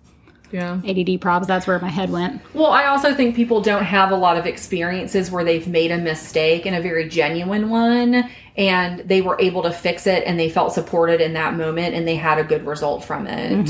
yeah 0.51 0.75
ADD 0.77 1.21
probs. 1.21 1.45
That's 1.45 1.67
where 1.67 1.77
my 1.77 1.89
head 1.89 2.09
went. 2.09 2.41
Well, 2.55 2.71
I 2.71 2.85
also 2.85 3.13
think 3.13 3.35
people 3.35 3.61
don't 3.61 3.83
have 3.83 4.11
a 4.11 4.15
lot 4.15 4.37
of 4.37 4.47
experiences 4.47 5.29
where 5.29 5.43
they've 5.43 5.67
made 5.67 5.91
a 5.91 5.97
mistake 5.99 6.65
and 6.65 6.75
a 6.75 6.81
very 6.81 7.07
genuine 7.07 7.69
one, 7.69 8.27
and 8.57 8.99
they 9.01 9.21
were 9.21 9.39
able 9.39 9.61
to 9.61 9.71
fix 9.71 10.07
it 10.07 10.23
and 10.25 10.39
they 10.39 10.49
felt 10.49 10.73
supported 10.73 11.21
in 11.21 11.33
that 11.33 11.53
moment 11.53 11.93
and 11.93 12.07
they 12.07 12.15
had 12.15 12.39
a 12.39 12.43
good 12.43 12.65
result 12.65 13.03
from 13.03 13.27
it. 13.27 13.69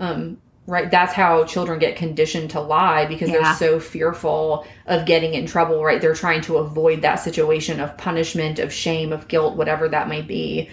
Um, 0.00 0.38
right? 0.68 0.90
That's 0.90 1.14
how 1.14 1.44
children 1.44 1.78
get 1.78 1.96
conditioned 1.96 2.50
to 2.50 2.60
lie 2.60 3.06
because 3.06 3.30
Yeah. 3.30 3.38
they're 3.42 3.54
so 3.54 3.80
fearful 3.80 4.66
of 4.86 5.06
getting 5.06 5.32
in 5.32 5.46
trouble, 5.46 5.82
right? 5.82 5.98
They're 5.98 6.14
trying 6.14 6.42
to 6.42 6.58
avoid 6.58 7.00
that 7.02 7.16
situation 7.16 7.80
of 7.80 7.96
punishment, 7.96 8.58
of 8.58 8.70
shame, 8.70 9.10
of 9.10 9.28
guilt, 9.28 9.56
whatever 9.56 9.88
that 9.88 10.08
may 10.10 10.20
be. 10.20 10.68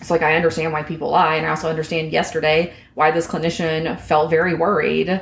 It's 0.00 0.10
like 0.10 0.22
I 0.22 0.34
understand 0.34 0.72
why 0.72 0.82
people 0.82 1.10
lie, 1.10 1.36
and 1.36 1.46
I 1.46 1.50
also 1.50 1.68
understand 1.68 2.10
yesterday 2.10 2.72
why 2.94 3.10
this 3.10 3.26
clinician 3.26 4.00
felt 4.00 4.30
very 4.30 4.54
worried. 4.54 5.20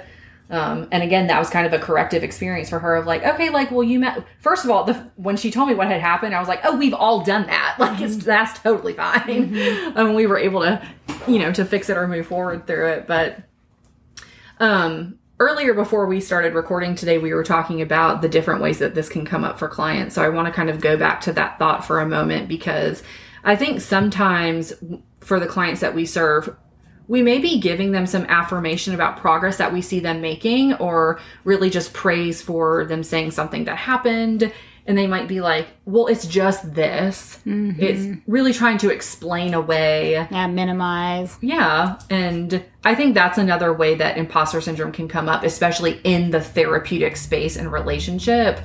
Um, 0.51 0.87
and 0.93 1.03
again, 1.03 1.27
that 1.27 1.41
was 1.41 1.51
kind 1.51 1.67
of 1.67 1.73
a 1.73 1.79
corrective 1.79 2.23
experience 2.23 2.69
for 2.71 2.79
her 2.79 2.95
of 2.95 3.07
like, 3.07 3.25
okay, 3.25 3.51
like, 3.51 3.73
well, 3.73 3.83
you 3.83 3.99
met. 3.99 4.23
First 4.39 4.65
of 4.65 4.71
all, 4.71 4.85
the 4.85 4.95
when 5.17 5.37
she 5.37 5.51
told 5.51 5.69
me 5.69 5.75
what 5.75 5.89
had 5.89 6.01
happened, 6.01 6.33
I 6.33 6.39
was 6.39 6.49
like, 6.49 6.61
oh, 6.65 6.77
we've 6.77 6.95
all 6.95 7.25
done 7.25 7.47
that. 7.47 7.75
Like, 7.81 8.01
it's 8.01 8.17
that's 8.19 8.57
totally 8.61 8.93
fine. 8.93 9.57
and 9.97 10.15
we 10.15 10.27
were 10.29 10.39
able 10.39 10.61
to, 10.61 10.81
you 11.27 11.41
know, 11.41 11.51
to 11.53 11.65
fix 11.65 11.89
it 11.91 11.97
or 11.97 12.07
move 12.07 12.29
forward 12.29 12.69
through 12.69 12.87
it. 12.89 13.07
But 13.09 13.39
um, 14.61 15.19
earlier 15.39 15.75
before 15.75 16.07
we 16.07 16.21
started 16.21 16.55
recording 16.55 16.95
today, 16.95 17.19
we 17.19 17.33
were 17.33 17.45
talking 17.45 17.83
about 17.83 18.23
the 18.23 18.29
different 18.29 18.63
ways 18.63 18.79
that 18.79 18.95
this 18.95 19.09
can 19.09 19.25
come 19.25 19.45
up 19.45 19.59
for 19.59 19.69
clients. 19.69 20.15
So 20.15 20.23
I 20.23 20.29
want 20.29 20.47
to 20.47 20.53
kind 20.53 20.71
of 20.71 20.81
go 20.81 20.97
back 20.97 21.21
to 21.23 21.33
that 21.33 21.59
thought 21.59 21.85
for 21.85 22.01
a 22.01 22.09
moment 22.09 22.49
because 22.49 23.03
I 23.43 23.57
think 23.57 23.81
sometimes 23.81 24.73
for 25.21 25.41
the 25.41 25.47
clients 25.47 25.81
that 25.81 25.95
we 25.95 26.07
serve, 26.07 26.55
we 27.07 27.23
may 27.23 27.39
be 27.39 27.61
giving 27.61 27.93
them 27.93 28.07
some 28.07 28.25
affirmation 28.27 28.95
about 28.95 29.19
progress 29.19 29.59
that 29.59 29.73
we 29.73 29.83
see 29.83 30.01
them 30.01 30.21
making 30.23 30.75
or 30.75 31.21
really 31.45 31.69
just 31.69 31.93
praise 31.93 32.41
for 32.41 32.85
them 32.87 33.03
saying 33.03 33.33
something 33.33 33.65
that 33.65 33.77
happened 33.77 34.51
and 34.87 34.99
they 34.99 35.07
might 35.07 35.29
be 35.29 35.41
like 35.41 35.69
well 35.85 36.07
it's 36.07 36.27
just 36.27 36.75
this. 36.75 37.37
It's 37.45 37.45
mm-hmm. 37.47 38.31
really 38.31 38.53
trying 38.53 38.79
to 38.79 38.91
explain 38.91 39.55
away. 39.55 40.13
Yeah, 40.13 40.47
minimize. 40.47 41.37
yeah, 41.41 41.99
and 42.11 42.65
I 42.85 42.95
think 42.95 43.15
that's 43.15 43.39
another 43.39 43.73
way 43.73 43.95
that 43.95 44.19
imposter 44.19 44.61
syndrome 44.61 44.93
can 44.93 45.09
come 45.09 45.29
up, 45.29 45.45
especially 45.45 46.01
in 46.05 46.31
the 46.31 46.41
therapeutic 46.41 47.17
space 47.17 47.57
and 47.57 47.73
relationship 47.73 48.61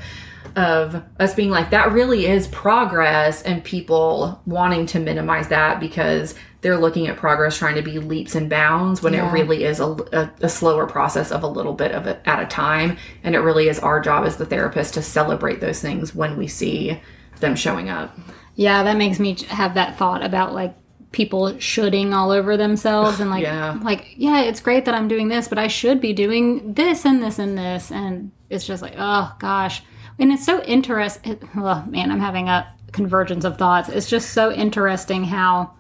of 0.56 1.02
us 1.20 1.34
being 1.36 1.50
like 1.50 1.70
that 1.72 1.92
really 1.92 2.26
is 2.26 2.48
progress 2.48 3.42
and 3.44 3.64
people 3.64 4.42
wanting 4.46 4.86
to 4.88 5.00
minimize 5.00 5.48
that 5.50 5.80
because 5.80 6.36
they're 6.62 6.78
looking 6.78 7.08
at 7.08 7.16
progress 7.18 7.58
trying 7.58 7.76
to 7.76 7.82
be 7.82 8.00
leaps 8.00 8.36
and 8.36 8.50
bounds 8.50 9.02
when 9.02 9.14
Yeah. 9.14 9.30
it 9.30 9.32
really 9.34 9.64
is 9.64 9.80
a, 9.80 9.86
a, 10.12 10.32
a 10.42 10.50
slower 10.50 10.86
process 10.88 11.32
of 11.32 11.44
a 11.44 11.48
little 11.48 11.74
bit 11.74 11.92
of 11.94 12.06
it 12.08 12.20
at 12.26 12.42
a 12.42 12.46
time 12.46 12.98
and 13.24 13.36
it 13.36 13.40
really 13.40 13.70
is 13.70 13.80
our 13.80 14.00
job 14.02 14.26
as 14.26 14.38
the 14.38 14.46
therapist 14.46 14.94
to 14.96 15.02
celebrate 15.02 15.62
those 15.62 15.82
things 15.82 16.14
when 16.14 16.38
we 16.38 16.48
see 16.48 17.00
them 17.40 17.56
showing 17.56 17.90
up 17.90 18.18
Yeah, 18.56 18.84
that 18.84 18.98
makes 18.98 19.20
me 19.20 19.36
have 19.48 19.76
that 19.76 19.98
thought 19.98 20.24
about 20.24 20.54
like 20.54 20.76
people 21.12 21.58
shoulding 21.60 22.14
all 22.14 22.30
over 22.32 22.56
themselves 22.56 23.20
and 23.20 23.30
like 23.32 23.42
Yeah. 23.44 23.80
like 23.82 24.14
yeah, 24.18 24.42
it's 24.42 24.60
great 24.60 24.86
that 24.86 24.94
I'm 24.94 25.08
doing 25.08 25.28
this, 25.28 25.48
but 25.48 25.58
I 25.58 25.68
should 25.68 26.00
be 26.02 26.14
doing 26.14 26.74
this 26.74 27.04
and 27.06 27.24
this 27.24 27.40
and 27.40 27.58
this 27.58 27.92
and 27.92 28.32
it's 28.50 28.68
just 28.68 28.82
like 28.82 28.94
oh 28.98 29.34
gosh. 29.40 29.82
And 30.20 30.32
it's 30.32 30.46
so 30.46 30.62
interesting. 30.64 31.40
Oh 31.56 31.84
man, 31.88 32.12
I'm 32.12 32.20
having 32.20 32.50
a 32.50 32.72
convergence 32.92 33.46
of 33.46 33.58
thoughts. 33.58 33.90
It's 33.90 34.10
just 34.10 34.32
so 34.32 34.52
interesting 34.52 35.24
how 35.24 35.72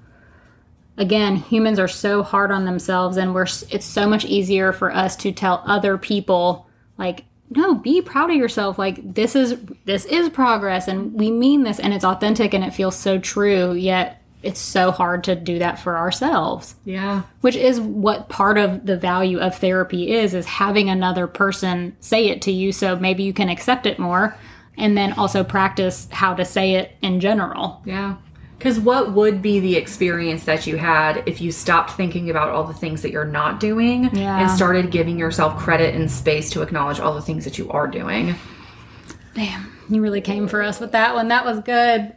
again 0.97 1.37
humans 1.37 1.79
are 1.79 1.87
so 1.87 2.21
hard 2.21 2.51
on 2.51 2.65
themselves 2.65 3.17
and 3.17 3.33
we're 3.33 3.47
it's 3.71 3.85
so 3.85 4.07
much 4.07 4.25
easier 4.25 4.73
for 4.73 4.93
us 4.93 5.15
to 5.15 5.31
tell 5.31 5.63
other 5.65 5.97
people 5.97 6.67
like 6.97 7.23
no 7.51 7.73
be 7.73 8.01
proud 8.01 8.29
of 8.29 8.35
yourself 8.35 8.77
like 8.77 9.13
this 9.13 9.33
is 9.33 9.57
this 9.85 10.03
is 10.05 10.27
progress 10.27 10.89
and 10.89 11.13
we 11.13 11.31
mean 11.31 11.63
this 11.63 11.79
and 11.79 11.93
it's 11.93 12.03
authentic 12.03 12.53
and 12.53 12.65
it 12.65 12.73
feels 12.73 12.97
so 12.97 13.17
true 13.17 13.71
yet 13.71 14.18
it's 14.41 14.59
so 14.59 14.91
hard 14.91 15.23
to 15.23 15.35
do 15.35 15.59
that 15.59 15.77
for 15.79 15.97
ourselves 15.97 16.75
yeah 16.85 17.23
which 17.41 17.55
is 17.55 17.79
what 17.81 18.29
part 18.29 18.57
of 18.57 18.85
the 18.85 18.95
value 18.97 19.37
of 19.39 19.55
therapy 19.57 20.11
is 20.13 20.33
is 20.33 20.45
having 20.45 20.89
another 20.89 21.27
person 21.27 21.95
say 21.99 22.27
it 22.29 22.41
to 22.41 22.51
you 22.51 22.71
so 22.71 22.95
maybe 22.95 23.23
you 23.23 23.33
can 23.33 23.49
accept 23.49 23.85
it 23.85 23.99
more 23.99 24.35
and 24.77 24.97
then 24.97 25.11
also 25.13 25.43
practice 25.43 26.07
how 26.11 26.33
to 26.33 26.45
say 26.45 26.75
it 26.75 26.91
in 27.01 27.19
general 27.19 27.81
Yeah. 27.85 28.15
Because 28.57 28.77
what 28.77 29.13
would 29.13 29.41
be 29.41 29.61
the 29.61 29.77
experience 29.77 30.43
that 30.43 30.67
you 30.67 30.75
had 30.75 31.23
if 31.25 31.39
you 31.39 31.49
stopped 31.49 31.91
thinking 31.91 32.29
about 32.29 32.49
all 32.49 32.65
the 32.65 32.73
things 32.73 33.01
that 33.03 33.11
you're 33.11 33.23
not 33.23 33.61
doing 33.61 34.09
Yeah. 34.13 34.37
and 34.39 34.51
started 34.51 34.91
giving 34.91 35.17
yourself 35.17 35.57
credit 35.57 35.95
and 35.95 36.11
space 36.11 36.49
to 36.51 36.61
acknowledge 36.61 36.99
all 36.99 37.13
the 37.13 37.21
things 37.21 37.45
that 37.45 37.57
you 37.57 37.69
are 37.71 37.87
doing? 37.87 38.35
damn 39.33 39.71
you 39.89 40.01
really 40.01 40.21
came 40.21 40.47
for 40.47 40.61
us 40.61 40.79
with 40.79 40.91
that 40.91 41.13
one 41.15 41.27
that 41.29 41.45
was 41.45 41.59
good 41.61 42.13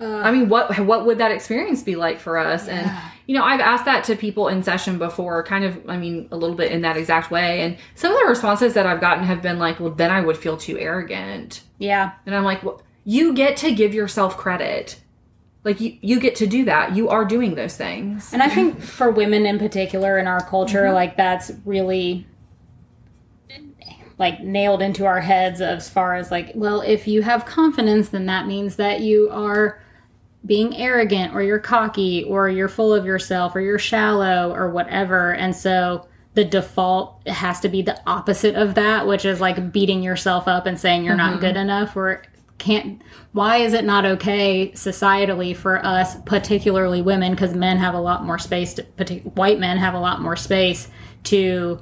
I 0.00 0.30
mean, 0.30 0.48
what 0.48 0.78
what 0.80 1.06
would 1.06 1.18
that 1.18 1.30
experience 1.30 1.82
be 1.82 1.96
like 1.96 2.20
for 2.20 2.38
us? 2.38 2.68
And 2.68 2.90
you 3.26 3.36
know, 3.36 3.44
I've 3.44 3.60
asked 3.60 3.84
that 3.84 4.04
to 4.04 4.16
people 4.16 4.48
in 4.48 4.62
session 4.62 4.98
before, 4.98 5.42
kind 5.44 5.64
of, 5.64 5.88
I 5.88 5.96
mean, 5.96 6.28
a 6.30 6.36
little 6.36 6.56
bit 6.56 6.72
in 6.72 6.82
that 6.82 6.96
exact 6.96 7.30
way. 7.30 7.62
And 7.62 7.78
some 7.94 8.12
of 8.12 8.18
the 8.18 8.26
responses 8.26 8.74
that 8.74 8.86
I've 8.86 9.00
gotten 9.00 9.24
have 9.24 9.40
been 9.40 9.58
like, 9.58 9.80
"Well, 9.80 9.90
then 9.90 10.10
I 10.10 10.20
would 10.20 10.36
feel 10.36 10.56
too 10.56 10.78
arrogant." 10.78 11.62
yeah 11.78 12.12
And 12.26 12.34
I'm 12.34 12.44
like, 12.44 12.62
well, 12.62 12.82
you 13.04 13.34
get 13.34 13.56
to 13.58 13.74
give 13.74 13.94
yourself 13.94 14.36
credit. 14.36 15.00
Like 15.62 15.80
you, 15.80 15.96
you 16.00 16.20
get 16.20 16.36
to 16.36 16.46
do 16.46 16.64
that. 16.66 16.94
You 16.94 17.08
are 17.08 17.24
doing 17.24 17.54
those 17.54 17.76
things. 17.76 18.32
And 18.32 18.42
I 18.42 18.48
think 18.48 18.80
for 18.80 19.10
women 19.10 19.46
in 19.46 19.58
particular 19.58 20.18
in 20.18 20.26
our 20.26 20.40
culture, 20.40 20.84
mm-hmm. 20.84 20.94
like 20.94 21.16
that's 21.16 21.52
really 21.64 22.26
like 24.18 24.40
nailed 24.40 24.82
into 24.82 25.06
our 25.06 25.20
heads 25.20 25.60
as 25.60 25.88
far 25.88 26.14
as 26.14 26.30
like, 26.30 26.52
well, 26.54 26.82
if 26.82 27.08
you 27.08 27.22
have 27.22 27.46
confidence, 27.46 28.10
then 28.10 28.26
that 28.26 28.46
means 28.46 28.76
that 28.76 29.00
you 29.00 29.28
are 29.30 29.82
being 30.46 30.76
arrogant 30.76 31.34
or 31.34 31.42
you're 31.42 31.58
cocky 31.58 32.24
or 32.24 32.48
you're 32.48 32.68
full 32.68 32.92
of 32.92 33.06
yourself 33.06 33.56
or 33.56 33.60
you're 33.60 33.78
shallow 33.78 34.52
or 34.54 34.68
whatever. 34.68 35.32
And 35.32 35.56
so 35.56 36.06
the 36.34 36.44
default 36.44 37.26
has 37.26 37.60
to 37.60 37.68
be 37.68 37.80
the 37.82 38.00
opposite 38.06 38.54
of 38.54 38.74
that, 38.74 39.06
which 39.06 39.24
is 39.24 39.40
like 39.40 39.72
beating 39.72 40.02
yourself 40.02 40.46
up 40.46 40.66
and 40.66 40.78
saying 40.78 41.04
you're 41.04 41.14
not 41.14 41.32
mm-hmm. 41.32 41.40
good 41.40 41.56
enough. 41.56 41.96
or 41.96 42.22
can't 42.58 43.02
why 43.32 43.56
is 43.56 43.72
it 43.72 43.84
not 43.84 44.04
okay 44.04 44.70
societally 44.74 45.56
for 45.56 45.84
us 45.84 46.16
particularly 46.24 47.02
women 47.02 47.32
because 47.32 47.52
men 47.52 47.78
have 47.78 47.94
a 47.94 48.00
lot 48.00 48.24
more 48.24 48.38
space 48.38 48.74
to, 48.74 49.18
white 49.34 49.58
men 49.58 49.76
have 49.76 49.92
a 49.92 49.98
lot 49.98 50.22
more 50.22 50.36
space 50.36 50.88
to 51.24 51.80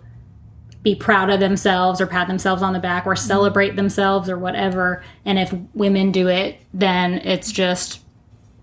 be 0.82 0.94
proud 0.94 1.30
of 1.30 1.40
themselves 1.40 2.00
or 2.00 2.06
pat 2.06 2.26
themselves 2.26 2.62
on 2.62 2.72
the 2.72 2.78
back 2.78 3.06
or 3.06 3.14
mm-hmm. 3.14 3.26
celebrate 3.26 3.76
themselves 3.76 4.30
or 4.30 4.38
whatever 4.38 5.04
and 5.26 5.38
if 5.38 5.54
women 5.74 6.10
do 6.10 6.26
it 6.28 6.58
then 6.72 7.14
it's 7.18 7.52
just 7.52 8.01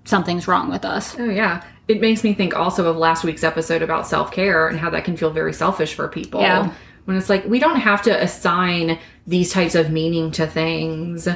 something's 0.10 0.48
wrong 0.48 0.70
with 0.70 0.84
us 0.84 1.18
Oh 1.20 1.30
yeah. 1.30 1.64
It 1.88 2.02
makes 2.02 2.24
me 2.24 2.34
think 2.34 2.56
also 2.56 2.88
of 2.88 2.98
last 2.98 3.24
week's 3.24 3.44
episode 3.44 3.82
about 3.82 4.06
self-care 4.08 4.68
and 4.68 4.80
how 4.80 4.92
that 4.92 5.06
can 5.06 5.18
feel 5.18 5.32
very 5.32 5.54
selfish 5.54 5.96
for 5.96 6.08
people. 6.08 6.40
Yeah. 6.40 6.72
When 7.06 7.18
it's 7.18 7.30
like 7.30 7.46
we 7.46 7.58
don't 7.58 7.80
have 7.80 8.04
to 8.04 8.24
assign 8.24 9.00
these 9.26 9.52
types 9.52 9.74
of 9.74 9.90
meaning 9.90 10.30
to 10.32 10.46
things 10.46 11.28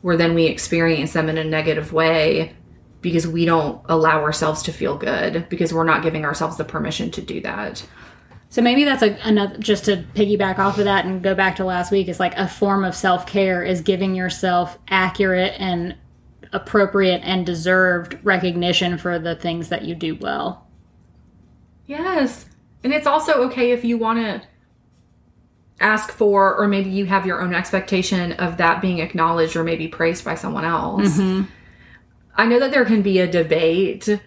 where 0.00 0.16
then 0.16 0.34
we 0.34 0.46
experience 0.46 1.12
them 1.12 1.28
in 1.28 1.36
a 1.36 1.44
negative 1.44 1.92
way 1.92 2.56
because 3.02 3.26
we 3.28 3.44
don't 3.44 3.82
allow 3.88 4.22
ourselves 4.22 4.62
to 4.62 4.72
feel 4.72 4.96
good 4.96 5.46
because 5.50 5.72
we're 5.74 5.84
not 5.84 6.02
giving 6.02 6.24
ourselves 6.24 6.56
the 6.56 6.64
permission 6.64 7.10
to 7.10 7.20
do 7.20 7.40
that. 7.42 7.86
So 8.48 8.62
maybe 8.62 8.84
that's 8.84 9.02
a, 9.02 9.18
another 9.22 9.58
just 9.58 9.84
to 9.84 10.04
piggyback 10.14 10.58
off 10.58 10.78
of 10.78 10.84
that 10.86 11.04
and 11.04 11.22
go 11.22 11.34
back 11.34 11.56
to 11.56 11.64
last 11.64 11.92
week. 11.92 12.08
It's 12.08 12.18
like 12.18 12.36
a 12.36 12.48
form 12.48 12.82
of 12.82 12.94
self 12.94 13.26
care 13.26 13.62
is 13.62 13.82
giving 13.82 14.14
yourself 14.14 14.78
accurate 14.88 15.54
and 15.58 15.96
appropriate 16.52 17.20
and 17.24 17.44
deserved 17.44 18.18
recognition 18.22 18.98
for 18.98 19.18
the 19.18 19.34
things 19.34 19.68
that 19.68 19.84
you 19.84 19.94
do 19.94 20.14
well. 20.16 20.66
Yes. 21.86 22.46
And 22.84 22.92
it's 22.92 23.06
also 23.06 23.44
okay 23.44 23.72
if 23.72 23.84
you 23.84 23.98
want 23.98 24.18
to 24.20 24.42
ask 25.80 26.10
for, 26.10 26.56
or 26.56 26.66
maybe 26.66 26.90
you 26.90 27.06
have 27.06 27.26
your 27.26 27.40
own 27.40 27.54
expectation 27.54 28.32
of 28.32 28.56
that 28.56 28.80
being 28.82 28.98
acknowledged 28.98 29.56
or 29.56 29.64
maybe 29.64 29.88
praised 29.88 30.24
by 30.24 30.34
someone 30.34 30.64
else. 30.64 31.18
I 32.36 32.46
know 32.46 32.60
that 32.60 32.70
there 32.70 32.84
can 32.84 33.02
be 33.02 33.18
a 33.18 33.30
debate 33.30 34.20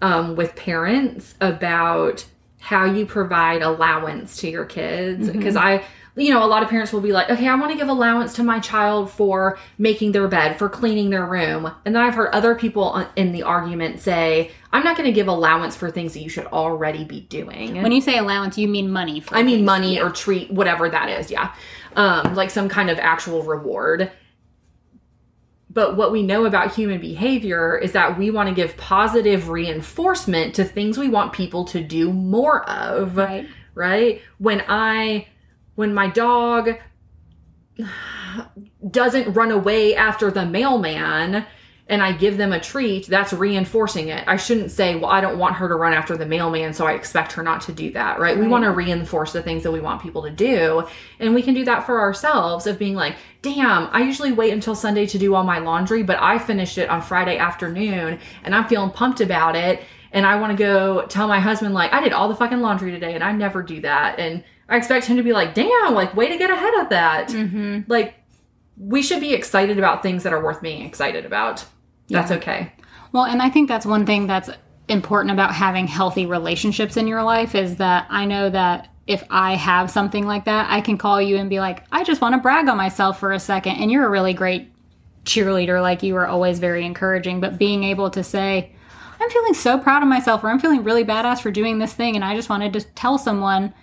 um, 0.00 0.36
with 0.36 0.54
parents 0.56 1.34
about 1.40 2.24
how 2.60 2.84
you 2.84 3.06
provide 3.06 3.62
allowance 3.62 4.36
to 4.38 4.48
your 4.48 4.64
kids. 4.64 5.28
Because 5.28 5.56
I, 5.56 5.84
you 6.14 6.32
know, 6.32 6.44
a 6.44 6.46
lot 6.46 6.62
of 6.62 6.68
parents 6.68 6.92
will 6.92 7.00
be 7.00 7.12
like, 7.12 7.30
okay, 7.30 7.48
I 7.48 7.54
want 7.54 7.72
to 7.72 7.78
give 7.78 7.88
allowance 7.88 8.34
to 8.34 8.42
my 8.42 8.60
child 8.60 9.10
for 9.10 9.58
making 9.78 10.12
their 10.12 10.28
bed, 10.28 10.58
for 10.58 10.68
cleaning 10.68 11.08
their 11.08 11.24
room. 11.24 11.72
And 11.86 11.94
then 11.94 12.02
I've 12.02 12.14
heard 12.14 12.34
other 12.34 12.54
people 12.54 13.06
in 13.16 13.32
the 13.32 13.44
argument 13.44 14.00
say, 14.00 14.50
I'm 14.72 14.84
not 14.84 14.96
going 14.96 15.06
to 15.08 15.12
give 15.12 15.26
allowance 15.28 15.74
for 15.74 15.90
things 15.90 16.12
that 16.12 16.20
you 16.20 16.28
should 16.28 16.46
already 16.46 17.04
be 17.04 17.20
doing. 17.20 17.80
When 17.82 17.92
you 17.92 18.02
say 18.02 18.18
allowance, 18.18 18.58
you 18.58 18.68
mean 18.68 18.90
money. 18.90 19.20
For 19.20 19.36
I 19.36 19.42
mean, 19.42 19.58
things. 19.58 19.66
money 19.66 20.00
or 20.00 20.10
treat, 20.10 20.50
whatever 20.50 20.90
that 20.90 21.08
is. 21.08 21.30
Yeah. 21.30 21.54
Um, 21.96 22.34
like 22.34 22.50
some 22.50 22.68
kind 22.68 22.90
of 22.90 22.98
actual 22.98 23.42
reward. 23.42 24.10
But 25.70 25.96
what 25.96 26.12
we 26.12 26.22
know 26.22 26.44
about 26.44 26.74
human 26.74 27.00
behavior 27.00 27.78
is 27.78 27.92
that 27.92 28.18
we 28.18 28.30
want 28.30 28.50
to 28.50 28.54
give 28.54 28.76
positive 28.76 29.48
reinforcement 29.48 30.54
to 30.56 30.64
things 30.64 30.98
we 30.98 31.08
want 31.08 31.32
people 31.32 31.64
to 31.66 31.82
do 31.82 32.12
more 32.12 32.68
of. 32.68 33.16
Right. 33.16 33.48
Right? 33.74 34.20
When 34.36 34.62
I, 34.68 35.28
when 35.82 35.92
my 35.92 36.06
dog 36.06 36.78
doesn't 38.88 39.32
run 39.32 39.50
away 39.50 39.96
after 39.96 40.30
the 40.30 40.46
mailman 40.46 41.44
and 41.88 42.00
I 42.00 42.12
give 42.12 42.36
them 42.36 42.52
a 42.52 42.60
treat, 42.60 43.08
that's 43.08 43.32
reinforcing 43.32 44.06
it. 44.06 44.22
I 44.28 44.36
shouldn't 44.36 44.70
say, 44.70 44.94
well, 44.94 45.10
I 45.10 45.20
don't 45.20 45.40
want 45.40 45.56
her 45.56 45.66
to 45.66 45.74
run 45.74 45.92
after 45.92 46.16
the 46.16 46.24
mailman, 46.24 46.72
so 46.72 46.86
I 46.86 46.92
expect 46.92 47.32
her 47.32 47.42
not 47.42 47.62
to 47.62 47.72
do 47.72 47.90
that, 47.94 48.20
right? 48.20 48.38
We 48.38 48.46
want 48.46 48.62
to 48.62 48.70
reinforce 48.70 49.32
the 49.32 49.42
things 49.42 49.64
that 49.64 49.72
we 49.72 49.80
want 49.80 50.00
people 50.00 50.22
to 50.22 50.30
do. 50.30 50.86
And 51.18 51.34
we 51.34 51.42
can 51.42 51.52
do 51.52 51.64
that 51.64 51.84
for 51.84 51.98
ourselves 52.00 52.68
of 52.68 52.78
being 52.78 52.94
like, 52.94 53.16
damn, 53.42 53.88
I 53.90 54.02
usually 54.02 54.30
wait 54.30 54.52
until 54.52 54.76
Sunday 54.76 55.06
to 55.06 55.18
do 55.18 55.34
all 55.34 55.42
my 55.42 55.58
laundry, 55.58 56.04
but 56.04 56.22
I 56.22 56.38
finished 56.38 56.78
it 56.78 56.88
on 56.90 57.02
Friday 57.02 57.38
afternoon 57.38 58.20
and 58.44 58.54
I'm 58.54 58.68
feeling 58.68 58.90
pumped 58.90 59.20
about 59.20 59.56
it. 59.56 59.82
And 60.12 60.24
I 60.24 60.38
want 60.38 60.56
to 60.56 60.56
go 60.56 61.06
tell 61.06 61.26
my 61.26 61.40
husband, 61.40 61.74
like, 61.74 61.92
I 61.92 62.00
did 62.00 62.12
all 62.12 62.28
the 62.28 62.36
fucking 62.36 62.60
laundry 62.60 62.92
today 62.92 63.14
and 63.14 63.24
I 63.24 63.32
never 63.32 63.64
do 63.64 63.80
that. 63.80 64.20
And 64.20 64.44
I 64.72 64.76
expect 64.78 65.04
him 65.04 65.18
to 65.18 65.22
be 65.22 65.34
like, 65.34 65.52
damn, 65.52 65.94
like, 65.94 66.16
way 66.16 66.28
to 66.28 66.38
get 66.38 66.50
ahead 66.50 66.74
of 66.80 66.88
that. 66.88 67.28
Mm-hmm. 67.28 67.80
Like, 67.88 68.14
we 68.78 69.02
should 69.02 69.20
be 69.20 69.34
excited 69.34 69.76
about 69.76 70.02
things 70.02 70.22
that 70.22 70.32
are 70.32 70.42
worth 70.42 70.62
being 70.62 70.86
excited 70.86 71.26
about. 71.26 71.66
That's 72.08 72.30
okay. 72.30 72.72
Well, 73.12 73.24
and 73.24 73.42
I 73.42 73.50
think 73.50 73.68
that's 73.68 73.84
one 73.84 74.06
thing 74.06 74.26
that's 74.26 74.48
important 74.88 75.30
about 75.30 75.54
having 75.54 75.86
healthy 75.86 76.24
relationships 76.24 76.96
in 76.96 77.06
your 77.06 77.22
life 77.22 77.54
is 77.54 77.76
that 77.76 78.06
I 78.08 78.24
know 78.24 78.48
that 78.48 78.88
if 79.06 79.22
I 79.28 79.56
have 79.56 79.90
something 79.90 80.26
like 80.26 80.46
that, 80.46 80.70
I 80.70 80.80
can 80.80 80.96
call 80.96 81.20
you 81.20 81.36
and 81.36 81.50
be 81.50 81.60
like, 81.60 81.84
I 81.92 82.02
just 82.02 82.22
want 82.22 82.34
to 82.34 82.40
brag 82.40 82.66
on 82.68 82.78
myself 82.78 83.20
for 83.20 83.32
a 83.32 83.40
second. 83.40 83.76
And 83.76 83.90
you're 83.90 84.06
a 84.06 84.10
really 84.10 84.32
great 84.32 84.72
cheerleader. 85.24 85.82
Like 85.82 86.02
you 86.02 86.16
are 86.16 86.26
always 86.26 86.60
very 86.60 86.86
encouraging. 86.86 87.40
But 87.40 87.58
being 87.58 87.84
able 87.84 88.08
to 88.08 88.24
say, 88.24 88.72
I'm 89.20 89.28
feeling 89.28 89.54
so 89.54 89.78
proud 89.78 90.02
of 90.02 90.08
myself 90.08 90.42
or 90.42 90.48
I'm 90.48 90.58
feeling 90.60 90.82
really 90.82 91.04
badass 91.04 91.40
for 91.42 91.50
doing 91.50 91.78
this 91.78 91.92
thing. 91.92 92.16
And 92.16 92.24
I 92.24 92.34
just 92.34 92.48
wanted 92.48 92.72
to 92.72 92.80
tell 92.80 93.18
someone, 93.18 93.74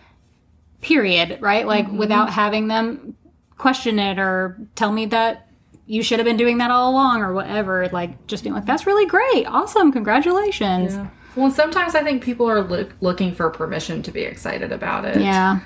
period, 0.81 1.37
right? 1.41 1.65
Like 1.65 1.85
mm-hmm. 1.85 1.97
without 1.97 2.29
having 2.29 2.67
them 2.67 3.15
question 3.57 3.99
it 3.99 4.17
or 4.19 4.57
tell 4.75 4.91
me 4.91 5.05
that 5.07 5.47
you 5.85 6.03
should 6.03 6.19
have 6.19 6.25
been 6.25 6.37
doing 6.37 6.59
that 6.59 6.71
all 6.71 6.91
along 6.91 7.21
or 7.21 7.33
whatever. 7.33 7.89
Like 7.91 8.27
just 8.27 8.43
being 8.43 8.53
like, 8.53 8.65
that's 8.65 8.85
really 8.85 9.05
great. 9.05 9.45
Awesome. 9.45 9.91
Congratulations. 9.91 10.93
Yeah. 10.93 11.07
Well, 11.35 11.51
sometimes 11.51 11.95
I 11.95 12.03
think 12.03 12.23
people 12.23 12.49
are 12.49 12.61
look, 12.61 12.93
looking 13.01 13.33
for 13.33 13.49
permission 13.49 14.01
to 14.03 14.11
be 14.11 14.21
excited 14.21 14.71
about 14.71 15.05
it. 15.05 15.21
Yeah. 15.21 15.61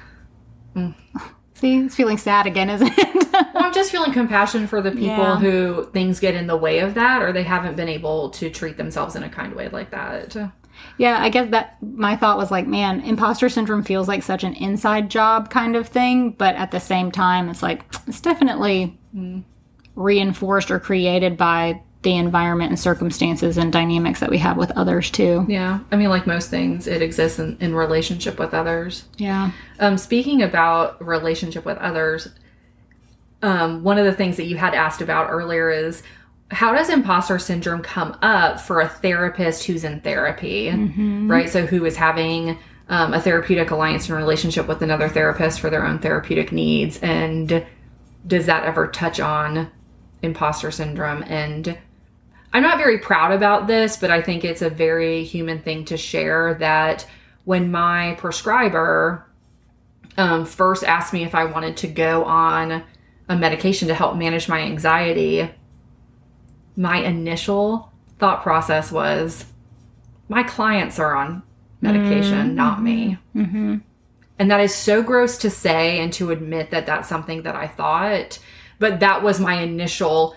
Mm. 0.75 0.95
See, 1.55 1.77
it's 1.77 1.95
feeling 1.95 2.17
sad 2.17 2.45
again, 2.47 2.69
isn't 2.69 2.93
it? 2.97 3.23
Well, 3.33 3.63
I'm 3.63 3.73
just 3.73 3.91
feeling 3.91 4.11
compassion 4.13 4.67
for 4.67 4.79
the 4.79 4.91
people 4.91 5.07
Yeah. 5.07 5.39
who 5.39 5.89
things 5.91 6.19
get 6.19 6.35
in 6.35 6.45
the 6.45 6.57
way 6.57 6.79
of 6.79 6.93
that 6.93 7.23
or 7.23 7.31
they 7.31 7.41
haven't 7.41 7.75
been 7.75 7.89
able 7.89 8.29
to 8.31 8.49
treat 8.51 8.77
themselves 8.77 9.15
in 9.15 9.23
a 9.23 9.29
kind 9.29 9.55
way 9.55 9.69
like 9.69 9.89
that. 9.89 10.35
Yeah, 10.97 11.17
I 11.19 11.29
guess 11.29 11.49
that 11.51 11.77
my 11.81 12.15
thought 12.15 12.37
was 12.37 12.51
like, 12.51 12.67
man, 12.67 13.01
imposter 13.01 13.49
syndrome 13.49 13.83
feels 13.83 14.07
like 14.07 14.23
such 14.23 14.43
an 14.43 14.53
inside 14.55 15.09
job 15.09 15.49
kind 15.49 15.75
of 15.75 15.87
thing, 15.87 16.31
but 16.31 16.55
at 16.55 16.71
the 16.71 16.79
same 16.79 17.11
time, 17.11 17.49
it's 17.49 17.63
like 17.63 17.83
it's 18.07 18.21
definitely 18.21 18.97
reinforced 19.95 20.71
or 20.71 20.79
created 20.79 21.37
by 21.37 21.81
the 22.03 22.15
environment 22.17 22.69
and 22.69 22.79
circumstances 22.79 23.57
and 23.57 23.71
dynamics 23.71 24.19
that 24.19 24.29
we 24.29 24.37
have 24.37 24.57
with 24.57 24.71
others 24.71 25.09
too. 25.09 25.45
Yeah. 25.47 25.79
I 25.91 25.95
mean, 25.95 26.09
like 26.09 26.27
most 26.27 26.49
things, 26.49 26.85
it 26.85 27.01
exists 27.01 27.39
in, 27.39 27.57
in 27.61 27.73
relationship 27.73 28.39
with 28.39 28.53
others. 28.53 29.05
Yeah. 29.17 29.51
Um, 29.79 29.97
speaking 29.97 30.41
about 30.41 31.03
relationship 31.05 31.63
with 31.63 31.77
others, 31.77 32.27
um, 33.41 33.83
one 33.83 33.97
of 33.97 34.05
the 34.05 34.13
things 34.13 34.37
that 34.37 34.45
you 34.45 34.57
had 34.57 34.73
asked 34.73 35.01
about 35.01 35.29
earlier 35.29 35.69
is 35.69 36.03
how 36.53 36.73
does 36.73 36.89
imposter 36.89 37.39
syndrome 37.39 37.81
come 37.81 38.17
up 38.21 38.59
for 38.61 38.79
a 38.79 38.87
therapist 38.87 39.65
who's 39.65 39.83
in 39.83 39.99
therapy, 40.01 40.69
right? 41.27 41.49
So 41.49 41.65
who 41.65 41.83
is 41.85 41.97
having 41.97 42.57
um, 42.89 43.13
a 43.13 43.19
therapeutic 43.19 43.71
alliance 43.71 44.07
and 44.07 44.17
relationship 44.17 44.67
with 44.67 44.81
another 44.81 45.09
therapist 45.09 45.59
for 45.59 45.69
their 45.69 45.85
own 45.85 45.99
therapeutic 45.99 46.51
needs, 46.51 46.99
and 47.01 47.65
does 48.25 48.45
that 48.45 48.63
ever 48.63 48.87
touch 48.87 49.19
on 49.19 49.69
imposter 50.21 50.71
syndrome? 50.71 51.23
And 51.23 51.77
I'm 52.53 52.63
not 52.63 52.77
very 52.77 52.99
proud 52.99 53.31
about 53.31 53.67
this, 53.67 53.97
but 53.97 54.11
I 54.11 54.21
think 54.21 54.45
it's 54.45 54.61
a 54.61 54.69
very 54.69 55.23
human 55.23 55.59
thing 55.59 55.85
to 55.85 55.97
share 55.97 56.53
that 56.55 57.07
when 57.45 57.71
my 57.71 58.15
prescriber 58.19 59.27
um, 60.17 60.45
first 60.45 60.83
asked 60.83 61.13
me 61.13 61.23
if 61.23 61.33
I 61.33 61.45
wanted 61.45 61.77
to 61.77 61.87
go 61.87 62.23
on 62.25 62.83
a 63.27 63.35
medication 63.35 63.87
to 63.87 63.95
help 63.95 64.15
manage 64.15 64.47
my 64.47 64.59
anxiety, 64.59 65.49
my 66.75 66.97
initial 66.97 67.91
thought 68.19 68.43
process 68.43 68.91
was 68.91 69.45
my 70.29 70.43
clients 70.43 70.99
are 70.99 71.15
on 71.15 71.43
medication, 71.81 72.55
not 72.55 72.81
me. 72.81 73.17
Mm-hmm. 73.35 73.77
And 74.39 74.51
that 74.51 74.61
is 74.61 74.73
so 74.73 75.03
gross 75.03 75.37
to 75.39 75.49
say 75.49 75.99
and 75.99 76.11
to 76.13 76.31
admit 76.31 76.71
that 76.71 76.85
that's 76.85 77.07
something 77.07 77.43
that 77.43 77.55
I 77.55 77.67
thought, 77.67 78.39
but 78.79 78.99
that 79.01 79.21
was 79.21 79.39
my 79.39 79.61
initial 79.61 80.35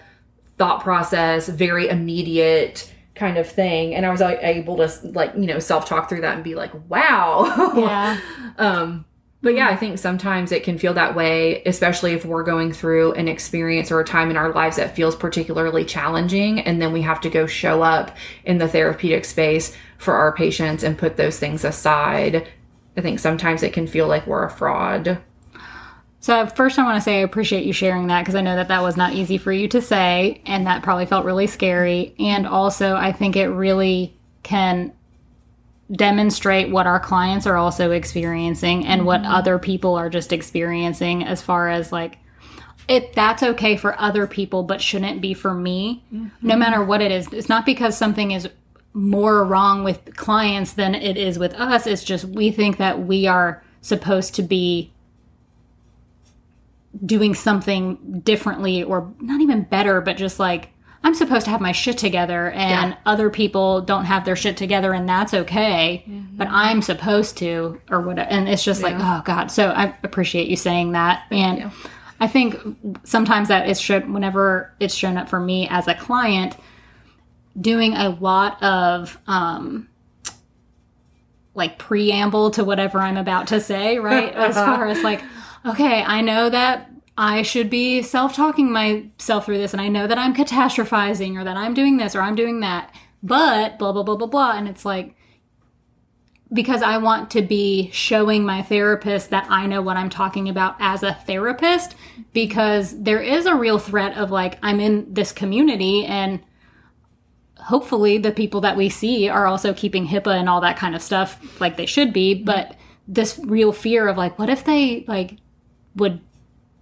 thought 0.59 0.83
process, 0.83 1.49
very 1.49 1.89
immediate 1.89 2.93
kind 3.15 3.39
of 3.39 3.49
thing. 3.49 3.95
And 3.95 4.05
I 4.05 4.11
was 4.11 4.21
like, 4.21 4.39
able 4.43 4.77
to 4.77 4.93
like, 5.03 5.35
you 5.35 5.47
know, 5.47 5.59
self-talk 5.59 6.09
through 6.09 6.21
that 6.21 6.35
and 6.35 6.45
be 6.45 6.55
like, 6.55 6.73
wow. 6.91 7.73
Yeah. 7.75 8.21
um 8.59 9.06
but 9.43 9.55
yeah, 9.55 9.69
hmm. 9.69 9.75
I 9.75 9.77
think 9.77 9.99
sometimes 9.99 10.53
it 10.53 10.65
can 10.65 10.79
feel 10.79 10.95
that 10.95 11.15
way, 11.15 11.63
especially 11.65 12.13
if 12.13 12.25
we're 12.25 12.43
going 12.43 12.73
through 12.73 13.13
an 13.13 13.29
experience 13.29 13.91
or 13.91 14.01
a 14.01 14.05
time 14.05 14.31
in 14.31 14.37
our 14.37 14.53
lives 14.53 14.77
that 14.77 14.97
feels 14.97 15.17
particularly 15.17 15.85
challenging. 15.85 16.61
And 16.61 16.81
then 16.81 16.93
we 16.93 17.03
have 17.03 17.21
to 17.23 17.31
go 17.31 17.47
show 17.47 17.83
up 17.83 18.17
in 18.45 18.59
the 18.59 18.69
therapeutic 18.69 19.25
space 19.25 19.77
for 19.99 20.15
our 20.15 20.33
patients 20.33 20.83
and 20.83 20.99
put 20.99 21.17
those 21.17 21.39
things 21.39 21.65
aside. 21.65 22.49
I 22.97 23.01
think 23.01 23.19
sometimes 23.19 23.63
it 23.63 23.73
can 23.73 23.87
feel 23.87 24.09
like 24.09 24.27
we're 24.27 24.45
a 24.45 24.51
fraud. 24.51 25.19
So 26.21 26.47
first, 26.47 26.79
I 26.79 26.83
want 26.83 26.97
to 26.97 27.01
say 27.01 27.19
I 27.19 27.23
appreciate 27.23 27.67
you 27.67 27.73
sharing 27.73 28.09
that 28.09 28.23
because 28.23 28.35
I 28.35 28.41
know 28.41 28.57
that 28.57 28.69
that 28.69 28.83
was 28.83 28.97
not 28.97 29.13
easy 29.13 29.39
for 29.39 29.53
you 29.53 29.69
to 29.69 29.81
say, 29.81 30.43
and 30.45 30.67
that 30.67 30.83
probably 30.83 31.07
felt 31.07 31.25
really 31.25 31.47
scary. 31.47 32.17
And 32.19 32.49
also, 32.49 32.97
I 32.97 33.13
think 33.13 33.37
it 33.37 33.47
really 33.47 34.19
can 34.43 34.93
demonstrate 35.91 36.71
what 36.71 36.87
our 36.87 36.99
clients 36.99 37.47
are 37.47 37.57
also 37.57 37.93
experiencing 37.93 38.85
and 38.87 39.07
what 39.07 39.23
mm-hmm. 39.23 39.31
other 39.31 39.59
people 39.59 39.95
are 39.95 40.11
just 40.11 40.33
experiencing 40.33 41.25
as 41.25 41.41
far 41.41 41.69
as 41.69 41.93
like 41.93 42.19
it 42.89 43.13
that's 43.15 43.43
okay 43.43 43.77
for 43.77 44.01
other 44.01 44.27
people 44.27 44.65
but 44.65 44.81
shouldn't 44.81 45.21
be 45.21 45.33
for 45.33 45.55
me. 45.55 46.03
No 46.11 46.19
mm-hmm. 46.19 46.59
matter 46.59 46.85
what 46.85 47.01
it 47.01 47.13
is 47.13 47.29
it's 47.33 47.49
not 47.49 47.65
because 47.65 47.97
something 47.97 48.33
is 48.33 48.49
more 48.95 49.45
wrong 49.45 49.85
with 49.85 50.17
clients 50.17 50.73
than 50.73 50.95
it 50.95 51.17
is 51.17 51.39
with 51.39 51.55
us. 51.55 51.87
It's 51.87 52.03
just 52.03 52.25
we 52.25 52.51
think 52.51 52.79
that 52.79 53.07
we 53.07 53.27
are 53.27 53.63
supposed 53.81 54.35
to 54.35 54.43
be 54.43 54.93
doing 57.05 57.35
something 57.35 58.21
differently 58.25 58.83
or 58.83 59.13
not 59.21 59.41
even 59.41 59.63
better 59.63 60.01
but 60.01 60.17
just 60.17 60.41
like 60.41 60.71
i'm 61.07 61.15
supposed 61.15 61.45
to 61.45 61.51
have 61.51 61.61
my 61.61 61.71
shit 61.73 61.97
together 61.97 62.51
and 62.51 62.91
Yeah. 62.91 62.97
other 63.07 63.31
people 63.31 63.81
don't 63.81 64.05
have 64.07 64.25
their 64.25 64.35
shit 64.37 64.57
together 64.57 64.93
and 64.93 65.09
that's 65.09 65.33
okay 65.33 66.05
but 66.37 66.49
i'm 66.51 66.83
supposed 66.83 67.37
to 67.39 67.81
or 67.91 68.01
whatever 68.01 68.29
and 68.29 68.49
it's 68.49 68.65
just 68.65 68.83
like 68.83 68.97
oh 68.99 69.23
god. 69.25 69.51
So 69.51 69.69
i 69.69 69.95
appreciate 70.03 70.49
you 70.49 70.57
saying 70.57 70.93
that. 70.93 71.23
And 71.31 71.71
i 72.21 72.27
think 72.27 72.59
sometimes 73.05 73.49
that 73.49 73.69
is 73.69 73.81
shown 73.81 74.13
whenever 74.13 74.73
it's 74.81 74.95
shown 74.95 75.17
up 75.17 75.29
for 75.29 75.39
me 75.41 75.69
as 75.71 75.87
a 75.89 75.95
client 75.95 76.57
doing 77.59 77.95
a 77.95 78.09
lot 78.11 78.61
of 78.63 79.17
um 79.29 79.89
like 81.55 81.79
preamble 81.79 82.51
to 82.51 82.65
whatever 82.65 82.99
I'm 83.01 83.17
about 83.17 83.47
to 83.47 83.61
say, 83.61 83.99
right? 83.99 84.31
As 84.51 84.55
far 84.55 84.87
as 84.89 85.03
like, 85.03 85.23
okay, 85.65 86.03
I 86.03 86.21
know 86.21 86.51
that 86.51 86.91
I 87.19 87.43
should 87.43 87.71
be 87.71 88.03
self 88.03 88.35
talking 88.35 88.71
myself 88.71 89.47
through 89.47 89.59
this, 89.59 89.73
and 89.73 89.81
I 89.81 89.89
know 89.89 90.07
that 90.07 90.19
I'm 90.19 90.35
catastrophizing 90.35 91.39
or 91.39 91.45
that 91.45 91.57
I'm 91.57 91.75
doing 91.75 91.97
this 91.97 92.15
or 92.15 92.21
I'm 92.21 92.35
doing 92.35 92.61
that, 92.61 92.95
but 93.23 93.79
blah, 93.79 93.93
blah, 93.93 94.03
blah, 94.03 94.17
blah, 94.17 94.27
blah. 94.27 94.53
And 94.53 94.69
it's 94.69 94.85
like, 94.85 95.15
because 96.53 96.83
I 96.83 96.99
want 96.99 97.31
to 97.33 97.43
be 97.43 97.91
showing 97.91 98.45
my 98.45 98.63
therapist 98.63 99.31
that 99.31 99.47
I 99.49 99.67
know 99.67 99.83
what 99.83 99.97
I'm 99.97 100.11
talking 100.11 100.49
about 100.49 100.77
as 100.79 101.03
a 101.03 101.15
therapist, 101.15 101.97
because 102.33 103.03
there 103.03 103.21
is 103.21 103.47
a 103.47 103.55
real 103.55 103.79
threat 103.79 104.17
of 104.17 104.31
like, 104.31 104.59
I'm 104.63 104.79
in 104.79 105.13
this 105.13 105.33
community 105.33 106.05
and 106.05 106.41
hopefully 107.59 108.19
the 108.19 108.31
people 108.31 108.61
that 108.61 108.77
we 108.77 108.89
see 108.89 109.29
are 109.29 109.47
also 109.47 109.75
keeping 109.75 110.07
HIPAA 110.07 110.39
and 110.39 110.49
all 110.49 110.61
that 110.61 110.77
kind 110.77 110.95
of 110.95 111.03
stuff 111.03 111.61
like 111.61 111.77
they 111.77 111.87
should 111.87 112.13
be. 112.13 112.35
But 112.35 112.77
this 113.09 113.41
real 113.43 113.73
fear 113.73 114.07
of 114.07 114.17
like, 114.17 114.39
what 114.39 114.49
if 114.49 114.65
they 114.65 115.05
like 115.09 115.39
would 115.97 116.21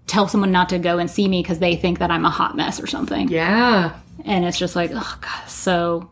tell 0.06 0.28
someone 0.28 0.52
not 0.52 0.68
to 0.68 0.78
go 0.78 0.98
and 0.98 1.10
see 1.10 1.28
me 1.28 1.42
because 1.42 1.58
they 1.58 1.76
think 1.76 1.98
that 1.98 2.10
I'm 2.10 2.24
a 2.24 2.30
hot 2.30 2.56
mess 2.56 2.80
or 2.80 2.86
something? 2.86 3.28
Yeah. 3.28 3.98
And 4.24 4.44
it's 4.44 4.58
just 4.58 4.76
like, 4.76 4.90
oh 4.94 5.18
god. 5.20 5.48
So 5.48 6.10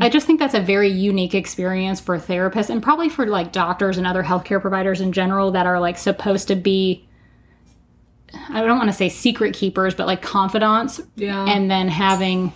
I 0.00 0.08
just 0.08 0.26
think 0.26 0.38
that's 0.40 0.54
a 0.54 0.60
very 0.60 0.88
unique 0.88 1.34
experience 1.34 2.00
for 2.00 2.18
therapists 2.18 2.70
and 2.70 2.82
probably 2.82 3.08
for 3.08 3.26
like 3.26 3.52
doctors 3.52 3.98
and 3.98 4.06
other 4.06 4.22
healthcare 4.22 4.60
providers 4.60 5.00
in 5.00 5.12
general 5.12 5.50
that 5.52 5.66
are 5.66 5.78
like 5.80 5.98
supposed 5.98 6.48
to 6.48 6.56
be. 6.56 7.06
I 8.48 8.62
don't 8.64 8.78
want 8.78 8.88
to 8.88 8.96
say 8.96 9.08
secret 9.10 9.54
keepers, 9.54 9.94
but 9.94 10.06
like 10.06 10.22
confidants 10.22 11.00
Yeah. 11.16 11.44
and 11.46 11.70
then 11.70 11.88
having 11.88 12.52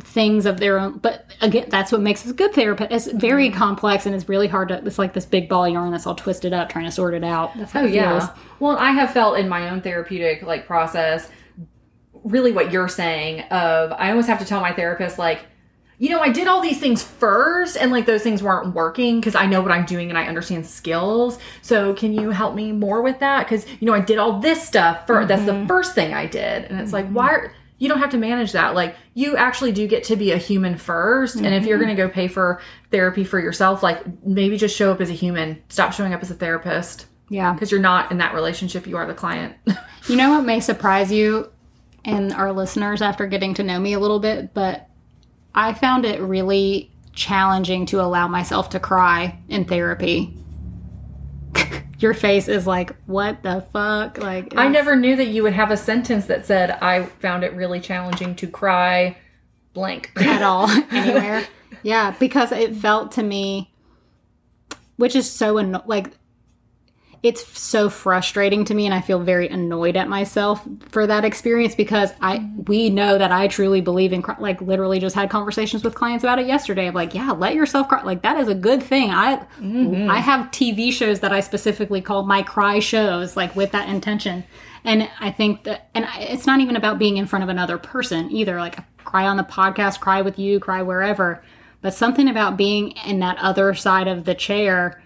things 0.00 0.46
of 0.46 0.60
their 0.60 0.78
own 0.78 0.96
but 0.98 1.26
again 1.40 1.66
that's 1.70 1.90
what 1.90 2.00
makes 2.00 2.24
us 2.24 2.30
a 2.30 2.34
good 2.34 2.52
therapist 2.54 2.90
it's 2.92 3.06
very 3.20 3.48
Mm-hmm. 3.48 3.58
complex 3.58 4.06
and 4.06 4.14
it's 4.14 4.28
really 4.28 4.46
hard 4.46 4.68
to 4.68 4.84
it's 4.84 4.98
like 4.98 5.12
this 5.12 5.26
big 5.26 5.48
ball 5.48 5.64
of 5.64 5.72
yarn 5.72 5.90
that's 5.90 6.06
all 6.06 6.14
twisted 6.14 6.52
up 6.52 6.68
trying 6.68 6.84
to 6.84 6.90
sort 6.90 7.14
it 7.14 7.24
out 7.24 7.56
that's 7.56 7.72
how 7.72 7.80
Oh 7.80 7.84
it 7.84 7.92
yeah. 7.92 8.18
feels 8.18 8.30
Well, 8.60 8.76
I 8.76 8.92
have 8.92 9.12
felt 9.12 9.38
in 9.38 9.48
my 9.48 9.70
own 9.70 9.80
therapeutic 9.80 10.42
like 10.42 10.66
process 10.66 11.28
really 12.24 12.52
what 12.52 12.72
you're 12.72 12.88
saying 12.88 13.40
of 13.50 13.92
I 13.92 14.10
almost 14.10 14.28
have 14.28 14.38
to 14.40 14.44
tell 14.44 14.60
my 14.60 14.72
therapist 14.72 15.18
like 15.18 15.40
you 16.00 16.10
know, 16.10 16.20
I 16.20 16.28
did 16.28 16.46
all 16.46 16.60
these 16.60 16.78
things 16.78 17.02
first 17.02 17.76
and 17.76 17.90
like 17.90 18.06
those 18.06 18.22
things 18.22 18.40
weren't 18.40 18.72
working 18.72 19.18
because 19.18 19.34
I 19.34 19.46
know 19.46 19.60
what 19.60 19.72
I'm 19.72 19.84
doing 19.84 20.10
and 20.10 20.16
I 20.16 20.28
understand 20.28 20.64
skills. 20.64 21.40
So, 21.60 21.92
can 21.92 22.12
you 22.12 22.30
help 22.30 22.54
me 22.54 22.70
more 22.70 23.02
with 23.02 23.18
that? 23.18 23.46
Because, 23.46 23.66
you 23.80 23.86
know, 23.88 23.94
I 23.94 23.98
did 24.00 24.16
all 24.16 24.38
this 24.38 24.62
stuff 24.62 25.08
first. 25.08 25.26
That's 25.26 25.44
the 25.44 25.64
first 25.66 25.96
thing 25.96 26.14
I 26.14 26.26
did. 26.26 26.66
And 26.66 26.78
it's 26.78 26.92
like, 26.92 27.08
why 27.10 27.30
are 27.30 27.52
you 27.78 27.88
don't 27.88 28.00
have 28.00 28.10
to 28.10 28.18
manage 28.18 28.52
that. 28.52 28.74
Like, 28.74 28.96
you 29.14 29.36
actually 29.36 29.72
do 29.72 29.86
get 29.86 30.04
to 30.04 30.16
be 30.16 30.32
a 30.32 30.36
human 30.36 30.74
1st 30.74 31.36
And 31.36 31.54
if 31.54 31.64
you're 31.64 31.78
mm-hmm. 31.78 31.86
going 31.86 31.96
to 31.96 32.02
go 32.02 32.08
pay 32.08 32.28
for 32.28 32.60
therapy 32.90 33.24
for 33.24 33.38
yourself, 33.38 33.82
like 33.82 34.02
maybe 34.24 34.56
just 34.56 34.76
show 34.76 34.90
up 34.90 35.00
as 35.00 35.10
a 35.10 35.14
human. 35.14 35.62
Stop 35.68 35.92
showing 35.92 36.12
up 36.12 36.22
as 36.22 36.30
a 36.30 36.34
therapist 36.34 37.06
yeah 37.30 37.52
because 37.52 37.70
you're 37.70 37.80
not 37.80 38.10
in 38.10 38.18
that 38.18 38.34
relationship. 38.34 38.86
You 38.86 38.96
are 38.96 39.06
the 39.06 39.14
client. 39.14 39.54
you 40.08 40.16
know 40.16 40.30
what 40.30 40.44
may 40.44 40.60
surprise 40.60 41.12
you 41.12 41.50
and 42.04 42.32
our 42.32 42.52
listeners 42.52 43.02
after 43.02 43.26
getting 43.26 43.54
to 43.54 43.62
know 43.62 43.78
me 43.78 43.92
a 43.92 43.98
little 43.98 44.20
bit 44.20 44.54
but 44.54 44.88
i 45.54 45.72
found 45.74 46.04
it 46.04 46.20
really 46.20 46.90
challenging 47.12 47.86
to 47.86 48.00
allow 48.00 48.28
myself 48.28 48.70
to 48.70 48.80
cry 48.80 49.38
in 49.48 49.64
therapy 49.64 50.34
your 51.98 52.14
face 52.14 52.48
is 52.48 52.66
like 52.66 52.94
what 53.06 53.42
the 53.42 53.66
fuck 53.72 54.18
like 54.18 54.54
I 54.56 54.68
never 54.68 54.94
knew 54.96 55.16
that 55.16 55.26
you 55.26 55.42
would 55.42 55.52
have 55.52 55.70
a 55.70 55.76
sentence 55.76 56.26
that 56.26 56.46
said, 56.46 56.70
I 56.80 57.04
found 57.04 57.42
it 57.44 57.52
really 57.54 57.80
challenging 57.80 58.34
to 58.36 58.46
cry 58.46 59.16
blank. 59.74 60.12
at 60.16 60.42
all 60.42 60.68
anywhere. 60.90 61.46
Yeah, 61.82 62.14
because 62.18 62.52
it 62.52 62.74
felt 62.76 63.12
to 63.12 63.22
me, 63.22 63.72
which 64.96 65.14
is 65.16 65.30
so 65.30 65.58
anno- 65.58 65.82
like, 65.86 66.10
it's 67.22 67.58
so 67.58 67.90
frustrating 67.90 68.64
to 68.66 68.74
me, 68.74 68.84
and 68.84 68.94
I 68.94 69.00
feel 69.00 69.18
very 69.18 69.48
annoyed 69.48 69.96
at 69.96 70.08
myself 70.08 70.64
for 70.90 71.06
that 71.06 71.24
experience 71.24 71.74
because 71.74 72.12
I 72.20 72.48
we 72.66 72.90
know 72.90 73.18
that 73.18 73.32
I 73.32 73.48
truly 73.48 73.80
believe 73.80 74.12
in 74.12 74.22
like 74.38 74.60
literally 74.60 75.00
just 75.00 75.16
had 75.16 75.28
conversations 75.28 75.82
with 75.82 75.96
clients 75.96 76.22
about 76.22 76.38
it 76.38 76.46
yesterday. 76.46 76.86
of 76.86 76.94
like, 76.94 77.14
yeah, 77.14 77.32
let 77.32 77.54
yourself 77.54 77.88
cry. 77.88 78.02
Like 78.02 78.22
that 78.22 78.38
is 78.38 78.46
a 78.46 78.54
good 78.54 78.82
thing. 78.82 79.10
I 79.10 79.36
mm-hmm. 79.60 80.08
I 80.08 80.18
have 80.18 80.50
TV 80.52 80.92
shows 80.92 81.20
that 81.20 81.32
I 81.32 81.40
specifically 81.40 82.00
call 82.00 82.24
my 82.24 82.42
cry 82.42 82.78
shows, 82.78 83.36
like 83.36 83.56
with 83.56 83.72
that 83.72 83.88
intention. 83.88 84.44
And 84.84 85.10
I 85.20 85.30
think 85.30 85.64
that, 85.64 85.90
and 85.94 86.04
I- 86.04 86.20
it's 86.20 86.46
not 86.46 86.60
even 86.60 86.76
about 86.76 86.98
being 86.98 87.16
in 87.16 87.26
front 87.26 87.42
of 87.42 87.48
another 87.48 87.78
person 87.78 88.30
either. 88.30 88.58
Like, 88.58 88.78
cry 89.04 89.26
on 89.26 89.36
the 89.36 89.42
podcast, 89.42 90.00
cry 90.00 90.22
with 90.22 90.38
you, 90.38 90.60
cry 90.60 90.82
wherever. 90.82 91.42
But 91.80 91.94
something 91.94 92.28
about 92.28 92.56
being 92.56 92.92
in 93.06 93.20
that 93.20 93.38
other 93.38 93.74
side 93.74 94.08
of 94.08 94.24
the 94.24 94.34
chair 94.34 95.02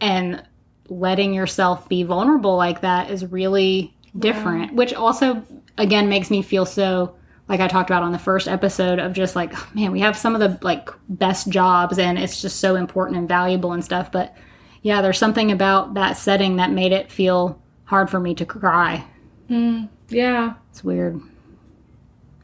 and 0.00 0.42
letting 0.90 1.32
yourself 1.32 1.88
be 1.88 2.02
vulnerable 2.02 2.56
like 2.56 2.82
that 2.82 3.10
is 3.10 3.24
really 3.24 3.96
different, 4.18 4.74
which 4.74 4.92
also, 4.92 5.42
again, 5.78 6.08
makes 6.08 6.30
me 6.30 6.42
feel 6.42 6.66
so 6.66 7.14
like 7.48 7.60
I 7.60 7.68
talked 7.68 7.90
about 7.90 8.02
on 8.02 8.12
the 8.12 8.18
first 8.18 8.46
episode 8.46 8.98
of 8.98 9.12
just 9.12 9.34
like, 9.34 9.52
oh, 9.56 9.68
man, 9.74 9.92
we 9.92 10.00
have 10.00 10.16
some 10.16 10.34
of 10.34 10.40
the 10.40 10.64
like 10.64 10.90
best 11.08 11.48
jobs 11.48 11.98
and 11.98 12.18
it's 12.18 12.42
just 12.42 12.60
so 12.60 12.76
important 12.76 13.18
and 13.18 13.28
valuable 13.28 13.72
and 13.72 13.84
stuff. 13.84 14.12
But 14.12 14.36
yeah, 14.82 15.02
there's 15.02 15.18
something 15.18 15.50
about 15.50 15.94
that 15.94 16.16
setting 16.16 16.56
that 16.56 16.70
made 16.70 16.92
it 16.92 17.10
feel 17.10 17.60
hard 17.84 18.10
for 18.10 18.20
me 18.20 18.34
to 18.36 18.44
cry. 18.44 19.04
Mm, 19.48 19.88
yeah. 20.08 20.54
It's 20.70 20.84
weird. 20.84 21.20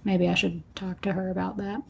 Maybe 0.07 0.29
I 0.29 0.35
should 0.35 0.63
talk 0.77 1.01
to 1.01 1.13
her 1.13 1.31
about 1.31 1.57
that. 1.57 1.83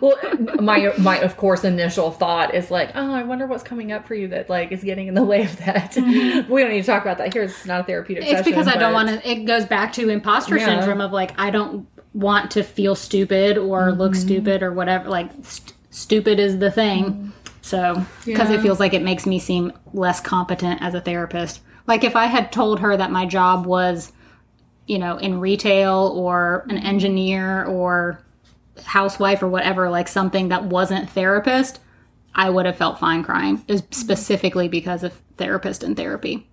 Well, 0.00 0.16
my 0.60 0.92
my 0.98 1.18
of 1.18 1.36
course 1.36 1.62
initial 1.62 2.10
thought 2.10 2.56
is 2.56 2.72
like, 2.72 2.90
oh, 2.96 3.14
I 3.14 3.22
wonder 3.22 3.46
what's 3.46 3.62
coming 3.62 3.92
up 3.92 4.08
for 4.08 4.16
you 4.16 4.26
that 4.28 4.50
like 4.50 4.72
is 4.72 4.82
getting 4.82 5.06
in 5.06 5.14
the 5.14 5.22
way 5.22 5.44
of 5.44 5.56
that. 5.58 5.92
Mm-hmm. 5.92 6.52
we 6.52 6.60
don't 6.60 6.72
need 6.72 6.80
to 6.80 6.86
talk 6.86 7.02
about 7.02 7.18
that 7.18 7.32
here. 7.32 7.44
It's 7.44 7.64
not 7.64 7.82
a 7.82 7.84
therapeutic. 7.84 8.24
It's 8.24 8.42
because 8.42 8.66
I 8.66 8.76
don't 8.76 8.92
want 8.92 9.10
to. 9.10 9.30
It 9.30 9.44
goes 9.44 9.64
back 9.64 9.92
to 9.92 10.08
imposter 10.08 10.58
Yeah. 10.58 10.66
syndrome 10.66 11.00
of 11.00 11.12
like 11.12 11.38
I 11.38 11.50
don't 11.50 11.86
want 12.14 12.50
to 12.50 12.64
feel 12.64 12.96
stupid 12.96 13.56
or 13.56 13.92
look 13.92 14.14
mm-hmm. 14.14 14.20
stupid 14.20 14.64
or 14.64 14.72
whatever. 14.72 15.08
Like 15.08 15.30
st- 15.42 15.72
stupid 15.90 16.40
is 16.40 16.58
the 16.58 16.72
thing. 16.72 17.04
Mm-hmm. 17.04 17.30
So 17.60 18.04
because 18.24 18.50
it 18.50 18.60
feels 18.60 18.80
like 18.80 18.92
it 18.92 19.02
makes 19.02 19.24
me 19.24 19.38
seem 19.38 19.72
less 19.92 20.20
competent 20.20 20.82
as 20.82 20.94
a 20.94 21.00
therapist. 21.00 21.60
Like 21.86 22.02
if 22.02 22.16
I 22.16 22.26
had 22.26 22.50
told 22.50 22.80
her 22.80 22.96
that 22.96 23.12
my 23.12 23.24
job 23.24 23.66
was, 23.66 24.10
you 24.86 24.98
know, 24.98 25.16
in 25.16 25.40
retail 25.40 26.12
or 26.16 26.66
an 26.68 26.78
engineer 26.78 27.64
or 27.64 28.20
housewife 28.84 29.42
or 29.42 29.48
whatever, 29.48 29.90
like 29.90 30.08
something 30.08 30.48
that 30.48 30.64
wasn't 30.64 31.10
therapist, 31.10 31.80
I 32.34 32.50
would 32.50 32.66
have 32.66 32.76
felt 32.76 32.98
fine 32.98 33.22
crying. 33.22 33.62
Is 33.68 33.82
specifically 33.90 34.68
because 34.68 35.02
of 35.02 35.12
therapist 35.36 35.82
and 35.82 35.96
therapy. 35.96 36.48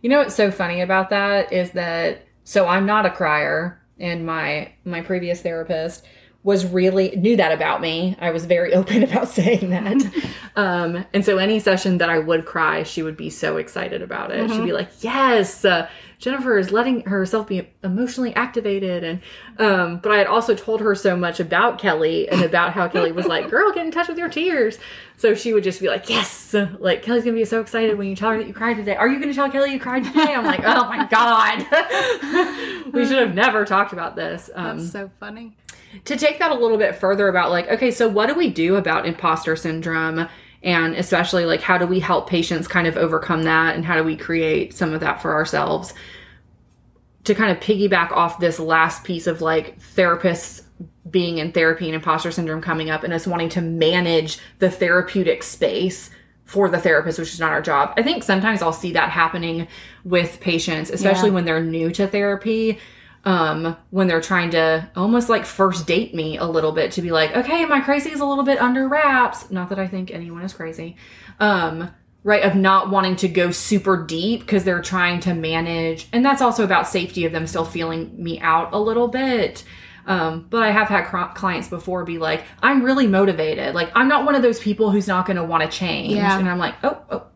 You 0.00 0.10
know 0.10 0.18
what's 0.18 0.34
so 0.34 0.50
funny 0.50 0.80
about 0.80 1.10
that 1.10 1.52
is 1.52 1.70
that 1.72 2.26
so 2.44 2.66
I'm 2.66 2.86
not 2.86 3.06
a 3.06 3.10
crier 3.10 3.80
and 3.98 4.26
my 4.26 4.72
my 4.84 5.00
previous 5.00 5.40
therapist 5.42 6.04
was 6.44 6.66
really 6.66 7.14
knew 7.14 7.36
that 7.36 7.52
about 7.52 7.80
me. 7.80 8.16
I 8.20 8.32
was 8.32 8.46
very 8.46 8.74
open 8.74 9.04
about 9.04 9.28
saying 9.28 9.70
that. 9.70 10.12
um 10.56 11.06
and 11.12 11.24
so 11.24 11.38
any 11.38 11.60
session 11.60 11.98
that 11.98 12.10
I 12.10 12.18
would 12.18 12.44
cry, 12.44 12.82
she 12.82 13.02
would 13.02 13.16
be 13.16 13.30
so 13.30 13.58
excited 13.58 14.02
about 14.02 14.32
it. 14.32 14.50
She'd 14.50 14.64
be 14.64 14.72
like, 14.72 14.90
"Yes, 15.00 15.64
uh, 15.64 15.88
Jennifer 16.22 16.56
is 16.56 16.70
letting 16.70 17.02
herself 17.02 17.48
be 17.48 17.68
emotionally 17.84 18.34
activated." 18.34 19.04
And 19.04 19.20
um 19.58 19.98
but 19.98 20.12
I 20.12 20.16
had 20.18 20.26
also 20.26 20.54
told 20.54 20.80
her 20.80 20.94
so 20.94 21.16
much 21.16 21.40
about 21.40 21.78
Kelly 21.78 22.28
and 22.28 22.42
about 22.42 22.72
how 22.72 22.88
Kelly 22.88 23.12
was 23.12 23.26
like, 23.26 23.50
"Girl, 23.50 23.72
get 23.72 23.84
in 23.84 23.92
touch 23.92 24.08
with 24.08 24.16
your 24.16 24.28
tears." 24.28 24.78
So 25.16 25.34
she 25.34 25.52
would 25.52 25.64
just 25.64 25.80
be 25.80 25.88
like, 25.88 26.08
"Yes, 26.08 26.54
like 26.78 27.02
Kelly's 27.02 27.24
gonna 27.24 27.36
be 27.36 27.44
so 27.44 27.60
excited 27.60 27.98
when 27.98 28.08
you 28.08 28.16
tell 28.16 28.30
her 28.30 28.38
that 28.38 28.46
you 28.46 28.54
cried 28.54 28.76
today. 28.76 28.96
Are 28.96 29.08
you 29.08 29.20
gonna 29.20 29.34
tell 29.34 29.50
Kelly 29.50 29.72
you 29.72 29.80
cried 29.80 30.04
today?" 30.04 30.32
I'm 30.34 30.44
like, 30.46 30.62
"Oh 30.64 30.84
my 30.88 31.06
god, 31.06 31.66
we 32.92 33.04
should 33.04 33.18
have 33.18 33.34
never 33.34 33.64
talked 33.64 33.92
about 33.92 34.16
this." 34.16 34.48
Um, 34.54 34.80
so 34.80 35.10
funny. 35.20 35.52
to 36.06 36.16
take 36.16 36.38
that 36.38 36.50
a 36.50 36.54
little 36.54 36.78
bit 36.78 36.94
further 36.94 37.28
about 37.28 37.50
like, 37.50 37.68
okay, 37.68 37.90
so 37.90 38.08
what 38.08 38.26
do 38.28 38.34
we 38.34 38.48
do 38.48 38.76
about 38.76 39.06
imposter 39.06 39.54
syndrome? 39.56 40.26
And 40.62 40.94
especially 40.94 41.44
like, 41.44 41.60
how 41.60 41.76
do 41.78 41.86
we 41.86 41.98
help 42.00 42.28
patients 42.28 42.68
kind 42.68 42.86
of 42.86 42.96
overcome 42.96 43.42
that? 43.44 43.74
And 43.74 43.84
how 43.84 43.96
do 43.96 44.04
we 44.04 44.16
create 44.16 44.74
some 44.74 44.92
of 44.94 45.00
that 45.00 45.20
for 45.22 45.32
ourselves? 45.32 45.94
to 47.24 47.36
kind 47.36 47.52
of 47.52 47.62
piggyback 47.62 48.10
off 48.10 48.40
this 48.40 48.58
last 48.58 49.04
piece 49.04 49.28
of 49.28 49.40
like 49.40 49.78
therapists 49.78 50.62
being 51.08 51.38
in 51.38 51.52
therapy 51.52 51.86
and 51.86 51.94
imposter 51.94 52.32
syndrome 52.32 52.60
coming 52.60 52.90
up 52.90 53.04
and 53.04 53.12
us 53.12 53.28
wanting 53.28 53.48
to 53.48 53.60
manage 53.60 54.38
the 54.58 54.68
therapeutic 54.68 55.44
space 55.44 56.10
for 56.44 56.68
the 56.68 56.78
therapist, 56.80 57.20
which 57.20 57.32
is 57.32 57.38
not 57.38 57.52
our 57.52 57.62
job. 57.62 57.94
I 57.96 58.02
think 58.02 58.24
sometimes 58.24 58.60
I'll 58.60 58.72
see 58.72 58.92
that 58.94 59.10
happening 59.10 59.68
with 60.02 60.40
patients, 60.40 60.90
especially 60.90 61.28
Yeah. 61.28 61.34
when 61.34 61.44
they're 61.44 61.62
new 61.62 61.92
to 61.92 62.08
therapy. 62.08 62.80
Um, 63.24 63.76
when 63.90 64.08
they're 64.08 64.20
trying 64.20 64.50
to 64.50 64.90
almost 64.96 65.28
like 65.28 65.44
first 65.46 65.86
date 65.86 66.12
me 66.12 66.38
a 66.38 66.44
little 66.44 66.72
bit 66.72 66.90
to 66.92 67.02
be 67.02 67.12
like, 67.12 67.36
okay, 67.36 67.64
my 67.66 67.80
crazy 67.80 68.10
is 68.10 68.18
a 68.18 68.26
little 68.26 68.42
bit 68.42 68.60
under 68.60 68.88
wraps. 68.88 69.48
Not 69.48 69.68
that 69.68 69.78
I 69.78 69.86
think 69.86 70.10
anyone 70.10 70.42
is 70.42 70.52
crazy. 70.52 70.96
Um, 71.38 71.92
right, 72.24 72.42
of 72.42 72.56
not 72.56 72.90
wanting 72.90 73.14
to 73.16 73.28
go 73.28 73.52
super 73.52 74.04
deep 74.04 74.40
because 74.40 74.64
they're 74.64 74.82
trying 74.82 75.20
to 75.20 75.34
manage. 75.34 76.08
And 76.12 76.24
that's 76.24 76.42
also 76.42 76.64
about 76.64 76.88
safety 76.88 77.24
of 77.24 77.32
them 77.32 77.46
still 77.46 77.64
feeling 77.64 78.12
me 78.20 78.40
out 78.40 78.72
a 78.72 78.78
little 78.78 79.06
bit. 79.06 79.62
Um, 80.06 80.46
but 80.50 80.62
I 80.62 80.70
have 80.72 80.88
had 80.88 81.04
cr- 81.04 81.32
clients 81.34 81.68
before 81.68 82.04
be 82.04 82.18
like, 82.18 82.44
I'm 82.60 82.82
really 82.82 83.06
motivated. 83.06 83.74
Like, 83.74 83.90
I'm 83.94 84.08
not 84.08 84.24
one 84.24 84.34
of 84.34 84.42
those 84.42 84.58
people 84.58 84.90
who's 84.90 85.06
not 85.06 85.26
going 85.26 85.36
to 85.36 85.44
want 85.44 85.62
to 85.62 85.68
change. 85.68 86.14
Yeah. 86.14 86.38
And 86.38 86.48
I'm 86.48 86.58
like, 86.58 86.74
oh, 86.82 87.00
oh, 87.10 87.26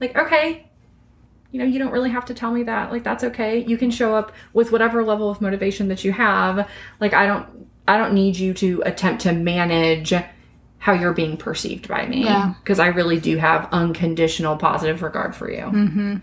like, 0.00 0.16
okay, 0.16 0.70
you 1.52 1.58
know, 1.58 1.64
you 1.64 1.78
don't 1.78 1.92
really 1.92 2.10
have 2.10 2.24
to 2.24 2.34
tell 2.34 2.50
me 2.50 2.62
that. 2.64 2.90
Like, 2.90 3.04
that's 3.04 3.22
okay. 3.22 3.62
You 3.64 3.76
can 3.76 3.90
show 3.90 4.16
up 4.16 4.32
with 4.54 4.72
whatever 4.72 5.04
level 5.04 5.30
of 5.30 5.40
motivation 5.40 5.88
that 5.88 6.02
you 6.02 6.10
have. 6.12 6.68
Like, 6.98 7.12
I 7.12 7.26
don't, 7.26 7.46
I 7.86 7.98
don't 7.98 8.14
need 8.14 8.36
you 8.36 8.54
to 8.54 8.82
attempt 8.84 9.22
to 9.22 9.32
manage 9.32 10.12
how 10.78 10.92
you're 10.94 11.12
being 11.12 11.36
perceived 11.36 11.86
by 11.86 12.06
me. 12.06 12.24
Yeah. 12.24 12.54
Because 12.60 12.80
I 12.80 12.88
really 12.88 13.20
do 13.20 13.36
have 13.36 13.68
unconditional 13.70 14.56
positive 14.56 15.02
regard 15.02 15.36
for 15.36 15.48
you. 15.50 15.64
Mhm. 15.64 16.22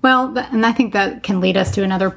Well, 0.00 0.38
and 0.38 0.64
I 0.64 0.72
think 0.72 0.92
that 0.94 1.22
can 1.22 1.40
lead 1.40 1.56
us 1.56 1.70
to 1.72 1.82
another 1.82 2.16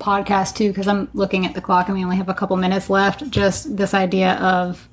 podcast 0.00 0.54
too, 0.54 0.68
because 0.68 0.88
I'm 0.88 1.08
looking 1.12 1.44
at 1.44 1.54
the 1.54 1.60
clock 1.60 1.88
and 1.88 1.96
we 1.96 2.04
only 2.04 2.16
have 2.16 2.28
a 2.28 2.34
couple 2.34 2.56
minutes 2.56 2.88
left. 2.88 3.30
Just 3.30 3.76
this 3.76 3.94
idea 3.94 4.34
of 4.34 4.88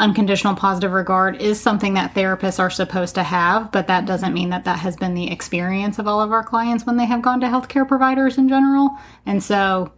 unconditional 0.00 0.54
positive 0.54 0.92
regard 0.92 1.36
is 1.40 1.60
something 1.60 1.94
that 1.94 2.14
therapists 2.14 2.58
are 2.58 2.70
supposed 2.70 3.14
to 3.14 3.22
have, 3.22 3.70
but 3.70 3.86
that 3.86 4.06
doesn't 4.06 4.32
mean 4.34 4.48
that 4.50 4.64
that 4.64 4.78
has 4.80 4.96
been 4.96 5.14
the 5.14 5.30
experience 5.30 5.98
of 5.98 6.06
all 6.08 6.20
of 6.20 6.32
our 6.32 6.42
clients 6.42 6.84
when 6.86 6.96
they 6.96 7.04
have 7.04 7.22
gone 7.22 7.40
to 7.40 7.46
healthcare 7.46 7.86
providers 7.86 8.38
in 8.38 8.48
general. 8.48 8.90
And 9.26 9.42
so 9.42 9.92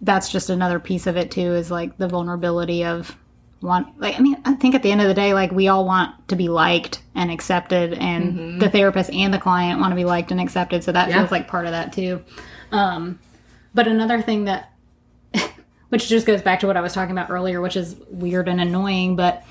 that's 0.00 0.30
just 0.30 0.48
another 0.50 0.78
piece 0.80 1.06
of 1.06 1.16
it 1.16 1.30
too 1.30 1.54
is 1.54 1.70
like 1.70 1.96
the 1.98 2.08
vulnerability 2.08 2.84
of 2.84 3.16
want 3.60 3.88
like 4.00 4.14
i 4.16 4.20
mean 4.22 4.40
i 4.44 4.54
think 4.54 4.76
at 4.76 4.84
the 4.84 4.92
end 4.92 5.00
of 5.00 5.08
the 5.08 5.14
day 5.14 5.34
like 5.34 5.50
we 5.50 5.66
all 5.66 5.84
want 5.84 6.28
to 6.28 6.36
be 6.36 6.46
liked 6.46 7.02
and 7.16 7.28
accepted 7.32 7.92
and 7.94 8.60
the 8.62 8.70
therapist 8.70 9.10
and 9.10 9.34
the 9.34 9.38
client 9.40 9.80
want 9.80 9.90
to 9.90 9.96
be 9.96 10.04
liked 10.04 10.30
and 10.30 10.40
accepted 10.40 10.84
so 10.84 10.92
that 10.92 11.08
Yeah. 11.08 11.18
feels 11.18 11.32
like 11.32 11.48
part 11.48 11.66
of 11.66 11.72
that 11.72 11.92
too 11.92 12.22
um 12.70 13.18
but 13.74 13.88
another 13.88 14.22
thing 14.22 14.44
that 14.44 14.72
which 15.88 16.08
just 16.08 16.26
goes 16.26 16.42
back 16.42 16.60
to 16.60 16.66
what 16.66 16.76
i 16.76 16.80
was 16.80 16.92
talking 16.92 17.12
about 17.12 17.30
earlier 17.30 17.60
which 17.60 17.76
is 17.76 17.96
weird 18.10 18.48
and 18.48 18.60
annoying 18.60 19.16
but 19.16 19.44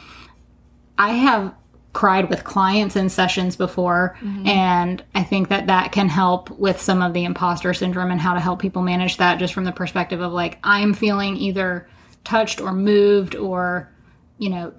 i 0.97 1.09
have 1.09 1.53
cried 1.93 2.29
with 2.29 2.43
clients 2.43 2.95
in 2.95 3.09
sessions 3.09 3.55
before 3.55 4.15
mm-hmm. 4.21 4.47
and 4.47 5.03
i 5.15 5.23
think 5.23 5.49
that 5.49 5.67
that 5.67 5.91
can 5.91 6.09
help 6.09 6.49
with 6.51 6.79
some 6.79 7.01
of 7.01 7.13
the 7.13 7.23
imposter 7.23 7.73
syndrome 7.73 8.11
and 8.11 8.21
how 8.21 8.33
to 8.33 8.39
help 8.39 8.59
people 8.59 8.81
manage 8.81 9.17
that 9.17 9.39
just 9.39 9.53
from 9.53 9.63
the 9.63 9.71
perspective 9.71 10.21
of 10.21 10.31
like 10.31 10.59
i'm 10.63 10.93
feeling 10.93 11.35
either 11.37 11.87
touched 12.23 12.61
or 12.61 12.71
moved 12.71 13.35
or 13.35 13.91
you 14.37 14.49
know 14.49 14.73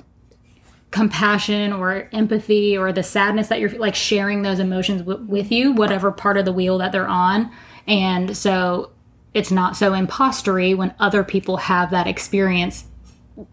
compassion 0.91 1.73
or 1.73 2.09
empathy 2.13 2.77
or 2.77 2.93
the 2.93 3.03
sadness 3.03 3.49
that 3.49 3.61
you're 3.61 3.71
like 3.79 3.95
sharing 3.95 4.43
those 4.43 4.59
emotions 4.59 5.03
w- 5.03 5.25
with 5.27 5.53
you 5.53 5.73
whatever 5.73 6.11
part 6.11 6.37
of 6.37 6.45
the 6.45 6.53
wheel 6.53 6.79
that 6.79 6.93
they're 6.93 7.09
on. 7.09 7.51
And 7.87 8.37
so 8.37 8.91
it's 9.39 9.53
not 9.53 9.77
so 9.77 9.95
impostery 9.95 10.75
when 10.75 10.93
other 10.99 11.23
people 11.23 11.57
have 11.57 11.93
that 11.93 12.09
experience 12.09 12.85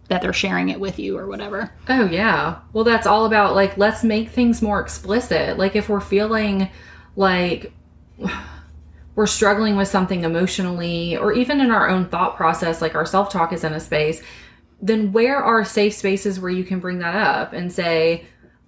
that 0.07 0.23
they're 0.23 0.33
sharing 0.33 0.69
it 0.69 0.79
with 0.79 0.97
you 0.97 1.15
or 1.15 1.27
whatever 1.27 1.71
Oh 1.87 2.05
yeah. 2.05 2.57
Well, 2.73 2.83
that's 2.83 3.05
all 3.05 3.25
about 3.25 3.53
like 3.53 3.77
let's 3.77 4.03
make 4.03 4.29
things 4.29 4.61
more 4.61 4.81
explicit. 4.81 5.59
Like 5.59 5.75
if 5.75 5.87
we're 5.87 6.01
feeling 6.01 6.69
like 7.15 7.71
we're 9.15 9.27
struggling 9.27 9.75
with 9.75 9.87
something 9.87 10.23
emotionally 10.23 11.15
or 11.15 11.33
even 11.33 11.61
in 11.61 11.69
our 11.69 11.87
own 11.87 12.09
thought 12.09 12.35
process 12.35 12.81
like 12.81 12.95
our 12.95 13.05
self-talk 13.05 13.53
is 13.53 13.63
in 13.63 13.73
a 13.73 13.79
space, 13.79 14.23
then 14.81 15.11
where 15.11 15.37
are 15.37 15.63
safe 15.63 15.93
spaces 15.93 16.39
where 16.39 16.51
you 16.51 16.63
can 16.63 16.79
bring 16.79 16.99
that 16.99 17.15
up 17.15 17.53
and 17.53 17.71
say, 17.71 18.25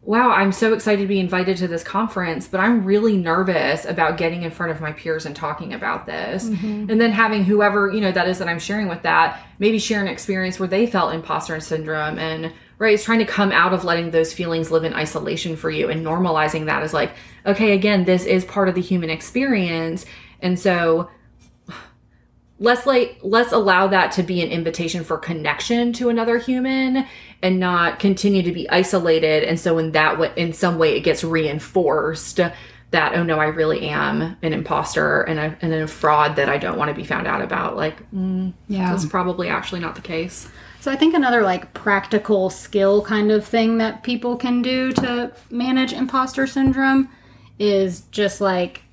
"Wow, 0.07 0.31
I'm 0.31 0.53
so 0.53 0.73
excited 0.73 1.01
to 1.01 1.07
be 1.07 1.19
invited 1.19 1.57
to 1.57 1.67
this 1.67 1.83
conference, 1.83 2.47
but 2.47 2.61
I'm 2.61 2.85
really 2.85 3.17
nervous 3.17 3.83
about 3.83 4.15
getting 4.15 4.43
in 4.43 4.51
front 4.51 4.71
of 4.71 4.79
my 4.79 4.93
peers 4.93 5.25
and 5.25 5.35
talking 5.35 5.73
about 5.73 6.05
this." 6.05 6.45
Mm-hmm. 6.45 6.89
And 6.89 7.01
then 7.01 7.11
having 7.11 7.43
whoever, 7.43 7.91
you 7.91 7.99
know, 7.99 8.13
that 8.13 8.25
is 8.29 8.39
that 8.39 8.47
I'm 8.47 8.57
sharing 8.57 8.87
with 8.87 9.01
that, 9.01 9.45
maybe 9.59 9.79
share 9.79 9.99
an 10.01 10.07
experience 10.07 10.59
where 10.59 10.69
they 10.69 10.87
felt 10.87 11.13
imposter 11.13 11.59
syndrome 11.59 12.17
and 12.17 12.53
right, 12.79 12.93
it's 12.93 13.03
trying 13.03 13.19
to 13.19 13.25
come 13.25 13.51
out 13.51 13.73
of 13.73 13.83
letting 13.83 14.11
those 14.11 14.31
feelings 14.31 14.71
live 14.71 14.85
in 14.85 14.93
isolation 14.93 15.57
for 15.57 15.69
you 15.69 15.89
and 15.89 16.05
normalizing 16.05 16.67
that 16.67 16.83
as 16.83 16.93
like, 16.93 17.11
okay, 17.45 17.73
again, 17.73 18.05
this 18.05 18.25
is 18.25 18.45
part 18.45 18.69
of 18.69 18.75
the 18.75 18.81
human 18.81 19.09
experience. 19.09 20.05
And 20.41 20.57
so 20.57 21.09
let's 22.59 22.85
like 22.85 23.19
let's 23.21 23.51
allow 23.51 23.87
that 23.87 24.11
to 24.13 24.23
be 24.23 24.41
an 24.41 24.49
invitation 24.49 25.03
for 25.03 25.17
connection 25.17 25.93
to 25.93 26.09
another 26.09 26.37
human 26.37 27.05
and 27.43 27.59
not 27.59 27.99
continue 27.99 28.41
to 28.43 28.51
be 28.51 28.69
isolated. 28.69 29.43
And 29.43 29.59
so 29.59 29.77
in 29.77 29.91
that 29.91 30.17
way 30.17 30.31
in 30.35 30.53
some 30.53 30.77
way 30.77 30.95
it 30.95 31.01
gets 31.01 31.23
reinforced 31.23 32.39
that 32.89 33.13
oh 33.15 33.21
no 33.21 33.37
i 33.37 33.47
really 33.47 33.89
am 33.89 34.37
an 34.41 34.53
imposter 34.53 35.21
and 35.23 35.37
a, 35.37 35.57
and 35.61 35.73
a 35.73 35.85
fraud 35.87 36.37
that 36.37 36.47
i 36.47 36.57
don't 36.57 36.77
want 36.77 36.87
to 36.87 36.95
be 36.95 37.03
found 37.03 37.27
out 37.27 37.41
about. 37.41 37.75
Like 37.75 38.09
mm, 38.11 38.53
yeah. 38.67 38.91
that's 38.91 39.05
probably 39.05 39.49
actually 39.49 39.81
not 39.81 39.95
the 39.95 40.01
case. 40.01 40.49
So 40.79 40.91
I 40.91 40.95
think 40.95 41.13
another 41.13 41.41
like 41.41 41.73
practical 41.73 42.49
skill 42.49 43.03
kind 43.03 43.31
of 43.31 43.45
thing 43.45 43.77
that 43.79 44.03
people 44.03 44.37
can 44.37 44.61
do 44.61 44.93
to 44.93 45.33
manage 45.49 45.91
imposter 45.91 46.47
syndrome 46.47 47.09
is 47.59 48.01
just 48.11 48.39
like 48.39 48.83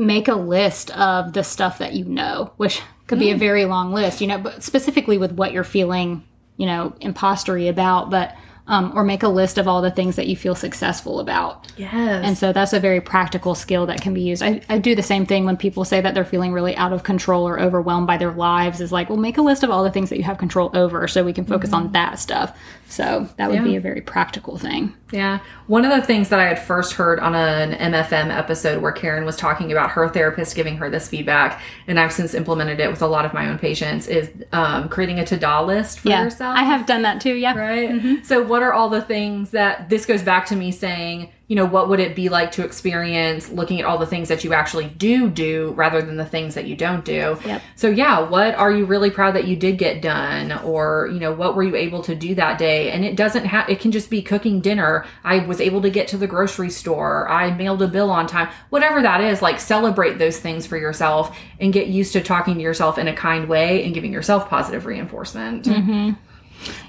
make 0.00 0.28
a 0.28 0.34
list 0.34 0.90
of 0.96 1.32
the 1.32 1.44
stuff 1.44 1.78
that 1.78 1.92
you 1.92 2.04
know, 2.04 2.52
which 2.56 2.82
could 3.06 3.18
be 3.18 3.30
a 3.30 3.36
very 3.36 3.64
long 3.64 3.92
list, 3.92 4.20
you 4.20 4.26
know, 4.26 4.38
but 4.38 4.62
specifically 4.62 5.18
with 5.18 5.32
what 5.32 5.52
you're 5.52 5.64
feeling, 5.64 6.24
you 6.56 6.66
know, 6.66 6.94
impostery 7.00 7.68
about, 7.68 8.10
but 8.10 8.36
um, 8.70 8.92
or 8.94 9.02
make 9.02 9.24
a 9.24 9.28
list 9.28 9.58
of 9.58 9.66
all 9.66 9.82
the 9.82 9.90
things 9.90 10.14
that 10.14 10.28
you 10.28 10.36
feel 10.36 10.54
successful 10.54 11.18
about. 11.18 11.66
yes 11.76 12.24
And 12.24 12.38
so 12.38 12.52
that's 12.52 12.72
a 12.72 12.78
very 12.78 13.00
practical 13.00 13.56
skill 13.56 13.86
that 13.86 14.00
can 14.00 14.14
be 14.14 14.20
used. 14.20 14.44
I, 14.44 14.60
I 14.68 14.78
do 14.78 14.94
the 14.94 15.02
same 15.02 15.26
thing 15.26 15.44
when 15.44 15.56
people 15.56 15.84
say 15.84 16.00
that 16.00 16.14
they're 16.14 16.24
feeling 16.24 16.52
really 16.52 16.76
out 16.76 16.92
of 16.92 17.02
control 17.02 17.48
or 17.48 17.58
overwhelmed 17.58 18.06
by 18.06 18.16
their 18.16 18.30
lives 18.30 18.80
is 18.80 18.92
like, 18.92 19.08
well, 19.08 19.18
make 19.18 19.38
a 19.38 19.42
list 19.42 19.64
of 19.64 19.70
all 19.70 19.82
the 19.82 19.90
things 19.90 20.08
that 20.10 20.18
you 20.18 20.22
have 20.22 20.38
control 20.38 20.70
over 20.72 21.08
so 21.08 21.24
we 21.24 21.32
can 21.32 21.44
focus 21.44 21.72
on 21.72 21.90
that 21.92 22.20
stuff. 22.20 22.56
So 22.88 23.28
that 23.38 23.50
would 23.50 23.64
be 23.64 23.74
a 23.74 23.80
very 23.80 24.02
practical 24.02 24.56
thing. 24.56 24.94
Yeah. 25.12 25.40
One 25.66 25.84
of 25.84 25.90
the 25.90 26.02
things 26.06 26.28
that 26.30 26.38
I 26.40 26.44
had 26.44 26.58
first 26.58 26.92
heard 26.94 27.20
on 27.20 27.34
an 27.34 27.72
MFM 27.92 28.30
episode 28.36 28.82
where 28.82 28.92
Karen 28.92 29.24
was 29.24 29.36
talking 29.36 29.72
about 29.72 29.90
her 29.90 30.08
therapist 30.08 30.54
giving 30.56 30.76
her 30.76 30.88
this 30.90 31.08
feedback, 31.08 31.60
and 31.86 31.98
I've 31.98 32.12
since 32.12 32.34
implemented 32.34 32.80
it 32.80 32.90
with 32.90 33.02
a 33.02 33.06
lot 33.06 33.24
of 33.24 33.32
my 33.34 33.48
own 33.48 33.58
patients, 33.58 34.06
is 34.08 34.30
um, 34.52 34.88
creating 34.88 35.18
a 35.18 35.24
ta-da 35.26 35.62
list 35.62 36.00
for 36.00 36.08
Yeah. 36.08 36.24
yourself. 36.24 36.56
I 36.56 36.62
have 36.64 36.86
done 36.86 37.02
that 37.02 37.20
too. 37.20 37.34
Yeah. 37.34 37.56
Right. 37.58 38.24
So, 38.24 38.42
what 38.42 38.62
are 38.62 38.72
all 38.72 38.88
the 38.88 39.02
things 39.02 39.50
that 39.50 39.88
this 39.88 40.06
goes 40.06 40.22
back 40.22 40.46
to 40.46 40.56
me 40.56 40.70
saying, 40.72 41.30
you 41.50 41.56
know, 41.56 41.66
what 41.66 41.88
would 41.88 41.98
it 41.98 42.14
be 42.14 42.28
like 42.28 42.52
to 42.52 42.64
experience 42.64 43.48
looking 43.48 43.80
at 43.80 43.84
all 43.84 43.98
the 43.98 44.06
things 44.06 44.28
that 44.28 44.44
you 44.44 44.54
actually 44.54 44.86
do 44.86 45.28
do 45.28 45.72
rather 45.72 46.00
than 46.00 46.16
the 46.16 46.24
things 46.24 46.54
that 46.54 46.68
you 46.68 46.76
don't 46.76 47.04
do? 47.04 47.36
Yep. 47.44 47.62
So, 47.74 47.88
yeah, 47.88 48.20
what 48.20 48.54
are 48.54 48.70
you 48.70 48.84
really 48.84 49.10
proud 49.10 49.34
that 49.34 49.48
you 49.48 49.56
did 49.56 49.76
get 49.76 50.00
done? 50.00 50.52
Or, 50.60 51.10
you 51.12 51.18
know, 51.18 51.32
what 51.32 51.56
were 51.56 51.64
you 51.64 51.74
able 51.74 52.02
to 52.02 52.14
do 52.14 52.36
that 52.36 52.56
day? 52.56 52.92
And 52.92 53.04
it 53.04 53.16
doesn't 53.16 53.46
have, 53.46 53.68
it 53.68 53.80
can 53.80 53.90
just 53.90 54.10
be 54.10 54.22
cooking 54.22 54.60
dinner. 54.60 55.04
I 55.24 55.40
was 55.40 55.60
able 55.60 55.82
to 55.82 55.90
get 55.90 56.06
to 56.08 56.16
the 56.16 56.28
grocery 56.28 56.70
store. 56.70 57.28
I 57.28 57.50
mailed 57.50 57.82
a 57.82 57.88
bill 57.88 58.12
on 58.12 58.28
time. 58.28 58.48
Whatever 58.68 59.02
that 59.02 59.20
is, 59.20 59.42
like 59.42 59.58
celebrate 59.58 60.18
those 60.18 60.38
things 60.38 60.68
for 60.68 60.76
yourself 60.76 61.36
and 61.58 61.72
get 61.72 61.88
used 61.88 62.12
to 62.12 62.20
talking 62.20 62.54
to 62.54 62.60
yourself 62.60 62.96
in 62.96 63.08
a 63.08 63.12
kind 63.12 63.48
way 63.48 63.82
and 63.82 63.92
giving 63.92 64.12
yourself 64.12 64.48
positive 64.48 64.86
reinforcement. 64.86 65.64
Mm-hmm. 65.64 66.12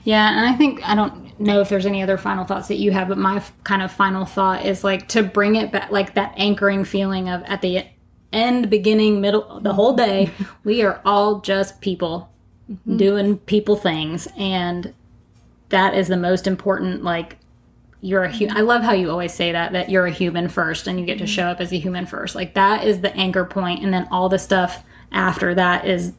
Yeah, 0.03 0.37
and 0.37 0.45
I 0.45 0.53
think 0.53 0.87
I 0.87 0.95
don't 0.95 1.39
know 1.39 1.61
if 1.61 1.69
there's 1.69 1.85
any 1.85 2.03
other 2.03 2.17
final 2.17 2.45
thoughts 2.45 2.67
that 2.67 2.77
you 2.77 2.91
have, 2.91 3.07
but 3.07 3.17
my 3.17 3.37
f- 3.37 3.53
kind 3.63 3.81
of 3.81 3.91
final 3.91 4.25
thought 4.25 4.65
is 4.65 4.83
like 4.83 5.07
to 5.09 5.23
bring 5.23 5.55
it 5.55 5.71
back, 5.71 5.91
like 5.91 6.15
that 6.15 6.33
anchoring 6.37 6.83
feeling 6.83 7.29
of 7.29 7.43
at 7.43 7.61
the 7.61 7.85
end, 8.31 8.69
beginning, 8.69 9.21
middle, 9.21 9.59
the 9.59 9.73
whole 9.73 9.95
day, 9.95 10.31
we 10.63 10.81
are 10.81 11.01
all 11.05 11.39
just 11.39 11.81
people 11.81 12.31
mm-hmm. 12.71 12.97
doing 12.97 13.37
people 13.39 13.75
things, 13.75 14.27
and 14.37 14.93
that 15.69 15.95
is 15.95 16.07
the 16.07 16.17
most 16.17 16.47
important. 16.47 17.03
Like 17.03 17.37
you're 18.01 18.23
a 18.23 18.31
hu- 18.31 18.47
I 18.49 18.61
love 18.61 18.83
how 18.83 18.93
you 18.93 19.09
always 19.09 19.33
say 19.33 19.51
that 19.51 19.73
that 19.73 19.89
you're 19.89 20.05
a 20.05 20.11
human 20.11 20.49
first, 20.49 20.87
and 20.87 20.99
you 20.99 21.05
get 21.05 21.17
to 21.19 21.25
mm-hmm. 21.25 21.33
show 21.33 21.47
up 21.47 21.59
as 21.59 21.71
a 21.71 21.77
human 21.77 22.05
first. 22.05 22.35
Like 22.35 22.53
that 22.55 22.85
is 22.85 23.01
the 23.01 23.15
anchor 23.15 23.45
point, 23.45 23.83
and 23.83 23.93
then 23.93 24.07
all 24.11 24.29
the 24.29 24.39
stuff 24.39 24.83
after 25.11 25.53
that 25.55 25.85
is 25.85 26.13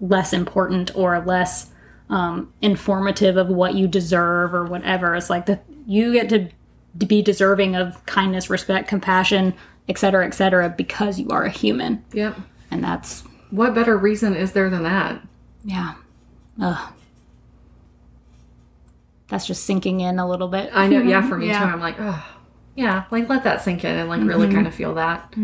less 0.00 0.32
important 0.32 0.94
or 0.94 1.20
less 1.20 1.72
um, 2.10 2.52
informative 2.62 3.36
of 3.36 3.48
what 3.48 3.74
you 3.74 3.86
deserve 3.88 4.54
or 4.54 4.64
whatever. 4.64 5.14
It's 5.14 5.28
like 5.30 5.46
that 5.46 5.64
you 5.86 6.12
get 6.12 6.28
to 6.30 6.48
to 6.98 7.06
be 7.06 7.22
deserving 7.22 7.76
of 7.76 8.04
kindness, 8.06 8.50
respect, 8.50 8.88
compassion, 8.88 9.54
etc., 9.88 10.26
etc., 10.26 10.68
because 10.76 11.20
you 11.20 11.28
are 11.28 11.44
a 11.44 11.50
human. 11.50 12.02
Yep. 12.12 12.36
And 12.70 12.82
that's 12.82 13.22
What 13.50 13.74
better 13.74 13.96
reason 13.96 14.34
is 14.34 14.52
there 14.52 14.68
than 14.70 14.82
that? 14.84 15.20
yeah. 15.64 15.94
Ugh. 16.60 16.92
That's 19.28 19.46
just 19.46 19.64
sinking 19.64 20.00
in 20.00 20.18
a 20.18 20.28
little 20.28 20.48
bit. 20.48 20.70
I 20.72 20.88
know. 20.88 21.00
Yeah, 21.02 21.20
for 21.28 21.36
me 21.36 21.48
Yeah. 21.48 21.60
too. 21.60 21.66
I'm 21.66 21.80
like, 21.80 21.96
oh, 22.00 22.26
yeah. 22.74 23.04
Like 23.10 23.28
let 23.28 23.44
that 23.44 23.62
sink 23.62 23.84
in 23.84 23.94
and 23.96 24.08
like 24.08 24.22
really 24.22 24.52
kind 24.52 24.66
of 24.66 24.74
feel 24.74 24.94
that. 24.94 25.34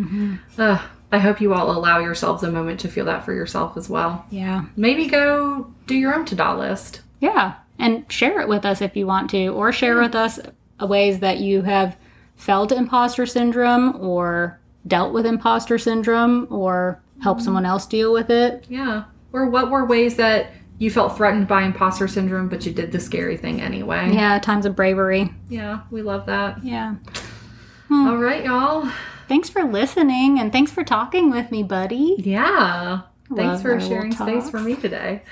Ugh. 0.59 0.81
I 1.15 1.19
hope 1.19 1.41
you 1.41 1.55
all 1.55 1.71
allow 1.71 2.01
yourselves 2.01 2.43
a 2.43 2.51
moment 2.51 2.81
to 2.81 2.89
feel 2.89 3.05
that 3.05 3.25
for 3.25 3.33
yourself 3.33 3.77
as 3.77 3.89
well. 3.89 4.27
Yeah. 4.31 4.65
Maybe 4.75 5.07
go 5.07 5.73
do 5.87 5.95
your 5.95 6.13
own 6.13 6.25
ta-da 6.25 6.57
list. 6.57 7.03
Yeah. 7.21 7.55
And 7.79 8.11
share 8.11 8.41
it 8.41 8.49
with 8.49 8.65
us 8.65 8.83
if 8.83 8.97
you 8.97 9.07
want 9.07 9.31
to, 9.31 9.47
or 9.47 9.71
share 9.71 10.01
with 10.01 10.17
us 10.17 10.41
ways 10.81 11.21
that 11.21 11.39
you 11.39 11.63
have 11.63 11.97
felt 12.35 12.73
imposter 12.73 13.27
syndrome 13.27 13.95
or 14.01 14.59
dealt 14.89 15.15
with 15.15 15.25
imposter 15.25 15.79
syndrome 15.79 16.49
or 16.51 17.01
helped 17.23 17.39
mm-hmm. 17.39 17.45
someone 17.45 17.65
else 17.65 17.87
deal 17.87 18.13
with 18.13 18.29
it. 18.29 18.67
Yeah. 18.69 19.05
Or 19.33 19.49
what 19.49 19.71
were 19.71 19.85
ways 19.85 20.17
that 20.17 20.51
you 20.79 20.91
felt 20.91 21.17
threatened 21.17 21.47
by 21.47 21.63
imposter 21.63 22.09
syndrome, 22.09 22.49
but 22.49 22.67
you 22.67 22.73
did 22.73 22.91
the 22.91 22.99
scary 22.99 23.37
thing 23.37 23.61
anyway? 23.61 24.11
Yeah, 24.13 24.41
times 24.41 24.67
of 24.67 24.75
bravery. 24.75 25.33
Yeah, 25.49 25.83
we 25.93 26.03
love 26.03 26.27
that. 26.27 26.65
Yeah. 26.65 26.97
All 27.89 28.17
right, 28.17 28.45
y'all. 28.45 28.91
Thanks 29.29 29.49
for 29.49 29.65
listening 29.65 30.39
and 30.41 30.53
thanks 30.53 30.71
for 30.71 30.85
talking 30.85 31.31
with 31.31 31.51
me, 31.51 31.63
buddy. 31.63 32.17
Yeah. 32.19 33.03
Thanks 33.35 33.63
for 33.63 33.81
sharing 33.81 34.13
space 34.13 34.51
for 34.51 34.61
me 34.61 34.77
today. 34.77 35.23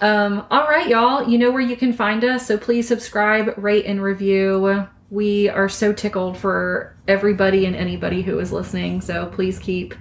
Um, 0.00 0.44
all 0.50 0.64
right, 0.64 0.88
y'all. 0.88 1.28
You 1.28 1.38
know 1.38 1.50
where 1.50 1.60
you 1.60 1.76
can 1.76 1.92
find 1.92 2.24
us, 2.24 2.46
so 2.46 2.58
please 2.58 2.88
subscribe, 2.88 3.54
rate, 3.56 3.86
and 3.86 4.02
review. 4.02 4.86
We 5.10 5.48
are 5.48 5.68
so 5.68 5.92
tickled 5.92 6.36
for 6.38 6.96
everybody 7.06 7.66
and 7.66 7.76
anybody 7.76 8.22
who 8.22 8.38
is 8.38 8.52
listening. 8.52 9.00
So 9.00 9.26
please 9.26 9.58
keep 9.58 9.94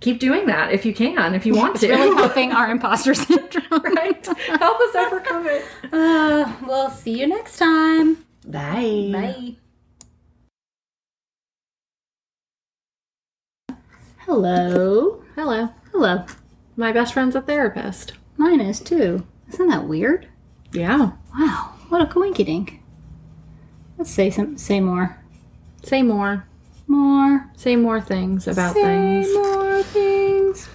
keep 0.00 0.20
doing 0.20 0.46
that 0.46 0.72
if 0.72 0.84
you 0.84 0.92
can, 0.92 1.34
if 1.34 1.46
you 1.46 1.54
want 1.54 1.76
It's 1.76 1.80
to. 1.80 1.88
really 1.88 2.14
helping 2.22 2.52
our 2.52 2.70
imposter 2.70 3.14
syndrome. 3.14 3.64
right? 3.96 4.26
Help 4.26 4.80
us 4.80 4.94
overcome 4.94 5.46
it. 5.46 5.64
Uh, 5.92 6.52
we'll 6.66 6.90
see 6.90 7.18
you 7.18 7.26
next 7.26 7.56
time. 7.56 8.18
Bye. 8.46 9.10
Bye. 9.12 9.56
Hello. 14.26 15.22
Hello. 15.36 15.68
Hello. 15.92 16.24
My 16.76 16.90
best 16.90 17.14
friend's 17.14 17.36
a 17.36 17.40
therapist. 17.40 18.14
Mine 18.36 18.60
is 18.60 18.80
too. 18.80 19.24
Isn't 19.50 19.68
that 19.68 19.86
weird? 19.86 20.26
Yeah. 20.72 21.12
Wow. 21.32 21.74
What 21.90 22.02
a 22.02 22.06
coinkydink. 22.06 22.80
Let's 23.96 24.10
say 24.10 24.30
some 24.30 24.58
say 24.58 24.80
more. 24.80 25.16
Say 25.84 26.02
more. 26.02 26.44
More. 26.88 27.48
Say 27.54 27.76
more 27.76 28.00
things 28.00 28.48
about 28.48 28.74
say 28.74 28.82
things. 28.82 29.26
Say 29.28 29.32
more 29.32 29.82
things. 29.84 30.68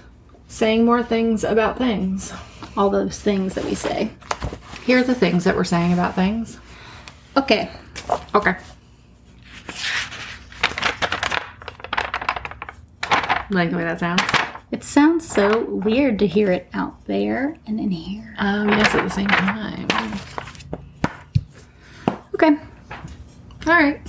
Saying 0.47 0.85
more 0.85 1.03
things 1.03 1.43
about 1.43 1.77
things. 1.77 2.31
All 2.77 2.89
those 2.89 3.19
things 3.19 3.55
that 3.55 3.65
we 3.65 3.75
say. 3.75 4.11
Here 4.85 4.99
are 4.99 5.03
the 5.03 5.13
things 5.13 5.43
that 5.43 5.57
we're 5.57 5.65
saying 5.65 5.91
about 5.91 6.15
things. 6.15 6.57
Okay. 7.35 7.69
Okay. 8.33 8.55
Like 13.51 13.69
the 13.71 13.77
way 13.77 13.83
that 13.83 13.99
sounds? 13.99 14.21
It 14.71 14.83
sounds 14.83 15.27
so 15.27 15.65
weird 15.65 16.17
to 16.19 16.27
hear 16.27 16.49
it 16.51 16.69
out 16.73 17.03
there 17.05 17.57
and 17.67 17.79
in 17.79 17.91
here. 17.91 18.33
Oh, 18.39 18.63
yes, 18.65 18.95
at 18.95 19.03
the 19.03 19.09
same 19.09 19.27
time. 19.27 19.87
Okay. 22.35 22.57
All 23.67 23.73
right. 23.73 24.01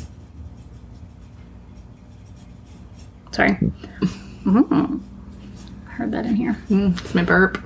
Sorry. 3.32 3.58
Mhm. 4.44 5.00
Heard 5.84 6.10
that 6.10 6.26
in 6.26 6.34
here. 6.34 6.56
Mm, 6.68 6.98
it's 7.00 7.14
my 7.14 7.22
burp. 7.22 7.64